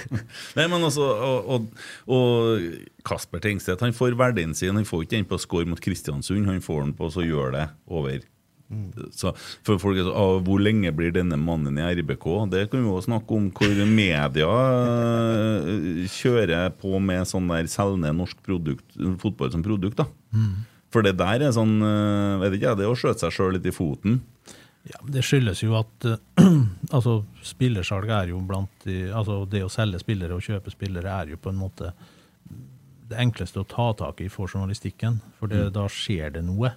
[0.56, 1.66] Nei, men altså, og, og,
[2.06, 2.62] og
[3.04, 4.76] Kasper Tengstedt han får verdien sin.
[4.78, 7.26] Han får ikke den på å score mot Kristiansund, han får den på å så
[7.26, 8.22] gjøre det over.
[9.10, 9.32] Så
[9.66, 12.26] for folk så, ah, Hvor lenge blir denne mannen i RBK?
[12.52, 14.50] Det kan vi jo snakke om hvor media
[15.66, 18.86] eh, kjører på med sånn der selgende norsk produkt,
[19.22, 19.98] fotball som produkt.
[19.98, 20.06] da
[20.94, 23.66] For det der er sånn eh, vet ikke Det er å skjøte seg sjøl litt
[23.66, 24.20] i foten.
[24.88, 26.46] Ja, men Det skyldes jo at eh,
[26.96, 31.34] altså, spillersalg er jo blant de, altså Det å selge spillere og kjøpe spillere er
[31.34, 31.92] jo på en måte
[33.10, 35.16] det enkleste å ta tak i for journalistikken.
[35.40, 36.70] For det, da skjer det noe.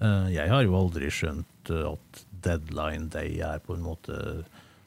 [0.00, 4.16] Eh, Jeg har jo aldri skjønt eh, at deadline day er på en måte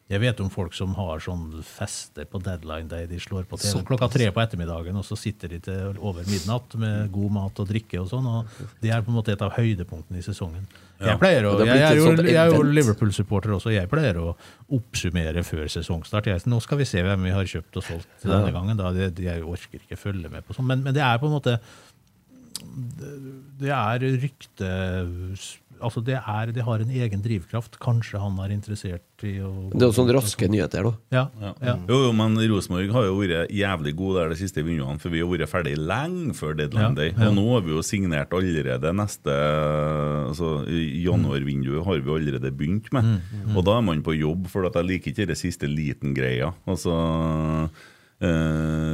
[0.10, 3.84] Jeg vet om folk som har sånn fester på deadline day de slår på TV
[3.88, 7.70] klokka tre på ettermiddagen, og så sitter de til over midnatt med god mat og
[7.70, 8.28] drikke og sånn.
[8.28, 10.68] og Det er på en måte et av høydepunktene i sesongen.
[11.00, 12.12] Jeg, pleier å, Og jeg, er jo,
[12.54, 12.62] jo.
[12.76, 13.72] Liverpool-supporter også.
[13.74, 14.36] Jeg pleier å
[14.76, 16.30] oppsummere før sesongstart.
[16.30, 18.78] Jeg, nå skal vi se hvem vi har kjøpt og solgt denne gangen.
[18.80, 18.92] Da.
[18.94, 20.68] Jeg orker ikke følge med på sånn.
[20.70, 21.58] Men, men det er på en måte
[23.60, 24.72] det- er rykte
[25.84, 27.74] Altså, det, er, det har en egen drivkraft.
[27.82, 30.92] Kanskje han er interessert i å Det er jo sånne raske nyheter, da.
[31.12, 31.24] Ja.
[31.60, 31.74] Ja.
[31.90, 35.20] Jo, jo, men Rosenborg har jo vært jævlig gode der de siste vinduene, for vi
[35.20, 37.12] har vært ferdig lenge før deadline Ja, day.
[37.18, 37.28] ja.
[37.28, 39.36] Og nå har vi jo signert allerede neste
[40.30, 40.54] altså
[41.04, 43.04] januarvinduet har vi allerede begynt med.
[43.04, 46.54] Mm, Og da er man på jobb, for at jeg liker ikke den siste liten-greia.
[46.66, 47.68] Altså eh,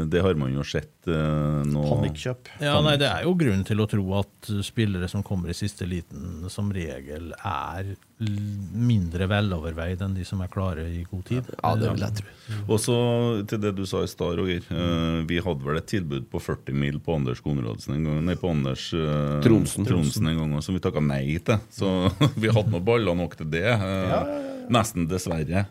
[0.09, 1.83] Det har man jo sett eh, nå.
[1.85, 2.49] Panikkjøp.
[2.63, 5.85] Ja, nei, Det er jo grunn til å tro at spillere som kommer i siste
[5.89, 11.51] liten, som regel er mindre veloverveid enn de som er klare i god tid.
[11.61, 12.57] Ja, det vil jeg tro.
[12.67, 12.97] Og så
[13.47, 14.65] til det du sa i stad, Roger.
[14.73, 18.19] Eh, vi hadde vel et tilbud på 40 mil på Anders Konradsen en gang.
[18.27, 19.87] Nei, på Anders Tromsen Tronsen.
[19.87, 21.61] Tronsen en gang, som vi takka nei til.
[21.71, 21.93] Så
[22.41, 23.67] vi hadde nå baller nok til det.
[23.77, 25.63] eh, Nesten, dessverre.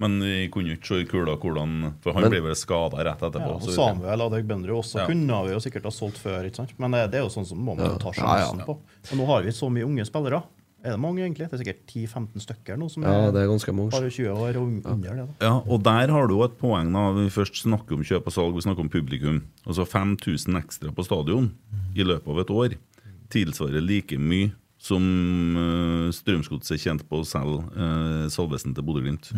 [0.00, 3.02] Men vi kunne jo ikke se i kula hvordan For han Men- ble vel skada
[3.02, 3.54] rett Ja, etterpå.
[3.56, 5.06] og Samuel Samuel Adegbenderud også Ja.
[5.06, 6.44] kunne vi jo sikkert ha solgt før.
[6.46, 6.72] ikke sant?
[6.78, 8.46] Men det, det er jo sånn som må man ta Ja, ja.
[8.46, 8.78] sjansen på.
[8.78, 10.42] Og nå har vi så mye unge spillere.
[10.84, 11.50] Er det mange, egentlig?
[11.50, 13.90] Det er sikkert 10-15 stykker nå som Ja, det er er ganske mange.
[13.90, 15.26] bare 20 år og under det.
[15.40, 15.46] da.
[15.46, 18.32] Ja, og der har du jo et poeng da Vi først snakker om kjøp og
[18.32, 19.42] salg, vi snakker om publikum.
[19.66, 21.50] Altså 5000 ekstra på stadion
[21.96, 22.74] i løpet av et år
[23.30, 25.04] tilsvarer like mye som
[25.58, 29.32] uh, Strømsgodset tjente på å selge uh, Salvesen til Bodø-Glimt.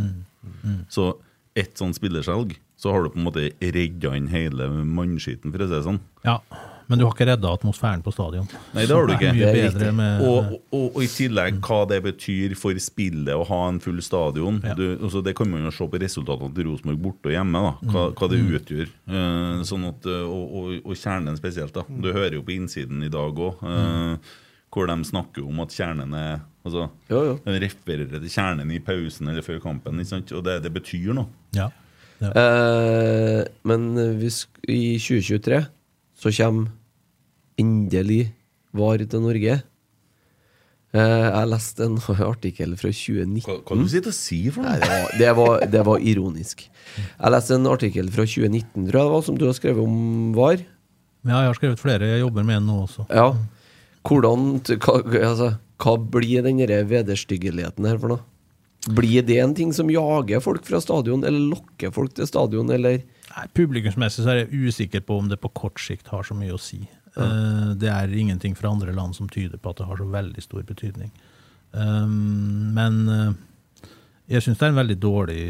[0.93, 1.15] Så
[1.59, 5.67] ett sånn spillersalg, så har du på en måte redda inn hele mannskiten, for å
[5.69, 5.99] si det sånn.
[6.25, 6.39] Ja,
[6.91, 8.49] Men du har ikke redda atmosfæren på stadion.
[8.75, 9.33] Nei, det har du ikke.
[9.37, 13.45] Det er bedre med Og, og, og i tillegg hva det betyr for spillet å
[13.47, 14.59] ha en full stadion.
[14.67, 14.75] Ja.
[14.75, 17.63] Du, altså det kan man jo se på resultatene til Rosenborg borte og hjemme.
[17.67, 18.91] da, Hva, hva det utgjør.
[19.07, 21.75] Uh, sånn at, og, og, og kjernen spesielt.
[21.79, 23.63] da, Du hører jo på innsiden i dag òg,
[24.71, 27.37] hvor de snakker om at kjernen er altså, Jo, jo.
[27.45, 29.99] De refererer til kjernen i pausen eller før kampen.
[29.99, 30.35] ikke sant?
[30.37, 31.31] Og det, det betyr noe.
[31.57, 31.71] Ja.
[32.23, 32.31] ja.
[32.31, 33.91] Eh, men
[34.21, 35.65] hvis, i 2023
[36.21, 36.71] så kommer
[37.61, 38.31] endelig
[38.77, 39.61] VAR til Norge.
[40.91, 41.99] Eh, jeg leste en
[42.33, 43.45] artikkel fra 2019.
[43.47, 44.79] Hva, hva du sitter og sier for noe?
[44.81, 46.67] det det, var, det var ironisk.
[46.97, 50.35] Jeg leste en artikkel fra 2019, tror jeg det var, som du har skrevet om
[50.37, 50.63] VAR.
[51.27, 52.15] ja, jeg har skrevet flere.
[52.15, 53.07] Jeg jobber med en nå også.
[53.11, 53.33] Ja.
[54.07, 58.27] Hvordan hva, altså, hva blir den der vederstyggeligheten her for noe?
[58.97, 63.03] Blir det en ting som jager folk fra stadion, eller lokker folk til stadion, eller
[63.31, 66.57] Nei, Publikumsmessig så er jeg usikker på om det på kort sikt har så mye
[66.57, 66.81] å si.
[67.15, 70.43] Eh, det er ingenting fra andre land som tyder på at det har så veldig
[70.43, 71.13] stor betydning.
[71.71, 73.87] Um, men eh,
[74.35, 75.45] jeg syns det er en veldig dårlig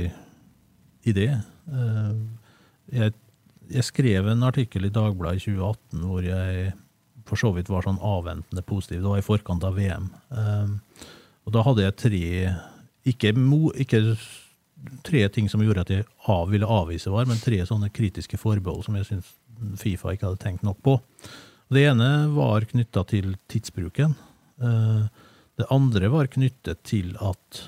[1.08, 1.30] idé.
[1.72, 2.12] Eh,
[2.98, 3.16] jeg,
[3.70, 6.72] jeg skrev en artikkel i Dagbladet i 2018 hvor jeg
[7.30, 9.00] for så vidt var sånn avventende positiv.
[9.00, 10.10] Det var i forkant av VM.
[10.34, 10.76] Um,
[11.46, 12.24] og da hadde jeg tre
[13.10, 14.02] ikke, mo, ikke
[15.06, 18.84] tre ting som gjorde at jeg av, ville avvise VAR, men tre sånne kritiske forbehold
[18.86, 19.30] som jeg syns
[19.80, 20.94] Fifa ikke hadde tenkt nok på.
[21.70, 24.14] Det ene var knytta til tidsbruken.
[24.62, 25.02] Eh,
[25.60, 27.58] Det andre var knyttet til at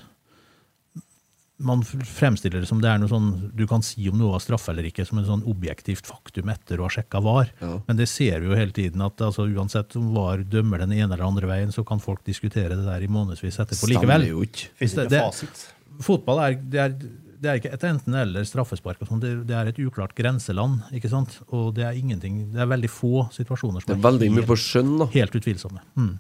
[1.63, 4.73] man fremstiller det som det er noe sånn du kan si om noe var straffe
[4.75, 7.53] eller ikke, som en sånn objektivt faktum etter å ha sjekka VAR.
[7.63, 7.77] Ja.
[7.87, 11.11] Men det ser vi jo hele tiden, at altså, uansett om VAR dømmer den ene
[11.15, 14.27] eller andre veien, så kan folk diskutere det der i månedsvis etterpå likevel.
[14.33, 14.71] Jo ikke.
[14.83, 15.67] Det- det-
[16.03, 16.95] Fotball er, det er,
[17.43, 18.97] det er ikke et enten-eller straffespark.
[19.03, 20.81] og sånn, det, det er et uklart grenseland.
[20.95, 21.41] ikke sant?
[21.53, 24.57] Og det er ingenting, det er veldig få situasjoner Det er som veldig mye på
[24.57, 25.07] skjønn, da.
[25.13, 25.83] helt utvilsomme.
[25.99, 26.13] Mm.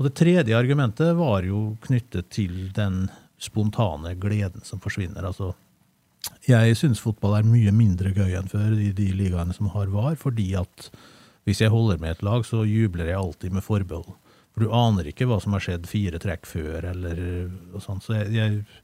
[0.00, 3.08] Og det tredje argumentet var jo knyttet til den
[3.40, 5.24] spontane gleden som forsvinner.
[5.24, 5.54] altså
[6.44, 10.18] jeg syns fotball er mye mindre gøy enn før i de ligaene som har VAR,
[10.20, 10.90] fordi at
[11.48, 14.12] hvis jeg holder med et lag, så jubler jeg alltid med forbehold.
[14.52, 17.20] For du aner ikke hva som har skjedd fire trekk før, eller
[17.72, 18.02] og sånn.
[18.04, 18.80] Så jeg, jeg,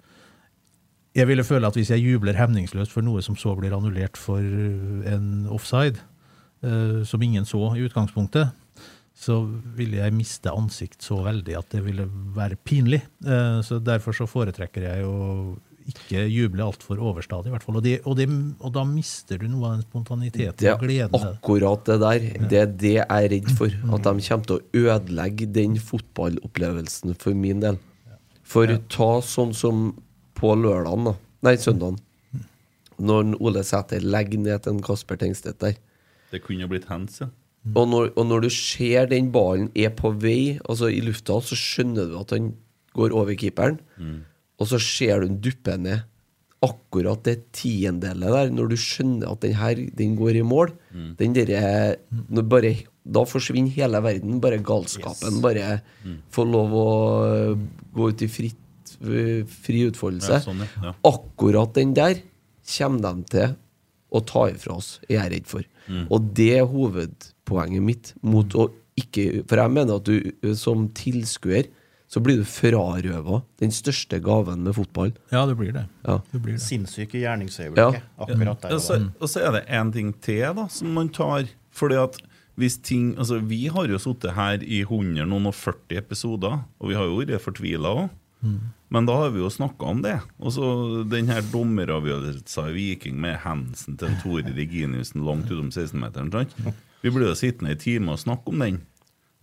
[1.18, 4.40] jeg ville føle at hvis jeg jubler hemningsløst for noe som så blir annullert for
[4.40, 6.00] en offside,
[6.64, 8.54] eh, som ingen så i utgangspunktet,
[9.16, 9.38] så
[9.76, 12.04] ville jeg miste ansikt så veldig at det ville
[12.36, 13.00] være pinlig.
[13.24, 15.56] Eh, Så derfor så foretrekker jeg å
[15.86, 17.76] ikke juble altfor overstadig, i hvert fall.
[17.78, 18.26] Og, det, og, det,
[18.58, 21.14] og da mister du noe av den spontaniteten Det og gleden.
[21.30, 22.26] akkurat det der.
[22.50, 23.70] Det er det jeg er redd for.
[23.94, 27.78] At de kommer til å ødelegge den fotballopplevelsen for min del.
[28.46, 29.86] For ta sånn som
[30.36, 31.14] på lørdagen, da.
[31.46, 32.00] Nei, søndagen.
[32.98, 35.78] Når Ole Sæter legger ned til en Kasper Tengstedt der.
[36.32, 37.30] Det kunne blitt hands, ja.
[37.74, 41.56] Og når, og når du ser den ballen er på vei altså i lufta, så
[41.58, 42.52] skjønner du at han
[42.94, 43.80] går over keeperen.
[44.58, 46.04] og så ser du den duppe ned.
[46.64, 50.72] Akkurat det tiendelet der, når du skjønner at den her, den går i mål,
[51.18, 51.96] den derre
[53.06, 54.40] Da forsvinner hele verden.
[54.40, 55.40] Bare galskapen.
[55.42, 55.80] Bare
[56.30, 56.88] få lov å
[57.26, 57.58] øh,
[57.94, 60.32] gå ut i fritt, øh, fri utfoldelse.
[60.32, 60.94] Ja, sånn, ja.
[61.04, 62.18] Akkurat den der
[62.66, 63.54] kommer de til
[64.10, 65.62] å ta ifra oss, er jeg redd for.
[66.10, 66.66] Og det er
[67.46, 71.66] hovedpoenget mitt mot å ikke For jeg mener at du som tilskuer
[72.08, 75.10] så blir du frarøva den største gaven med fotball.
[75.32, 75.82] Ja, det blir det.
[76.06, 76.20] Ja.
[76.30, 76.62] det, blir det.
[76.62, 78.06] Sinnssyke gjerningsøyeblikket.
[78.16, 78.76] Akkurat der.
[78.76, 81.50] Og så, og så er det én ting til da som man tar.
[81.74, 82.16] Fordi at
[82.56, 86.88] hvis ting Altså, vi har jo sittet her i 100 noen og 40 episoder, og
[86.88, 88.08] vi har jo vært fortvila òg.
[88.94, 90.20] Men da har vi jo snakka om det.
[90.38, 90.66] Og så
[91.10, 96.30] den her dommeravgjørelsen i Viking med Hansen til Tore Reginiussen langt utom 16-meteren.
[97.06, 98.80] Vi blir jo sittende i time og snakke om den.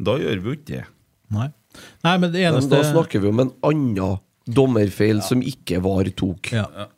[0.04, 0.84] Da gjør vi jo ikke det.
[1.32, 1.48] Nei.
[2.04, 6.10] Nei, men det Men eneste da snakker vi om en annen dommerfeil som ikke VAR
[6.20, 6.52] tok.
[6.52, 6.66] ja.
[6.76, 6.90] ja.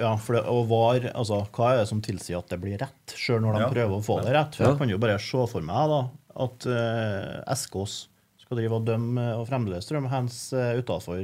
[0.00, 3.14] ja, for det, og var, altså, Hva er det som tilsier at det blir rett,
[3.18, 3.70] sjøl når de Ja.
[3.74, 4.56] prøver å få det rett?
[4.56, 4.70] For Ja.
[4.72, 6.00] Jeg kan jo bare se for meg da,
[6.46, 7.96] at uh, Eskås
[8.40, 11.20] skal drive og dømme og fremdeles drømme hands uh, utafor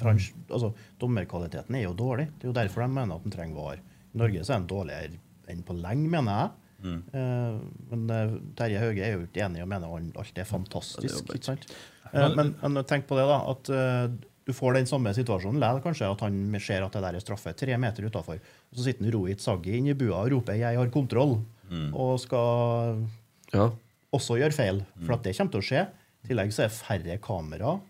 [0.00, 2.30] fransk altså, Dommerkvaliteten er jo dårlig.
[2.38, 3.78] Det er jo derfor de mener at den trenger VAR.
[4.12, 5.20] I Norge så er den dårligere
[5.52, 6.50] enn på lenge, mener jeg.
[6.82, 7.54] Eh,
[7.92, 11.30] men eh, Terje Hauge er jo ikke enig og mener alt alt er fantastisk.
[11.34, 11.66] ikke sant?
[12.12, 13.38] Eh, men, men tenk på det, da.
[13.52, 16.10] At du får den samme situasjonen likevel, kanskje.
[16.10, 18.40] At han ser at det der er straffe tre meter utafor.
[18.42, 21.38] Og så sitter Rohit Saggi inne i bua og roper 'jeg har kontroll',
[21.94, 23.06] og skal
[23.54, 23.70] Ja.
[24.12, 24.84] også gjøre feil.
[25.06, 25.86] For at det kommer til å skje.
[26.24, 27.80] I tillegg så er det færre kamera.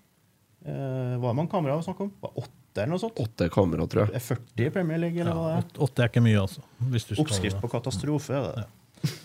[0.65, 2.13] Eh, hva er man kamera å snakker om?
[2.23, 3.19] Var Åtte eller noe sånt?
[3.21, 4.15] Åtte kamera, tror jeg.
[4.15, 5.83] Er 40 i Premier League, eller hva det er?
[5.85, 6.63] Åtte er ikke mye, altså.
[6.89, 8.65] Hvis du skal Oppskrift på katastrofe, er det.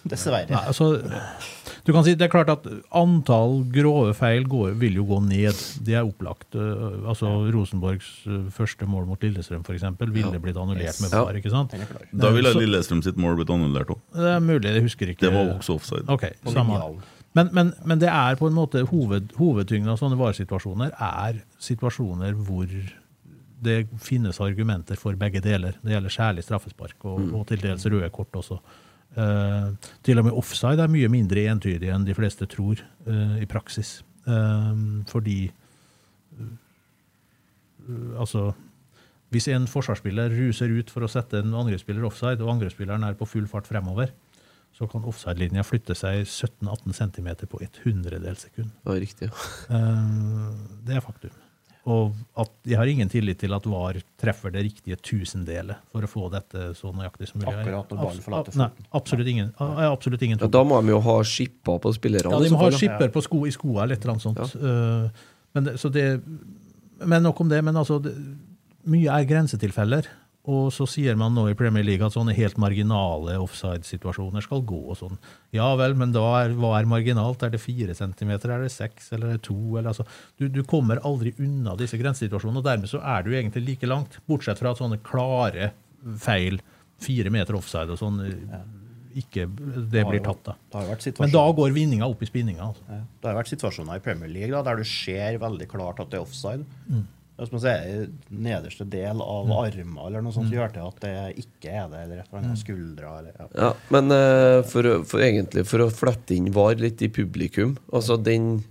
[0.07, 0.47] Dessverre.
[0.49, 0.87] Nei, altså,
[1.87, 5.59] du kan si Det er klart at antall grove feil går, vil jo gå ned.
[5.85, 6.49] Det er opplagt.
[6.55, 11.13] Uh, altså Rosenborgs uh, første mål mot Lillestrøm for eksempel, ville blitt annullert med.
[11.13, 11.37] VAR.
[11.39, 11.75] ikke sant?
[12.11, 14.01] Da ville Lillestrøm sitt mål blitt annullert òg.
[14.17, 15.27] Det er mulig, jeg husker ikke.
[15.27, 16.07] Det var også offside.
[16.11, 16.81] Okay, samme.
[17.37, 22.33] Men, men, men det er på en måte hoved, hovedtyngden av sånne varesituasjoner er situasjoner
[22.47, 22.71] hvor
[23.63, 25.77] det finnes argumenter for begge deler.
[25.81, 28.59] Det gjelder særlig straffespark og, og til dels røde kort også.
[29.17, 33.47] Eh, til og med offside er mye mindre entydig enn de fleste tror uh, i
[33.49, 34.01] praksis.
[34.27, 35.39] Uh, fordi
[38.27, 38.51] Altså
[39.31, 43.27] Hvis en forsvarsspiller ruser ut for å sette en angrepsspiller offside, og angrepsspilleren er på
[43.27, 44.11] full fart fremover,
[44.75, 48.71] så kan offside-linja flytte seg 17-18 cm på et hundredels sekund.
[48.85, 49.29] Det, riktig.
[49.71, 50.51] Eh,
[50.87, 51.33] Det er faktum.
[51.87, 56.09] Og at jeg har ingen tillit til at VAR treffer det riktige tusendelet for å
[56.11, 57.53] få dette så nøyaktig som mulig.
[57.53, 58.67] Akkurat når ballen forlater Nei,
[58.99, 59.53] absolutt ingen.
[59.55, 62.33] Ja, absolutt ingen Ja, da må de jo ha skipper på spillerne.
[62.35, 64.59] ja, de må ha skipper på sko, i skoa eller et eller annet sånt.
[64.59, 64.75] Ja.
[65.55, 66.07] men, så det,
[67.07, 67.63] men nok om det.
[67.63, 68.13] Men altså, det,
[68.87, 70.11] mye er grensetilfeller.
[70.47, 74.79] Og så sier man nå i Premier League at sånne helt marginale offside-situasjoner skal gå.
[74.93, 75.17] og sånn.
[75.55, 77.43] Ja vel, men da er, hva er marginalt?
[77.43, 79.57] Er det fire centimeter, er det seks, eller er det to?
[79.75, 80.07] Eller, altså,
[80.39, 84.21] du, du kommer aldri unna disse grensesituasjonene, og dermed så er du egentlig like langt.
[84.29, 85.73] Bortsett fra at sånne klare
[86.23, 86.61] feil,
[87.03, 88.21] fire meter offside og sånn,
[89.17, 89.47] ikke
[89.91, 90.55] det blir tatt, da.
[91.19, 92.69] Men da går vinninga opp i spinninga.
[92.69, 93.03] Altså.
[93.19, 96.19] det har vært situasjoner i Premier League da, der du ser veldig klart at det
[96.19, 96.63] er offside.
[96.87, 97.05] Mm.
[97.37, 101.69] Hvis man sier nederste del av armen eller noe sånt gjør til at det ikke
[101.69, 102.47] er det, eller et eller Mm.
[102.47, 103.47] annet skuldra eller ja.
[103.61, 108.17] Ja, men uh, for, for egentlig for å flette inn VAR litt i publikum Altså
[108.17, 108.63] den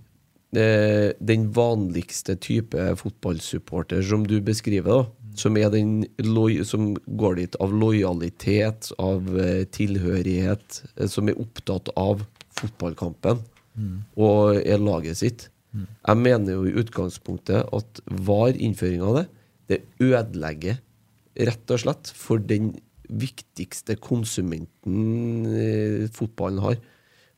[0.55, 7.35] eh, den vanligste type fotballsupporter som du beskriver, da, som, er den loj som går
[7.39, 10.81] dit av lojalitet, av eh, tilhørighet,
[11.11, 12.23] som er opptatt av
[12.57, 13.43] fotballkampen
[14.17, 15.43] og er laget sitt.
[15.85, 19.25] Jeg mener jo i utgangspunktet at VAR, innføringa av det,
[19.67, 20.79] det ødelegger
[21.47, 22.71] rett og slett for den
[23.07, 26.79] viktigste konsumenten eh, fotballen har.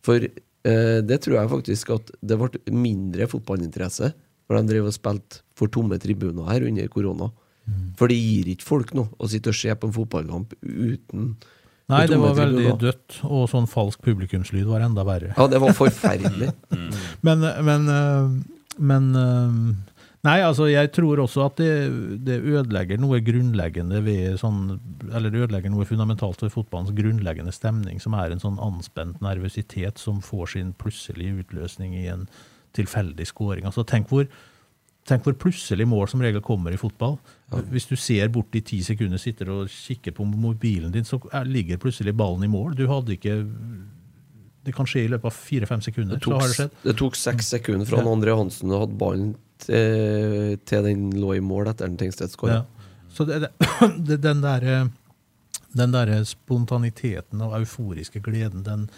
[0.06, 4.14] For eh, det tror jeg faktisk at det ble mindre fotballinteresse
[4.50, 7.30] når de drev og spilte for tomme tribuner her under korona.
[8.00, 11.36] For det gir ikke folk noe å sitte og se på en fotballkamp uten
[11.90, 15.34] Nei, det var veldig dødt, og sånn falsk publikumslyd var enda verre.
[15.34, 16.52] Ja, det var forferdelig.
[17.26, 18.36] Men, men, øh,
[18.80, 19.56] men øh,
[20.28, 21.72] Nei, altså, jeg tror også at det,
[22.28, 24.74] det ødelegger noe grunnleggende ved sånn
[25.14, 30.02] Eller det ødelegger noe fundamentalt ved fotballens grunnleggende stemning, som er en sånn anspent nervøsitet
[30.02, 32.28] som får sin plutselige utløsning i en
[32.76, 33.66] tilfeldig scoring.
[33.66, 34.28] Altså, tenk hvor
[35.08, 37.16] Tenk hvor plutselig mål som regel kommer i fotball.
[37.72, 41.46] Hvis du ser bort i ti sekunder, sitter og kikker på mobilen din, så er-
[41.50, 42.76] ligger plutselig ballen i mål.
[42.76, 43.40] Du hadde ikke
[44.66, 46.16] Det kan skje i løpet av fire-fem sekunder.
[46.20, 48.04] Det tok, har det det tok seks sekunder fra Ja.
[48.12, 52.60] André Hansen hadde ballen til, til den lå i mål etter den Tengstedt skåra.
[52.60, 52.66] Ja.
[53.10, 53.40] Så det,
[54.06, 54.92] det, den derre
[55.74, 58.90] den der spontaniteten og euforiske gleden, den,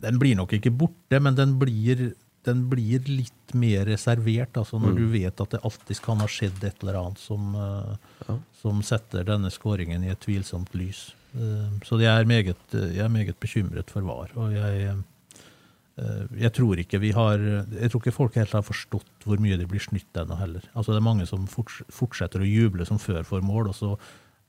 [0.00, 2.12] den blir nok ikke borte, men den blir,
[2.46, 4.56] den blir litt mer reservert.
[4.60, 7.54] Altså når du vet at det alltid kan ha skjedd et eller annet som,
[8.26, 8.38] ja.
[8.62, 11.08] som setter denne skåringen i et tvilsomt lys.
[11.36, 14.32] Eh, så jeg er meget, jeg er meget bekymret for VAR.
[14.40, 14.94] Og jeg,
[15.98, 19.58] eh, jeg tror ikke vi har Jeg tror ikke folk helt har forstått hvor mye
[19.58, 20.64] de blir snytt ennå heller.
[20.74, 23.96] Altså Det er mange som fortsetter å juble som før for mål, og så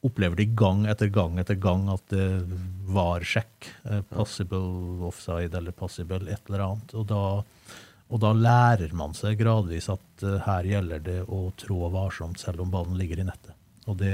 [0.06, 2.46] opplever de gang etter gang etter gang at det
[2.88, 3.74] var sjekk.
[3.86, 6.96] eh, Possible offside eller possible et eller annet.
[6.96, 7.44] Og da,
[8.10, 12.62] og da lærer man seg gradvis at eh, her gjelder det å trå varsomt selv
[12.66, 13.54] om ballen ligger i nettet.
[13.90, 14.14] Og det,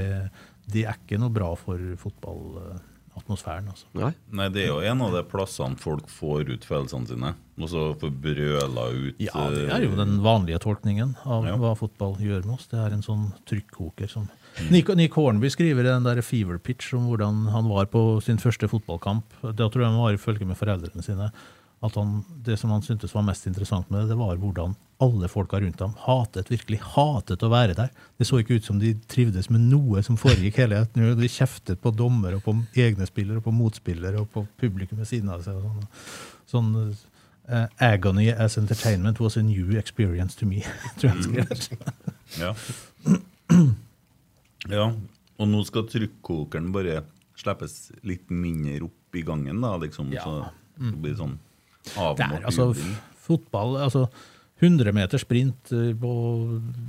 [0.71, 3.69] det er ikke noe bra for fotballatmosfæren.
[3.71, 3.87] Altså.
[3.97, 4.11] Nei.
[4.35, 7.85] Nei, det er jo en av de plassene folk får ut følelsene sine, og så
[8.01, 11.55] får brøla ut Ja, det er jo den vanlige tolkningen av Ja.
[11.61, 12.67] hva fotball gjør med oss.
[12.71, 14.27] Det er en sånn trykkoker som
[14.71, 18.37] Nick, Nick Hornby skriver i den der fever pitch om hvordan han var på sin
[18.39, 19.25] første fotballkamp.
[19.43, 21.27] Da tror jeg han var i følge med foreldrene sine.
[21.85, 25.27] At han, det som han syntes var mest interessant med det, det var hvordan alle
[25.27, 27.89] folka rundt ham hatet, virkelig hatet å være der.
[28.17, 31.17] Det så ikke ut som de trivdes med noe som foregikk hele tiden.
[31.19, 35.11] De kjeftet på dommer og på egne spillere og på motspillere og på publikum ved
[35.11, 35.59] siden av seg.
[35.59, 35.83] og
[36.49, 37.11] Sånn, sånn
[37.47, 40.63] Uh, Agony as entertainment was a new experience to me,
[40.97, 41.91] tror jeg skrev.
[42.39, 42.53] Ja.
[44.71, 44.87] ja.
[45.37, 47.03] Og nå skal trykkokeren bare
[47.37, 50.09] slippes litt mindre opp i gangen, da, liksom.
[50.15, 50.23] Ja.
[50.25, 51.37] Så det blir sånn
[51.93, 52.71] Det er altså
[53.25, 54.07] fotball altså
[54.63, 56.11] 100 meter sprint eh, på,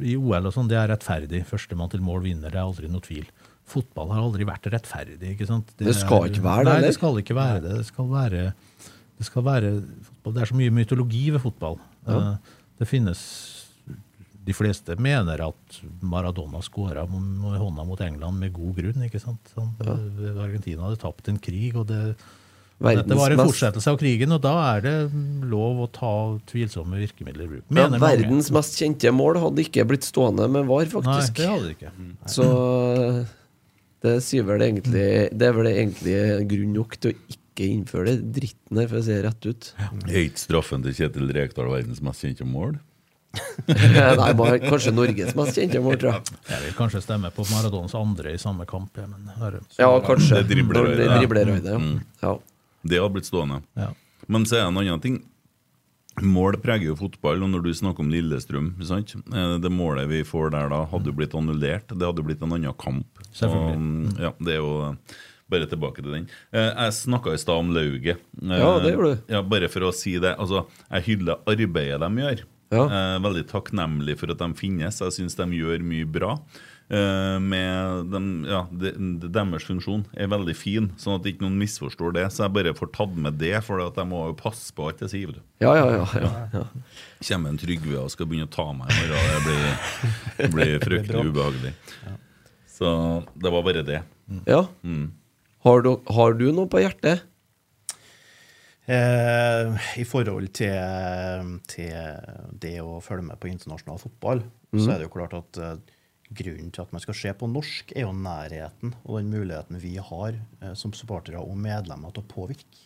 [0.07, 1.43] i OL og sånn, det er rettferdig.
[1.49, 3.27] Førstemann til mål vinner, det er aldri noe tvil.
[3.67, 5.33] Fotball har aldri vært rettferdig.
[5.35, 5.73] ikke sant?
[5.81, 6.87] Det skal er- ikke være det, Nei, eller?
[6.87, 7.75] det skal ikke være det.
[7.81, 8.45] Det skal være,
[9.19, 9.73] det skal være
[10.07, 10.37] fotball.
[10.37, 11.79] Det er så mye mytologi ved fotball.
[12.07, 12.37] Ja.
[12.79, 13.21] Det finnes
[14.47, 19.03] De fleste mener at Maradona skåra med hånda mot England med god grunn.
[19.03, 19.51] ikke sant?
[19.57, 19.73] Han,
[20.39, 22.15] Argentina hadde tapt en krig, og det,
[22.77, 24.95] Verdens dette var en fortsettelse av krigen, og da er det
[25.49, 26.13] lov å ta
[26.51, 27.63] tvilsomme virkemidler i bruk.
[27.71, 28.01] Ja, mange.
[28.03, 31.41] verdens mest kjente mål hadde ikke blitt stående med VAR, faktisk.
[31.41, 31.93] Nei, det hadde de ikke.
[32.35, 32.49] Så
[34.05, 36.19] det sier vel egentlig Det er vel egentlig
[36.51, 39.71] grunn nok til å ikke innføre det dritten her, for å si det rett ut.
[40.05, 42.77] Er ikke straffen til Kjetil Rekdal verdens mest kjente mål?
[43.69, 46.37] Nei, bare, kanskje Norges mest kjente mål, tror jeg.
[46.51, 49.01] Jeg vil kanskje stemme på Maradonas andre i samme kamp.
[49.01, 50.43] Men, hør, Ja, kanskje.
[50.43, 51.81] Det dribler det dribler ja.
[51.81, 51.97] Mm.
[52.21, 52.35] ja.
[52.89, 53.63] Det hadde blitt stående.
[53.77, 53.93] ja.
[54.29, 55.17] Men så er det en annen ting.
[56.25, 59.13] Mål preger jo fotball, og når du snakker om Lillestrøm sant?
[59.37, 61.93] Eh, Det målet vi får der da, hadde jo blitt annullert.
[61.93, 63.07] Det hadde blitt en annen kamp.
[63.37, 63.77] Selvfølgelig.
[64.17, 64.97] Og, ja, det er jo
[65.53, 66.27] bare tilbake til den.
[66.53, 68.17] Eh, Jeg snakka i stad om lauget.
[68.43, 69.23] Eh, Ja, det gjorde du.
[69.35, 70.35] Ja, bare for å si det.
[70.39, 72.43] Altså, jeg hyller arbeidet de gjør.
[72.73, 73.19] Ja.
[73.23, 74.99] Veldig takknemlig for at de finnes.
[74.99, 76.33] Jeg syns de gjør mye bra.
[76.87, 81.57] Eh, med dem, ja, de, de, Deres funksjon er veldig fin, sånn at ikke noen
[81.59, 82.27] misforstår det.
[82.31, 85.03] Så jeg bare får tatt med det, for at jeg må jo passe på alt
[85.03, 85.41] jeg sier.
[85.65, 86.05] Ja, ja, ja.
[86.23, 86.65] ja, ja.
[87.27, 89.33] Kommer en Trygve og skal begynne å ta meg i morgen.
[89.33, 89.71] Det blir,
[90.39, 91.75] det blir fryktelig ubehagelig.
[92.77, 92.91] Så
[93.35, 94.03] det var bare det.
[94.47, 94.67] ja.
[94.87, 95.09] Mm.
[95.67, 97.25] Har, du, har du noe på hjertet?
[98.87, 104.45] Eh, I forhold til, til det å følge med på internasjonal fotball,
[104.77, 105.96] så er det jo klart at eh,
[106.35, 109.95] grunnen til at man skal se på norsk, er jo nærheten og den muligheten vi
[110.03, 112.83] har eh, som supportere og medlemmer til å påvirke.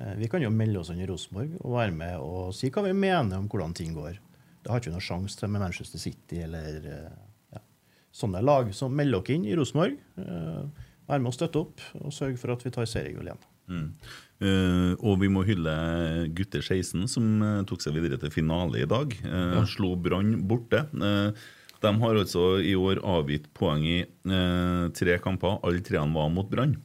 [0.00, 2.94] Eh, vi kan jo melde oss i Rosenborg og være med og si hva vi
[2.96, 4.20] mener om hvordan ting går.
[4.62, 7.20] Det har ikke noen sjanse til med Manchester City eller eh,
[7.56, 7.62] ja,
[8.14, 8.70] sånne lag.
[8.76, 9.98] Så meld dere inn i Rosenborg.
[10.22, 13.40] Eh, Vær med og støtte opp, og sørg for at vi tar seriegull igjen.
[14.42, 15.72] Eh, og vi må hylle
[16.34, 19.10] gutter 16, som tok seg videre til finale i dag.
[19.26, 20.84] Eh, Slo Brann borte.
[20.94, 21.34] Eh,
[21.82, 25.58] de har altså i år avgitt poeng i eh, tre kamper.
[25.66, 26.78] Alle treene var mot Brann.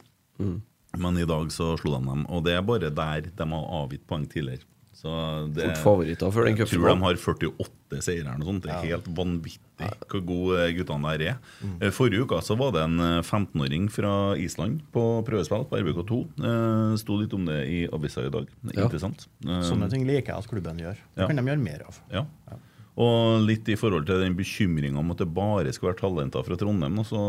[0.98, 2.24] Men i dag så slo de dem.
[2.32, 4.64] Og det er bare der de har avgitt poeng tidligere.
[4.98, 5.06] Så
[5.54, 8.64] det, Fort favoritter før den jeg tror de har 48 seire eller noe sånt.
[8.64, 11.36] Det er helt vanvittig hvor gode guttene der er.
[11.62, 11.76] Mm.
[11.94, 14.10] Forrige uke så var det en eh, 15-åring fra
[14.42, 16.18] Island på prøvespill på RBK2.
[16.42, 18.50] Eh, Sto litt om det i avisa i dag.
[18.72, 18.88] Ja.
[18.88, 19.28] Interessant.
[19.46, 20.98] Eh, Sånne ting liker jeg at klubben gjør.
[21.14, 21.30] Det Ja.
[21.30, 22.00] kan de gjøre mer av.
[22.10, 22.24] ja.
[22.98, 26.56] Og litt i forhold til den bekymringa om at det bare skal være talenter fra
[26.58, 27.20] Trondheim, så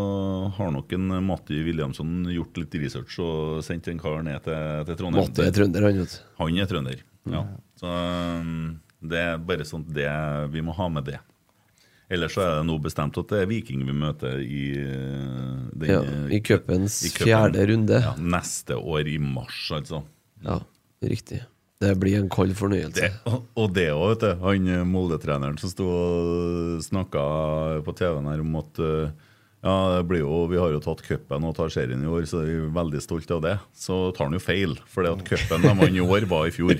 [0.56, 4.98] har nok en Matti Williamson gjort litt research og sendt en kar ned til, til
[5.04, 5.28] Trondheim.
[5.30, 6.16] Matti er trønder, han, vet.
[6.40, 7.04] Han er trønder.
[7.30, 7.44] Ja.
[7.78, 7.92] Så
[8.42, 8.80] um,
[9.14, 10.10] det er bare sånn det,
[10.56, 11.20] vi må ha med det.
[12.10, 15.92] Ellers så er det nå bestemt at det er Viking vi møter i uh, den,
[15.92, 16.02] Ja,
[16.34, 18.02] I cupens fjerde runde.
[18.02, 20.02] Ja, neste år i mars, altså.
[20.42, 20.58] Ja,
[21.06, 21.44] riktig.
[21.80, 23.08] Det blir en kald fornøyelse.
[23.08, 24.32] Det, og- det òg, vet du.
[24.44, 27.22] Han eh, Molde-treneren som sto og snakka
[27.86, 29.14] på TV-en her om at eh,
[29.64, 32.42] ja, det blir jo, vi har jo tatt cupen og tar serien i år, så
[32.44, 33.56] vi er veldig stolte av det.
[33.76, 36.54] Så tar han jo feil, for det at cupen de vant i år, var i
[36.56, 36.76] fjor.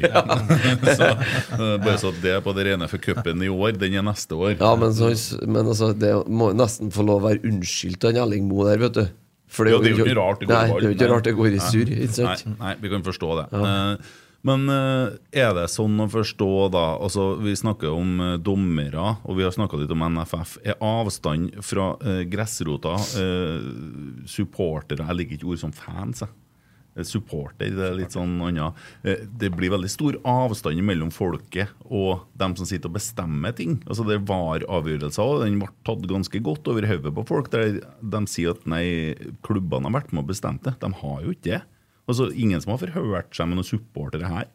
[1.00, 4.08] så, eh, bare så det er på det rene, for cupen i år, den er
[4.12, 4.58] neste år.
[4.60, 5.12] Ja, men, så,
[5.48, 9.00] men altså, det må nesten få lov å være unnskyldt av Elling Moe der, vet
[9.00, 9.06] du.
[9.50, 9.74] For det
[10.20, 11.90] rart det er jo ikke rart det går i surr.
[12.28, 13.46] Nei, nei, vi kan forstå det.
[13.60, 14.18] Eh,
[14.48, 19.36] Men eh, er det sånn å forstå, da altså Vi snakker om eh, dommere, og
[19.36, 20.58] vi har snakka litt om NFF.
[20.64, 23.66] Er avstand fra eh, gressrota, eh,
[24.32, 26.24] supportere Jeg liker ikke ord som fans.
[26.24, 26.32] jeg.
[26.96, 28.80] Eh, Supporter, det er litt sånn annet.
[29.04, 33.82] Eh, Det blir veldig stor avstand mellom folket og dem som sitter og bestemmer ting.
[33.88, 37.52] Altså Det var avgjørelser, og den ble tatt ganske godt over hodet på folk.
[37.52, 40.78] Der de sier at nei, klubbene har vært med og bestemt det.
[40.80, 41.62] De har jo ikke det.
[42.10, 44.48] Altså Ingen som har forhørt seg med noen supportere her.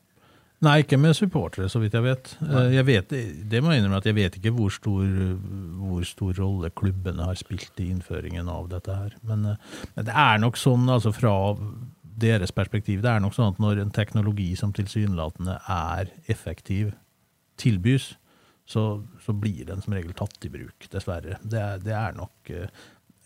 [0.64, 2.31] Nei, ikke med supportere, så vidt jeg vet.
[2.47, 3.10] Eh, Jeg vet
[3.51, 5.02] det må jeg innrømme at jeg vet ikke hvor stor,
[5.82, 9.16] hvor stor rolle klubbene har spilt i innføringen av dette her.
[9.28, 11.35] Men, eh, men det er nok sånn, altså fra
[12.16, 16.93] deres perspektiv, det er nok sånn at når en teknologi som tilsynelatende er effektiv,
[17.60, 18.12] tilbys,
[18.64, 21.36] så, så blir den som regel tatt i bruk, dessverre.
[21.44, 22.70] Det er, det er nok eh,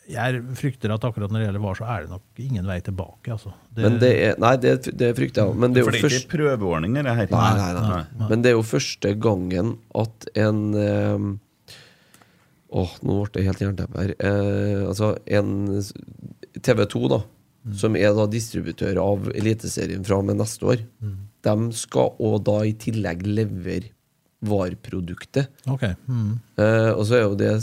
[0.08, 3.28] Jeg frykter at akkurat når det gjelder VAR, så er det nok ingen vei tilbake,
[3.34, 3.52] altså.
[3.74, 5.58] Det- Men det er, nei, det, det frykter jeg òg.
[5.60, 7.28] Men det er jo først ikke prøveordninger, det her.
[7.34, 8.28] Nei, nei, nei.
[8.30, 11.28] Men det er jo første gangen at en eh,
[12.68, 14.10] Åh, nå ble det helt jernteppe her.
[14.20, 15.52] Eh, altså en
[16.60, 17.20] TV 2, da,
[17.80, 20.82] som er da distributør av Eliteserien fra og med neste år,
[21.44, 23.88] de skal òg da i tillegg levere
[24.44, 25.48] VAR-produktet.
[25.66, 25.82] Ok.
[26.08, 26.38] Mm.
[26.60, 27.54] Eh, og så er jo det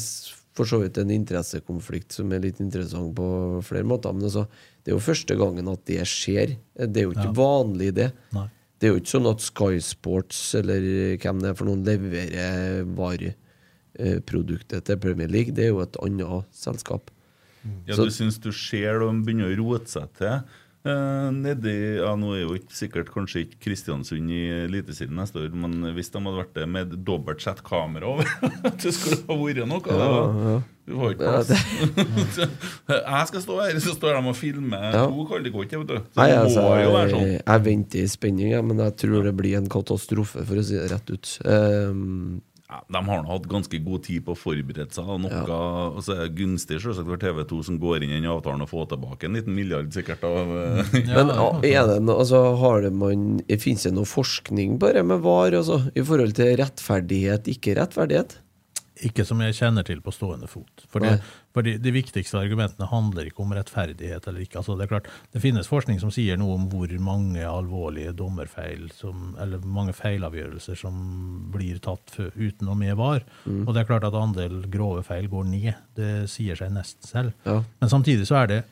[0.56, 3.26] for så vidt en interessekonflikt som er litt interessant på
[3.68, 4.14] flere måter.
[4.16, 4.46] Men altså,
[4.84, 6.56] det er jo første gangen at det skjer.
[6.80, 8.12] Det er jo ikke vanlig, det.
[8.36, 8.48] Nei.
[8.80, 10.82] Det er jo ikke sånn at Sky Sports eller
[11.20, 12.84] hvem det er for noen leverer
[13.98, 15.54] vareproduktet til Premier League.
[15.56, 17.12] Det er jo et annet selskap.
[17.88, 20.44] Ja, Så- Du syns du ser de begynner å rote seg til?
[20.86, 25.56] Eh, nedi, ja, Nå er jo ikke sikkert kanskje ikke Kristiansund i Eliteserien neste år,
[25.58, 28.30] men hvis de hadde vært det med dobbelt sett kamera over
[28.84, 29.82] Det skulle ha vært noe.
[29.98, 31.50] Ja, Du har ikke plass.
[32.94, 35.06] jeg skal stå her, så står de og filmer Ja.
[35.10, 35.96] to kalde godt, vet du.
[35.98, 37.32] Så Nei, det altså, jeg, sånn.
[37.40, 40.92] jeg venter i spenning, men jeg tror det blir en katastrofe, for å si det
[40.94, 41.32] rett ut.
[41.50, 42.44] Um,
[42.76, 45.08] Ja, de har nå hatt ganske god tid på å forberede seg.
[45.08, 45.60] Og, noe,
[45.96, 48.72] og så er det gunstig selvsagt for TV2 som går inn i den avtalen og
[48.72, 50.52] får tilbake en liten milliard sikkert av
[50.98, 53.28] ja, men ah, er det noe, altså, har det man,
[53.62, 58.42] finnes det noe forskning bare med VAR, altså, i forhold til rettferdighet, ikke rettferdighet?
[59.04, 60.86] Ikke som jeg kjenner til på stående fot.
[60.88, 61.18] For, det,
[61.52, 64.62] for de, de viktigste argumentene handler ikke om rettferdighet eller ikke.
[64.62, 68.88] Altså, det, er klart, det finnes forskning som sier noe om hvor mange alvorlige dommerfeil,
[68.96, 70.96] som, eller mange feilavgjørelser som
[71.52, 73.26] blir tatt uten og med var.
[73.68, 75.74] Og det er klart at andel grove feil går ned.
[76.00, 77.36] Det sier seg nesten selv.
[77.44, 77.60] Ja.
[77.84, 78.64] Men samtidig så er det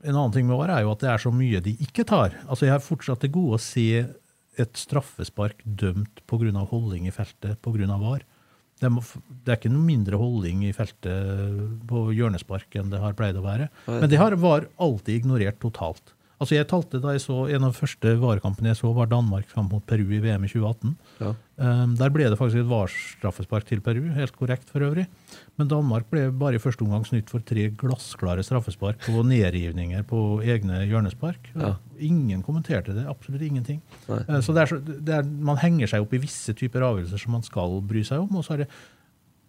[0.00, 2.36] en annen ting med VAR er jo at det er så mye de ikke tar.
[2.48, 3.88] Altså Jeg har fortsatt til gode å se
[4.60, 6.64] et straffespark dømt pga.
[6.70, 7.98] holdning i feltet pga.
[8.00, 8.24] VAR.
[8.80, 9.02] Det, må,
[9.44, 13.44] det er ikke noe mindre holding i feltet på hjørnespark enn det har pleid å
[13.44, 13.68] være.
[13.90, 16.14] Men det har VAR alltid ignorert totalt.
[16.40, 19.48] Altså jeg talte da jeg så En av de første VAR-kampene jeg så, var Danmark
[19.50, 20.94] fram mot Peru i VM i 2018.
[21.20, 21.32] Ja.
[21.60, 25.04] Um, der ble det faktisk et VAR-straffespark til Peru, helt korrekt for øvrig.
[25.60, 30.22] Men Danmark ble bare i første omgang snytt for tre glassklare straffespark og nedrivninger på
[30.40, 31.50] egne hjørnespark.
[31.60, 31.74] Ja.
[32.00, 33.82] Ingen kommenterte det, absolutt ingenting.
[34.08, 37.20] Eh, Så det er så, det er, Man henger seg opp i visse typer avgjørelser
[37.20, 38.40] som man skal bry seg om.
[38.40, 38.70] Og så er det,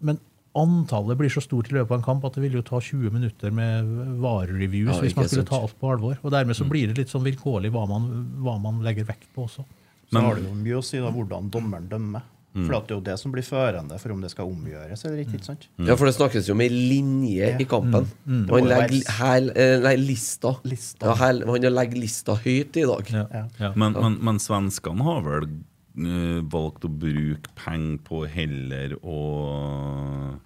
[0.04, 0.20] men
[0.58, 3.12] antallet blir så stort i løpet av en kamp at det vil jo ta 20
[3.16, 3.86] minutter med
[4.22, 5.50] VAR-reviews Ja, hvis man skulle sant.
[5.54, 6.18] ta alt på alvor.
[6.24, 8.10] Og dermed så blir det litt sånn vilkårlig hva man,
[8.44, 9.64] hva man legger vekt på også.
[10.12, 12.22] Så har det jo mye å si da hvordan dommeren dømmer.
[12.52, 15.38] For det er jo det som blir førende for om det skal omgjøres eller ikke.
[15.40, 15.70] ikke sant?
[15.88, 18.10] Ja, for det snakkes jo om ei linje i kampen.
[18.28, 18.42] Mm.
[18.50, 20.58] Han legger være- her, eh, nei, lista.
[20.68, 21.06] Lista.
[21.06, 23.08] Ja, her, han legger lista høyt i dag.
[23.10, 23.24] Ja.
[23.32, 23.46] Ja.
[23.58, 23.72] Ja.
[23.80, 25.48] Men, men, men svenskene har vel
[25.94, 29.22] valgt å bruke penger på heller å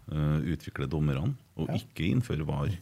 [0.09, 2.73] uh, utvikle dommerne, og ikke innføre VAR.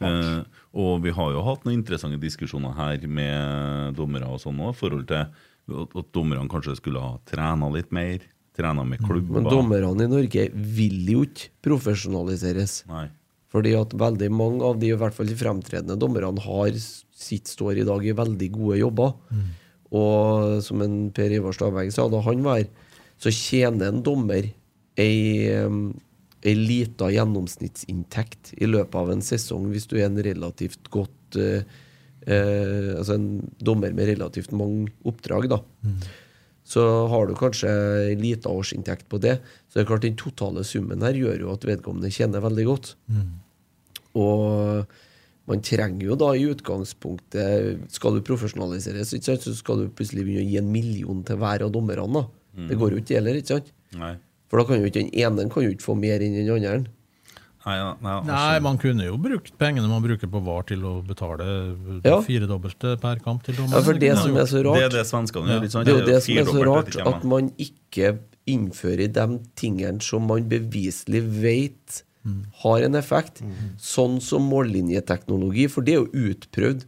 [0.00, 0.42] Uh,
[0.76, 4.80] og vi har jo hatt noen interessante diskusjoner her med dommere og sånn òg, i
[4.80, 8.24] forhold til at, at dommerne kanskje skulle ha trena litt mer.
[8.56, 9.42] Trena med klubber.
[9.42, 12.80] Men dommerne i Norge vil jo ikke profesjonaliseres.
[12.88, 13.10] Nei.
[13.52, 17.82] Fordi at veldig mange av de i hvert fall de fremtredende dommerne har sitt står
[17.82, 19.12] i dag i veldig gode jobber.
[19.94, 22.68] Og som en Per Ivar Staveng sa, da han var her,
[23.22, 24.50] så tjener en dommer
[25.00, 25.48] ei,
[26.42, 31.64] ei lita gjennomsnittsinntekt i løpet av en sesong hvis du er en relativt godt eh,
[32.26, 33.28] eh, Altså en
[33.62, 35.62] dommer med relativt mange oppdrag, da.
[36.66, 36.82] så
[37.12, 37.70] har du kanskje
[38.10, 39.38] en lita årsinntekt på det.
[39.68, 42.96] Så det er klart den totale summen her gjør jo at vedkommende tjener veldig godt.
[44.18, 44.96] Og
[45.46, 50.24] man trenger jo da i utgangspunktet Skal du profesjonaliseres, ikke sant, så skal du plutselig
[50.26, 52.06] begynne å gi en million til hver av dommerne.
[52.12, 52.24] da.
[52.66, 53.72] Det går jo ikke heller, ikke sant?
[53.96, 54.14] Nei.
[54.50, 56.86] For da kan jo ikke den ene kan jo ikke få mer enn den andre.
[57.66, 60.84] Nei, ja, nei, altså, Nei, man kunne jo brukt pengene man bruker på VAR til
[60.86, 61.46] å betale
[62.04, 62.20] Ja.
[62.22, 63.74] firedobbelte per kamp til dommerne.
[63.74, 65.64] Ja, for det som er så så Det er rart, det svenskene gjør.
[65.66, 70.00] ikke det er jo det som er så rart, at man ikke innfører de tingene
[70.00, 72.02] som man beviselig vet
[72.62, 73.42] har en effekt,
[73.78, 76.84] sånn som mållinjeteknologi, for det er jo utprøvd.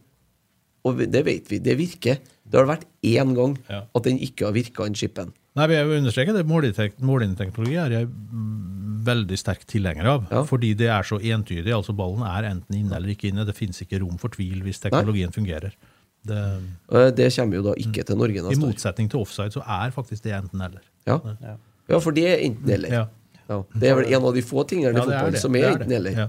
[0.87, 2.19] Og det vet vi, det virker.
[2.49, 5.33] Det har vært én gang at den ikke har virka, den chipen.
[5.55, 6.45] Nei, vi vil understreke det.
[6.47, 8.07] Mållinjetek- Mållinjeteknologi er jeg
[9.09, 10.27] veldig sterk tilhenger av.
[10.31, 10.43] Ja.
[10.47, 11.71] Fordi det er så entydig.
[11.73, 13.45] altså Ballen er enten inne eller ikke inne.
[13.45, 15.73] Det fins ikke rom for tvil hvis teknologien fungerer.
[16.25, 16.37] Det,
[16.91, 18.67] Eh, Det kommer jo da ikke til Norge I neste år.
[18.73, 20.81] motsetning til offside så er faktisk det enten eller.
[21.07, 21.19] Ja.
[21.89, 22.89] ja, for det er enten eller.
[22.89, 23.05] Ja.
[23.49, 23.59] Ja.
[23.81, 25.77] Det er vel en av de få tingene Ja, i fotballen er som er er
[25.77, 26.19] enten-eller.
[26.23, 26.27] Ja.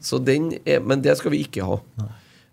[0.00, 1.80] Så den er, men det skal vi ikke ha.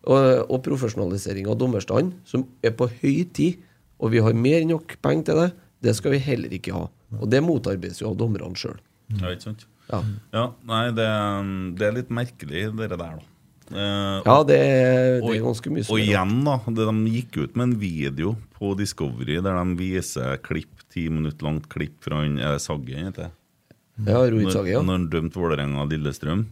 [0.04, 3.62] Og, og profesjonalisering av dommerstanden, som er på høy tid,
[4.04, 5.52] og vi har mer enn nok penger til det,
[5.88, 6.88] det skal vi heller ikke ha.
[7.22, 8.76] Og det motarbeides jo av dommerne sjøl.
[9.14, 9.68] Ja, ikke sant?
[9.92, 10.00] Ja.
[10.34, 11.08] Ja, nei, det,
[11.80, 13.30] det er litt merkelig, det der, da.
[13.74, 16.58] Eh, ja, det er, det er ganske mye Og er igjen, da.
[16.68, 21.48] Det, de gikk ut med en video på Discovery der de viser klipp, ti minutter
[21.48, 23.32] langt klipp fra han eh, Saggen, heter det.
[24.02, 24.82] Ja, Sage, ja.
[24.82, 26.48] når han dømte Vålerenga og Lillestrøm.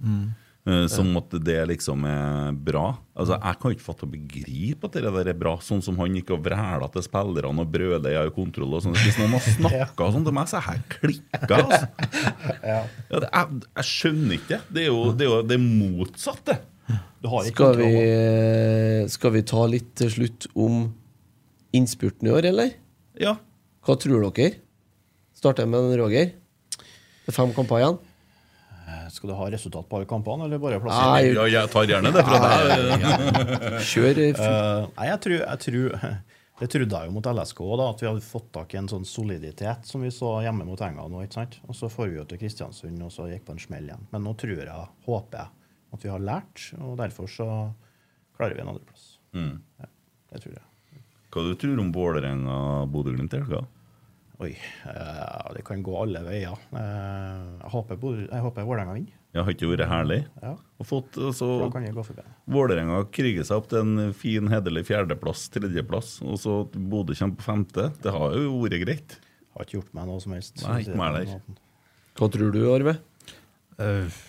[0.67, 2.99] eh, Som at det liksom er bra.
[3.17, 6.13] Altså, Jeg kan ikke fatte og begripe at det der er bra, sånn som han
[6.13, 8.93] gikk og vræla til spillerne og brøla jeg har kontroll og sånn.
[8.93, 11.61] Hvis noen har snakka sånn til meg, så har jeg klikka.
[11.65, 11.87] Altså.
[12.71, 12.83] Ja,
[13.19, 14.61] det, jeg, jeg skjønner ikke det.
[14.75, 16.59] Det er jo det, er jo det motsatte.
[17.21, 17.89] Du har ikke Skal vi,
[19.13, 20.83] skal vi ta litt til slutt om
[21.73, 22.73] innspurten i år, eller?
[23.21, 23.35] Ja.
[23.85, 24.59] Hva tror dere?
[25.37, 26.33] Starter med Roger.
[27.31, 27.99] Er fem kamper igjen.
[29.11, 31.33] Skal du ha resultat på alle kampene, eller bare Nei, plassering?
[31.37, 33.79] ja, jeg tar gjerne det fra deg.
[33.87, 34.19] kjør.
[34.19, 35.97] eh, Eh, nei, jeg tror, jeg tror
[36.61, 39.05] Det trodde jeg jo mot LSK, da, at vi hadde fått tak i en sånn
[39.09, 41.23] soliditet som vi så hjemme mot Enga nå.
[41.25, 41.55] ikke sant?
[41.65, 44.03] Og så får vi jo til Kristiansund, og så gikk på en smell igjen.
[44.13, 45.49] Men nå tror jeg, håper jeg,
[45.97, 47.47] at vi har lært, og derfor så
[48.37, 49.07] klarer vi en andreplass.
[49.33, 49.55] Mm.
[49.81, 49.89] Ja,
[50.35, 51.01] det tror jeg.
[51.33, 53.63] Hva du tror du om Vålerenga-Bodø-Glimt i helga?
[54.41, 56.57] Oi, Uh, det kan gå alle veier.
[56.73, 59.17] Uh, jeg håper, jeg håper Vålerenga vinner.
[59.31, 60.17] Ja, har ikke det vært herlig?
[60.41, 62.23] Ja, Og fått, altså, da kan jeg gå forbi.
[62.51, 67.45] Vålerenga kriger seg opp til en fin, hederlig fjerdeplass, tredjeplass, og så Bodø kommer på
[67.45, 67.85] femte.
[68.03, 69.15] Det har jo vært greit.
[69.55, 70.59] Har ikke gjort meg noe som helst.
[70.65, 71.61] Nei, ikke meg heller.
[72.19, 72.97] Hva tror du, Arve?
[73.81, 74.19] Eh,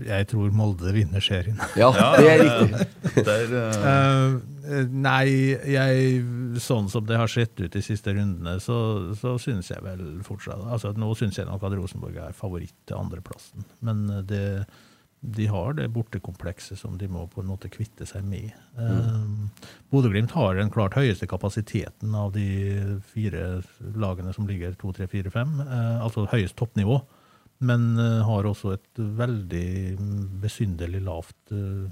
[0.00, 1.60] jeg tror Molde vinner serien.
[1.78, 2.86] Ja, det er riktig.
[3.26, 4.38] Der, uh...
[4.64, 6.22] Uh, nei, jeg,
[6.62, 8.78] sånn som det har sett ut de siste rundene, så,
[9.18, 12.98] så syns jeg vel fortsatt altså Nå syns jeg nok at Rosenborg er favoritt til
[12.98, 13.68] andreplassen.
[13.84, 14.64] Men det,
[15.24, 18.50] de har det bortekomplekset som de må på en måte kvitte seg med.
[18.76, 19.48] Mm.
[19.92, 23.62] Bodø-Glimt har den klart høyeste kapasiteten av de fire
[23.96, 25.54] lagene som ligger 2, 3, 4, 5.
[25.64, 27.00] Eh, altså høyest toppnivå.
[27.64, 29.68] Men eh, har også et veldig
[30.42, 31.86] besynderlig lavt eh,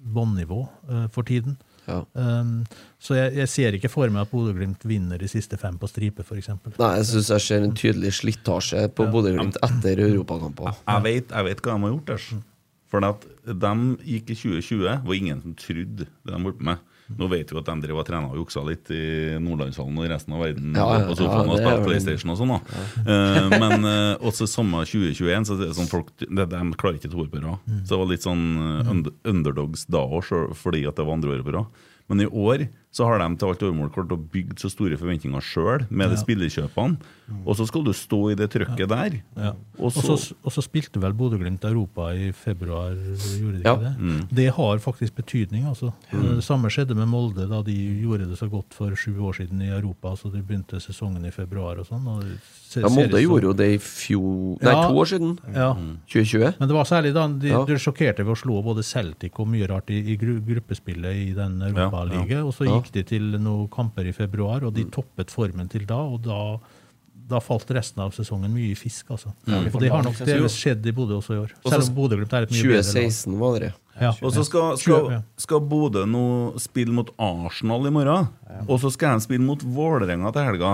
[0.00, 1.58] båndnivå eh, for tiden.
[1.88, 2.02] Ja.
[2.12, 2.60] Um,
[3.02, 6.22] så jeg, jeg ser ikke for meg at Bodø-Glimt vinner de siste fem på stripe,
[6.22, 6.52] f.eks.
[6.76, 10.76] Nei, jeg syns jeg ser en tydelig slitasje på Bodø-Glimt etter europakamper.
[10.84, 12.12] jeg, vet, jeg vet hva de har gjort.
[12.12, 12.46] Der.
[12.90, 13.74] For at de
[14.06, 16.86] gikk i 2020, var ingen som trodde det de holdt på med.
[17.18, 19.02] Nå vet vi at de drev og trena og juksa litt i
[19.42, 20.74] Nordlandshallen og i resten av verden.
[20.76, 22.54] Ja, ja, på sofaen ja, og spilte PlayStation og sånn.
[22.54, 22.84] da.
[23.06, 27.12] Uh, men uh, også samme 2021, så det er sånn folk, de, de klarer ikke
[27.12, 27.64] to år på rad.
[27.66, 27.80] Mm.
[27.82, 28.92] Så det var litt sånn uh,
[29.32, 31.80] underdogs da òg, fordi at det var andre året på rad.
[32.10, 35.40] Men i år så har de til alt overmål klart å bygge så store forventninger
[35.40, 36.98] sjøl med de spillerkjøpene.
[37.46, 39.20] Og så skal du stå i det trøkket der.
[39.38, 39.52] Ja.
[39.78, 42.90] Og Og så så, og så spilte vel Bodø-Glimt Europa i februar,
[43.38, 43.76] gjorde de Ja.
[43.76, 44.34] ikke det?
[44.34, 45.92] Det har faktisk betydning, altså.
[46.10, 47.72] Det samme skjedde med Molde da de
[48.02, 50.16] gjorde det så godt for sju år siden i Europa.
[50.16, 52.04] så De begynte sesongen i februar og sånn.
[52.08, 52.24] og
[52.66, 54.88] ser- Ja, Molde gjorde jo det i fjor Nei, Ja.
[54.88, 55.38] to år siden.
[55.54, 55.74] Ja.
[56.08, 56.54] 2020.
[56.58, 57.64] Men det var særlig da de, Ja.
[57.64, 61.60] de sjokkerte ved å slå både Celtic og mye rart i, i gruppespillet i den
[61.62, 62.44] Europaligaen.
[62.44, 62.79] Og så Ja.
[62.88, 65.98] De til noen kamper i februar, og de toppet formen til da.
[66.00, 66.38] Og da,
[67.30, 69.34] da falt resten av sesongen mye i fisk, altså.
[69.44, 71.54] Og det har nok det skjedd i Bodø også i år.
[71.66, 72.92] Selv om Bodø-Glimt er et mye bedre lag.
[72.96, 73.72] 2016 var det.
[74.00, 74.12] Ja.
[74.24, 76.20] Og så skal, skal, skal Bodø nå
[76.62, 78.28] spille mot Arsenal i morgen.
[78.70, 80.70] Og så skal de spille mot Vålerenga til helga.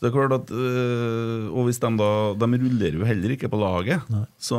[0.00, 3.56] Det er klart at øh, Og hvis de da De rullerer jo heller ikke på
[3.60, 4.02] laget.
[4.38, 4.58] Så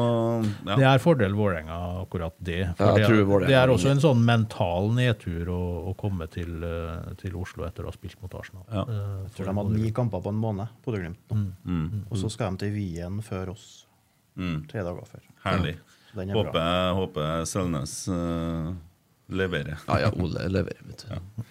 [0.65, 0.76] ja.
[0.76, 2.73] Det er fordel Vålerenga, akkurat det.
[2.77, 5.61] For Ja, det, er, det er også en sånn mental nedtur å,
[5.91, 8.65] å komme til, eh, til Oslo etter å ha spilt mot Arsenal.
[8.72, 8.84] Ja.
[8.85, 11.22] Eh, Jeg tror de hadde ni kamper på en måned, Bodø-Glimt.
[11.31, 11.49] Mm.
[11.65, 12.05] Mm.
[12.09, 13.85] Og så skal de til Wien før oss.
[14.38, 14.68] Mm.
[14.69, 15.23] Tre dager før.
[15.47, 15.77] Herlig.
[16.18, 16.49] Så den er bra.
[16.49, 18.73] Håper, håper Selnes uh,
[19.30, 19.77] leverer.
[19.85, 21.44] Ja, ja, Ole leverer, vet du.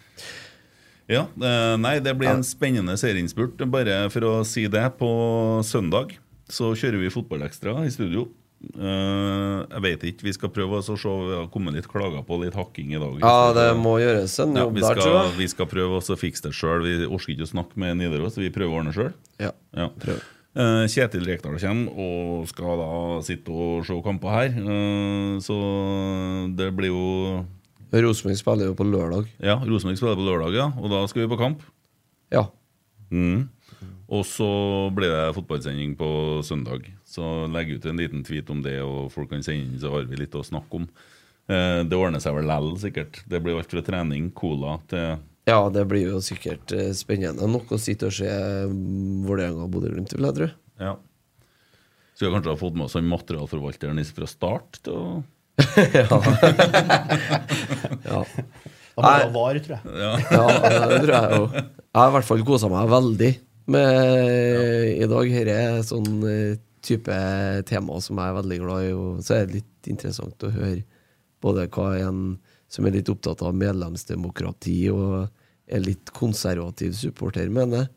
[1.06, 3.60] Ja, eh, nei, det blir en spennende serieinnspurt.
[3.70, 5.10] Bare for å si det, på
[5.62, 6.16] søndag
[6.50, 8.26] så kjører vi Fotballekstra i studio.
[8.74, 10.96] Uh, jeg vet ikke, vi skal prøve å se.
[10.98, 13.20] Vi har kommet litt klager på litt hakking i dag.
[13.22, 15.34] Ja, det må gjøres en Ja, jobb vi, der, tror jeg.
[15.38, 16.82] vi skal prøve å fikse det sjøl.
[16.82, 19.12] Vi orker ikke å snakke med Nidaros, vi prøver å ordne sjøl.
[19.38, 19.92] Ja, Ja.
[20.02, 20.24] prøv.
[20.56, 22.92] Eh, Kjetil Rekdal kommer og skal da
[23.26, 24.54] sitte og se kamper her.
[24.56, 25.56] Eh, så
[26.56, 27.44] det blir jo
[27.96, 29.28] Rosenborg spiller jo på lørdag.
[29.40, 30.70] Ja, Rosenborg spiller på lørdag, ja.
[30.80, 31.60] Og da skal vi på kamp.
[32.32, 32.48] Ja.
[33.10, 33.48] Mm.
[34.06, 34.48] Og så
[34.94, 36.08] blir det fotballsending på
[36.46, 36.88] søndag.
[37.06, 40.08] Så legg ut en liten tweet om det, og folk kan sende inn, så har
[40.08, 40.88] vi litt å snakke om.
[41.46, 43.22] Eh, det ordner seg vel lell, sikkert.
[43.28, 47.70] Det blir alt fra trening, cola til ja, det blir jo sikkert eh, spennende nok
[47.76, 50.48] å sitte og se mm, Vålerenga og Bodø-Glimt, vil jeg tro.
[50.82, 50.96] Ja.
[52.16, 55.06] Skulle kanskje ha fått med oss han materialforvalteren fra start til å
[58.06, 58.22] Ja.
[58.96, 59.82] Da må det var, tror jeg.
[60.00, 60.12] ja.
[60.32, 60.44] Ja,
[60.88, 61.48] det tror jeg jo.
[61.52, 63.28] Jeg har i hvert fall kosa meg veldig
[63.74, 63.90] med
[64.94, 65.32] i dag.
[65.36, 66.54] Dette er sånn eh,
[66.86, 67.16] type
[67.68, 70.80] tema som jeg er veldig glad i, og så er det litt interessant å høre
[71.44, 72.22] både hva en
[72.72, 75.28] som er litt opptatt av medlemsdemokrati og
[75.66, 77.88] er litt konservativ supporter, mener.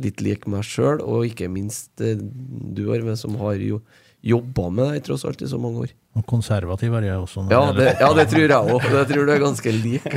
[0.00, 3.80] Litt lik meg sjøl, og ikke minst eh, du, Arve, som har jo
[4.24, 5.92] jobba med det tross alt i så mange år.
[6.18, 7.44] Og konservativ er jeg også.
[7.46, 8.86] når Ja, det ja, det tror jeg òg.
[8.92, 10.08] Jeg tror du er ganske lik,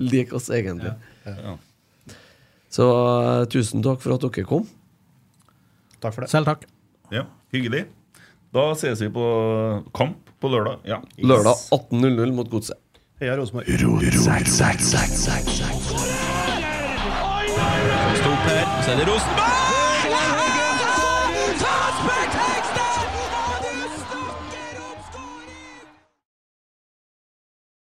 [0.00, 0.94] lik oss, egentlig.
[1.28, 1.56] Ja.
[2.72, 4.64] Så eh, tusen takk for at dere kom.
[6.00, 6.30] Takk for det.
[6.32, 6.64] Selv takk.
[7.14, 7.26] ja.
[7.54, 7.84] Hyggelig.
[8.54, 9.24] Da ses vi på
[9.94, 10.80] kamp på lørdag.
[10.88, 11.00] Ja.
[11.18, 12.78] Lørdag 18.00 mot Godset.
[13.20, 13.66] Heia Rosenborg.
[18.84, 19.63] Stå opp